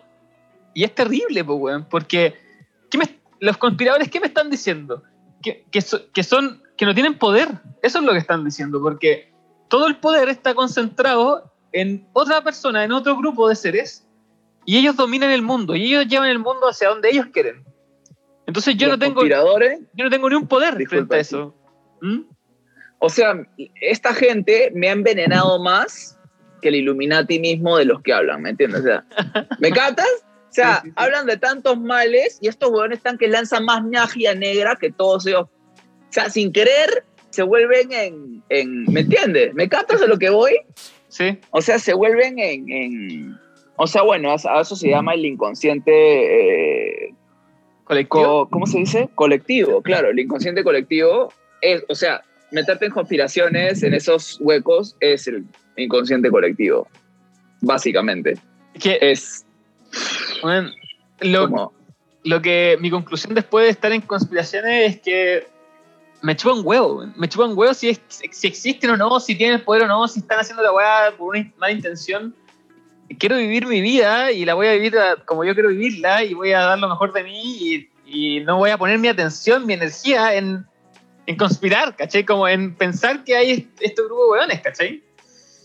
[0.73, 2.35] y es terrible pues weón porque
[2.91, 5.01] ¿qué me- los conspiradores qué me están diciendo
[5.41, 7.47] que, que, so- que son que no tienen poder.
[7.81, 9.31] Eso es lo que están diciendo porque
[9.69, 14.05] todo el poder está concentrado en otra persona en otro grupo de seres
[14.65, 17.63] y ellos dominan el mundo y ellos llevan el mundo hacia donde ellos quieren.
[18.45, 21.55] Entonces yo los no tengo conspiradores yo no tengo ni un poder frente a eso.
[22.01, 22.19] ¿Mm?
[23.05, 23.34] O sea,
[23.81, 26.17] esta gente me ha envenenado más
[26.61, 28.80] que el Illuminati mismo de los que hablan, ¿me entiendes?
[28.80, 29.03] O sea,
[29.59, 30.07] ¿me captas?
[30.49, 30.93] O sea, Sí, sí, sí.
[30.95, 35.25] hablan de tantos males y estos huevones están que lanzan más magia negra que todos
[35.27, 35.47] ellos.
[35.49, 39.53] O sea, sin querer, se vuelven en, en ¿me entiendes?
[39.53, 40.53] ¿Me captas a lo que voy?
[41.09, 43.38] Sí, O sea, se vuelven en, en-
[43.75, 47.13] o sea, bueno, a a eso se llama el inconsciente, eh,
[47.84, 48.23] colectivo.
[48.45, 49.09] co- ¿cómo se dice?
[49.15, 52.21] Colectivo, claro, el inconsciente colectivo es, o sea,
[52.53, 55.43] meterte en conspiraciones, en esos huecos, es el
[55.75, 56.88] inconsciente colectivo.
[57.61, 58.38] básicamente.
[58.80, 59.45] Que, Es
[60.41, 60.69] bueno,
[61.21, 61.73] lo, como...
[62.23, 65.47] lo que mi conclusión después de estar en conspiraciones es que
[66.21, 69.35] me chupa un huevo, me chupa un huevo si, es- si existen o no, si
[69.35, 72.35] tienen el poder o no, si están haciendo la weá por una mala intención.
[73.19, 76.53] Quiero vivir mi vida y la voy a vivir como yo quiero vivirla y voy
[76.53, 79.73] a dar lo mejor de mí y, y no voy a poner mi atención, mi
[79.73, 80.65] energía en,
[81.25, 82.23] en conspirar, ¿cachai?
[82.25, 85.01] Como en pensar que hay est- este grupo de weones, ¿cachai?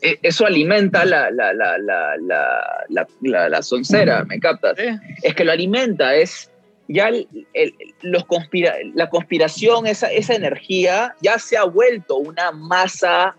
[0.02, 4.76] eh, Eso alimenta la, la, la, la, la, soncera, ¿me captas?
[4.78, 4.85] Sí.
[5.22, 6.51] es que lo alimenta, es
[6.86, 12.52] ya el- el- los conspira, la conspiración, esa, esa energía ya se ha vuelto una
[12.52, 13.35] masa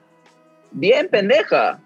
[0.72, 1.80] bien pendeja,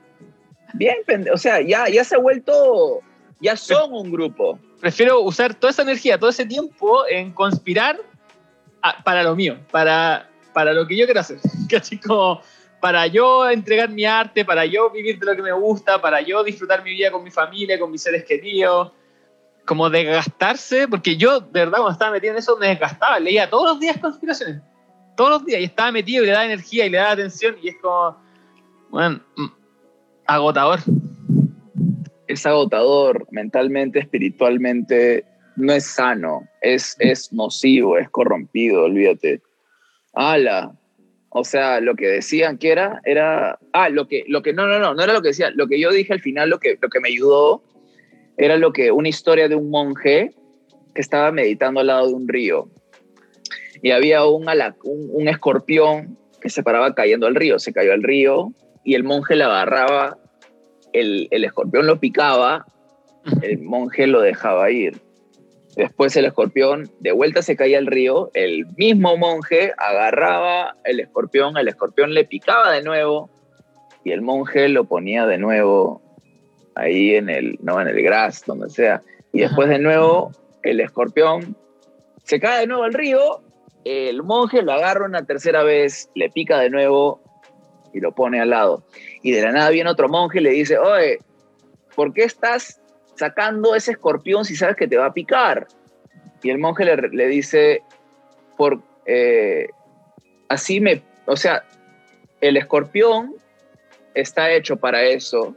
[0.74, 3.00] bien pendeja, o sea, ya, ya se ha vuelto,
[3.40, 4.58] ya son un grupo.
[4.82, 7.98] prefiero usar toda esa energía, todo ese tiempo en conspirar
[9.04, 11.40] para lo mío, para, para lo que yo quiero hacer.
[11.70, 12.00] ¿Cachai?
[12.00, 12.42] Como
[12.84, 16.44] para yo entregar mi arte, para yo vivir de lo que me gusta, para yo
[16.44, 18.92] disfrutar mi vida con mi familia, con mis seres queridos.
[19.66, 23.18] Como desgastarse, porque yo, de verdad, cuando estaba metido en eso, me desgastaba.
[23.22, 24.62] Leía todos los días conspiraciones.
[25.16, 25.62] Todos los días.
[25.62, 27.56] Y estaba metido y le daba energía y le daba atención.
[27.64, 28.18] Y es como,
[28.90, 29.48] bueno, mm,
[30.28, 30.80] agotador.
[32.28, 39.42] Es agotador mentalmente, espiritualmente, no es sano, es, es nocivo, es corrompido, olvídate.
[40.14, 40.74] Ala.
[41.36, 43.58] O sea, lo que decían que era, era.
[43.72, 45.50] Ah, lo que, lo que, no, no, no, no era lo que decía.
[45.50, 47.64] Lo que yo dije al final, lo que, lo que me ayudó,
[48.38, 50.32] era lo que, una historia de un monje
[50.94, 52.70] que estaba meditando al lado de un río.
[53.82, 57.58] Y había un, ala- un, un escorpión que se paraba cayendo al río.
[57.58, 58.54] Se cayó al río
[58.84, 60.20] y el monje le agarraba,
[60.94, 62.66] el, el escorpión lo picaba,
[63.42, 65.02] el monje lo dejaba ir.
[65.76, 71.58] Después el escorpión de vuelta se caía al río, el mismo monje agarraba el escorpión,
[71.58, 73.30] el escorpión le picaba de nuevo
[74.04, 76.02] y el monje lo ponía de nuevo
[76.76, 79.02] ahí en el, no, en el gras, donde sea.
[79.32, 80.32] Y después de nuevo
[80.62, 81.56] el escorpión
[82.24, 83.42] se cae de nuevo al río,
[83.84, 87.20] el monje lo agarra una tercera vez, le pica de nuevo
[87.94, 88.84] y lo pone al lado.
[89.24, 91.18] Y de la nada viene otro monje y le dice, oye,
[91.96, 92.80] ¿por qué estás
[93.16, 95.68] sacando ese escorpión si sabes que te va a picar?
[96.42, 97.82] Y el monje le, le dice,
[98.58, 99.70] por, eh,
[100.50, 101.64] así me, o sea,
[102.42, 103.36] el escorpión
[104.14, 105.56] está hecho para eso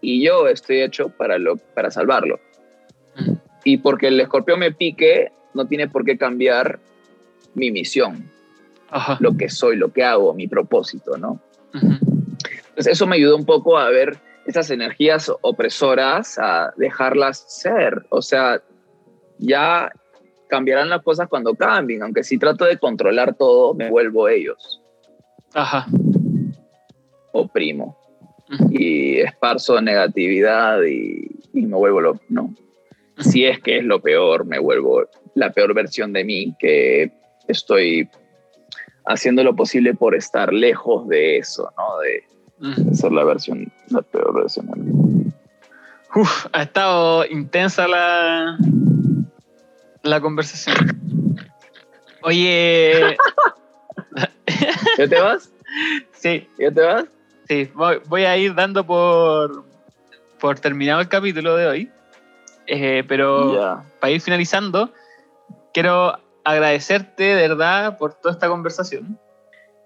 [0.00, 2.38] y yo estoy hecho para, lo, para salvarlo.
[3.18, 3.38] Ujú.
[3.64, 6.78] Y porque el escorpión me pique, no tiene por qué cambiar
[7.54, 8.30] mi misión,
[8.90, 9.16] Ajá.
[9.20, 11.40] lo que soy, lo que hago, mi propósito, ¿no?
[11.72, 18.04] Entonces eso me ayudó un poco a ver esas energías opresoras, a dejarlas ser.
[18.10, 18.62] O sea,
[19.38, 19.90] ya
[20.48, 24.80] cambiarán las cosas cuando cambien, aunque si trato de controlar todo, me vuelvo ellos,
[25.52, 25.86] Ajá.
[27.32, 27.98] oprimo
[28.52, 28.68] Ujú.
[28.70, 32.54] y esparzo negatividad y, y me vuelvo lo, no.
[33.18, 37.10] Si es que es lo peor, me vuelvo la peor versión de mí, que
[37.48, 38.08] estoy
[39.06, 41.98] haciendo lo posible por estar lejos de eso, ¿no?
[42.00, 42.24] De,
[42.60, 42.94] Ujú.
[42.94, 45.34] ser la versión, la peor versión.
[46.14, 48.56] Uf, ha estado intensa la,
[50.02, 50.76] la conversación.
[52.22, 53.16] Oye,
[54.98, 55.50] ¿Ya te vas?
[56.12, 57.04] sí, ¿Ya te vas?
[57.48, 59.64] sí, voy, voy a ir dando por,
[60.40, 61.90] por terminado el capítulo de hoy.
[62.66, 64.90] Eh, pero para ir finalizando,
[65.74, 69.18] quiero agradecerte de verdad por toda esta conversación.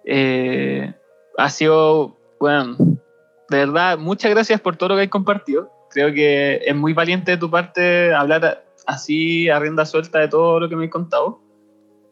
[0.04, 0.92] Eh,
[1.36, 2.76] ha sido, bueno,
[3.48, 5.70] de verdad, muchas gracias por todo lo que has compartido.
[5.90, 10.60] Creo que es muy valiente de tu parte hablar así a rienda suelta de todo
[10.60, 11.40] lo que me has contado.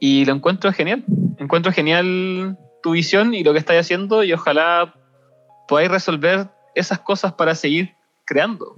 [0.00, 1.04] Y lo encuentro genial.
[1.38, 4.94] Encuentro genial tu visión y lo que estás haciendo y ojalá
[5.68, 7.94] podáis resolver esas cosas para seguir
[8.24, 8.74] creando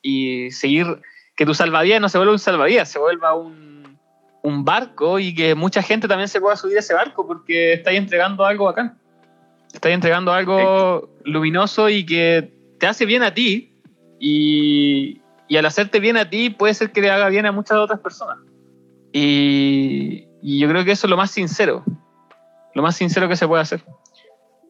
[0.00, 1.00] y seguir
[1.36, 3.98] que tu salvavidas no se vuelva un salvavidas, se vuelva un,
[4.42, 7.98] un barco y que mucha gente también se pueda subir a ese barco porque estáis
[7.98, 8.98] entregando algo bacán.
[9.72, 13.72] Estáis entregando algo luminoso y que te hace bien a ti
[14.18, 17.78] y, y al hacerte bien a ti puede ser que le haga bien a muchas
[17.78, 18.38] otras personas.
[19.12, 21.84] Y, y yo creo que eso es lo más sincero,
[22.74, 23.82] lo más sincero que se puede hacer.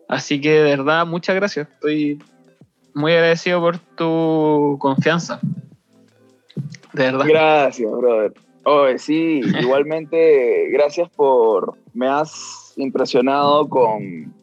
[0.09, 1.69] Así que de verdad, muchas gracias.
[1.69, 2.19] Estoy
[2.95, 5.41] muy agradecido por tu confianza.
[6.93, 7.25] De verdad.
[7.27, 8.33] Gracias, brother.
[8.99, 11.75] Sí, igualmente, gracias por.
[11.95, 14.35] Me has impresionado con,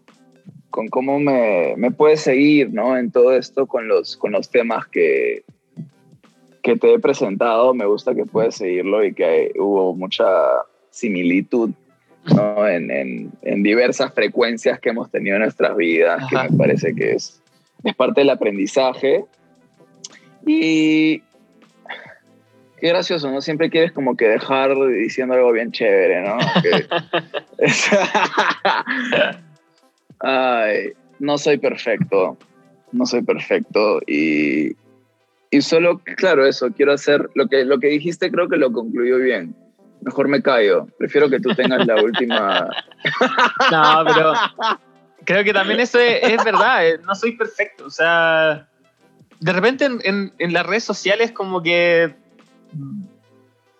[0.69, 2.97] con cómo me, me puedes seguir, ¿no?
[2.97, 5.43] En todo esto, con los, con los temas que,
[6.61, 7.73] que te he presentado.
[7.73, 10.25] Me gusta que puedes seguirlo y que hubo mucha
[10.91, 11.71] similitud,
[12.35, 12.67] ¿no?
[12.67, 16.47] En, en, en diversas frecuencias que hemos tenido en nuestras vidas, Ajá.
[16.47, 17.41] que me parece que es,
[17.83, 19.25] es parte del aprendizaje
[20.45, 21.19] Y
[22.79, 23.41] qué gracioso, ¿no?
[23.41, 26.37] Siempre quieres como que dejar diciendo algo bien chévere, ¿no?
[26.61, 26.85] Que-
[30.19, 32.37] Ay, no soy perfecto,
[32.91, 34.75] no soy perfecto y,
[35.51, 39.17] y solo, claro, eso, quiero hacer, lo que, lo que dijiste creo que lo concluyó
[39.17, 39.55] bien.
[40.01, 42.69] Mejor me callo, prefiero que tú tengas la última...
[43.71, 44.33] No, pero
[45.25, 47.85] creo que también eso es, verdad, eh, no soy perfecto.
[47.85, 48.67] O sea,
[49.39, 52.15] de repente en, en- las redes sociales como que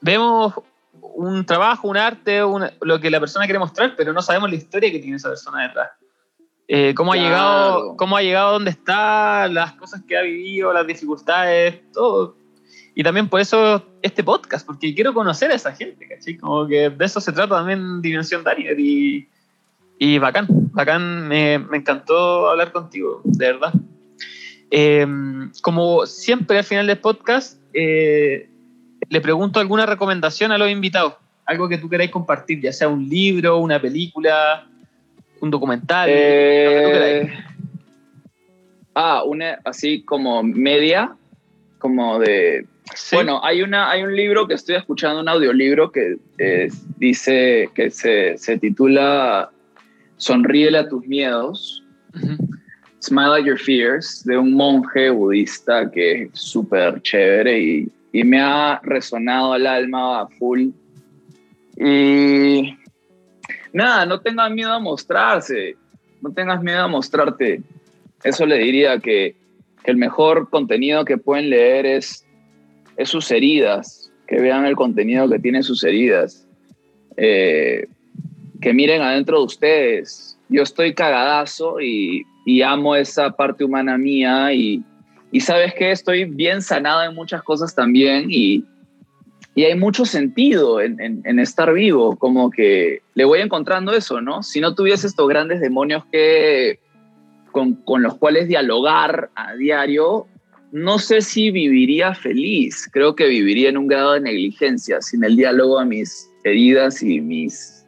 [0.02, 0.54] vemos
[1.02, 2.42] un trabajo, un arte,
[2.82, 5.64] lo que la persona quiere mostrar, pero no sabemos la historia que tiene esa persona
[5.68, 5.90] detrás.
[6.72, 7.30] Eh, cómo, ha Claro.
[7.30, 12.36] llegado, cómo ha llegado donde está, las cosas que ha vivido, las dificultades, todo.
[12.94, 16.38] Y también por eso este podcast, porque quiero conocer a esa gente, ¿cachai?
[16.38, 19.28] Como que de eso se trata también Dimensión Daniel y,
[19.98, 23.74] y bacán, bacán, me, me encantó hablar contigo, de verdad.
[24.70, 25.08] Eh,
[25.64, 28.48] como siempre al final del podcast, eh,
[29.10, 31.14] le pregunto alguna recomendación a los invitados,
[31.46, 34.68] algo que tú queráis compartir, ya sea un libro, una película,
[35.42, 37.32] un documental, Eh,
[38.96, 41.16] ah, una así como media,
[41.80, 42.66] como de...
[42.96, 43.16] Sí.
[43.16, 47.92] Bueno, hay, una, hay un libro que estoy escuchando, un audiolibro que eh, dice que
[47.92, 49.52] se, se titula
[50.18, 51.84] Sonríele a tus miedos.
[53.02, 58.42] Smile at Your Fears, de un monje budista que es súper chévere y, y me
[58.42, 60.70] ha resonado al alma a full.
[61.78, 62.76] Y
[63.74, 65.76] nada, no tengas miedo a mostrarse,
[66.22, 67.62] no tengas miedo a mostrarte.
[68.24, 69.36] Eso le diría que,
[69.86, 72.26] el mejor contenido que pueden leer es,
[73.06, 76.46] sus heridas, que vean el contenido que tienen sus heridas,
[77.18, 77.88] Eh,
[78.62, 80.38] que miren adentro de ustedes.
[80.48, 82.26] Yo estoy cagadazo y,
[82.64, 84.84] amo esa parte humana mía y,
[85.32, 88.66] y sabes que estoy bien sanada en muchas cosas también y,
[89.56, 94.44] y hay mucho sentido en, estar vivo, como que le voy encontrando eso, ¿no?
[94.44, 96.80] Si no tuviese estos grandes demonios que
[97.52, 100.28] con, con los cuales dialogar a diario,
[100.72, 102.88] no sé si viviría feliz.
[102.92, 107.20] Creo que viviría en un grado de negligencia, sin el diálogo a mis heridas y
[107.20, 107.86] mis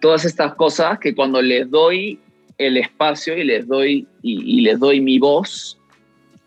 [0.00, 2.18] todas estas cosas que cuando les doy
[2.58, 5.78] el espacio y les doy y les doy mi voz,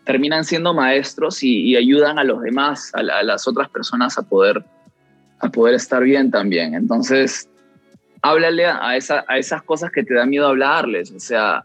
[0.06, 4.22] terminan siendo maestros y, ayudan a los demás, a, la- a las otras personas a
[4.22, 4.64] poder,
[5.40, 6.74] a poder estar bien también.
[6.74, 7.48] Entonces,
[8.22, 11.64] háblale a, a esa- a esas cosas que te da miedo hablarles, o sea,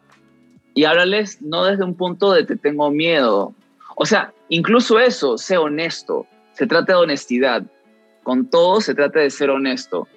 [0.74, 3.54] y háblales no desde un punto de te tengo miedo.
[3.96, 7.64] O sea, incluso eso, sé honesto, se trata de honestidad.
[8.24, 10.08] Con todo se trata de ser honesto,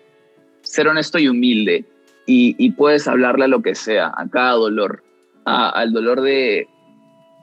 [0.62, 1.84] ser honesto y humilde.
[2.26, 5.02] Y, y puedes hablarle a lo que sea, a cada dolor,
[5.44, 6.68] al dolor de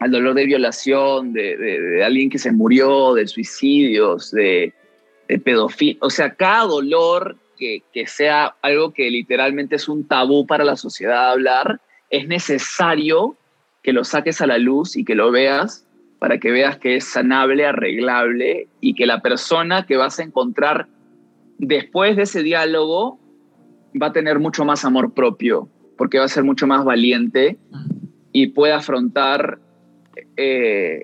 [0.01, 4.73] al dolor de violación, de, de- de alguien que se murió, de suicidios, de,
[5.29, 5.97] de pedofilia.
[6.01, 10.75] O sea, cada dolor que, que sea algo que literalmente es un tabú para la
[10.75, 11.79] sociedad hablar,
[12.09, 13.37] es necesario
[13.83, 15.85] que lo saques a la luz y que lo veas
[16.19, 20.87] para que veas que es sanable, arreglable y que la persona que vas a encontrar
[21.59, 23.19] después de ese diálogo
[24.01, 27.57] va a tener mucho más amor propio, porque va a ser mucho más valiente
[28.31, 29.59] y puede afrontar
[30.37, 31.03] eh,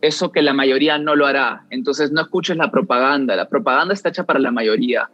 [0.00, 1.64] eso que la mayoría no lo hará.
[1.70, 5.10] Entonces no escuches la propaganda, la propaganda está hecha para la mayoría.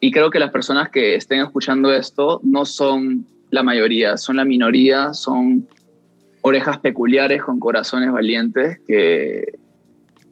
[0.00, 4.44] Y creo que las personas que estén escuchando esto no son la mayoría, son la
[4.44, 5.68] minoría, son
[6.42, 9.58] orejas peculiares con corazones valientes que,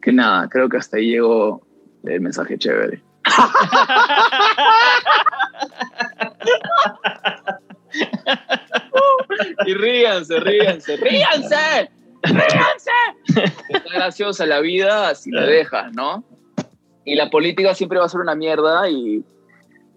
[0.01, 1.67] que nada, creo que hasta ahí llegó
[2.05, 3.03] el mensaje chévere.
[9.67, 11.91] y ríanse, ríanse, ríanse,
[12.27, 12.91] ríanse.
[13.69, 16.25] Está graciosa la vida si la dejas, ¿no?
[17.05, 19.25] Y la política siempre va a ser una mierda y...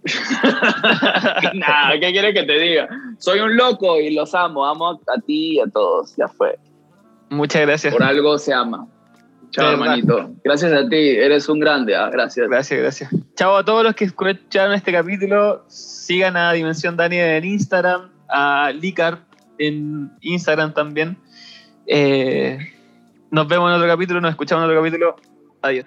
[1.53, 2.87] Nada, ¿qué quieres que te diga?
[3.17, 6.57] Soy un loco y los amo, amo a ti y a todos, ya fue.
[7.29, 7.93] Muchas gracias.
[7.93, 8.87] Por algo se ama.
[9.51, 10.31] Chao, hermanito.
[10.43, 12.47] Gracias a ti, eres un grande, ah, gracias.
[12.47, 13.09] Gracias, gracias.
[13.35, 15.63] Chao a todos los que escucharon este capítulo.
[15.67, 19.19] Sigan a Dimensión Daniel en Instagram, a Licar
[19.57, 21.17] en Instagram también.
[21.91, 22.59] Eh,
[23.31, 25.15] nos vemos en otro capítulo, nos escuchamos en otro capítulo.
[25.63, 25.85] Adiós.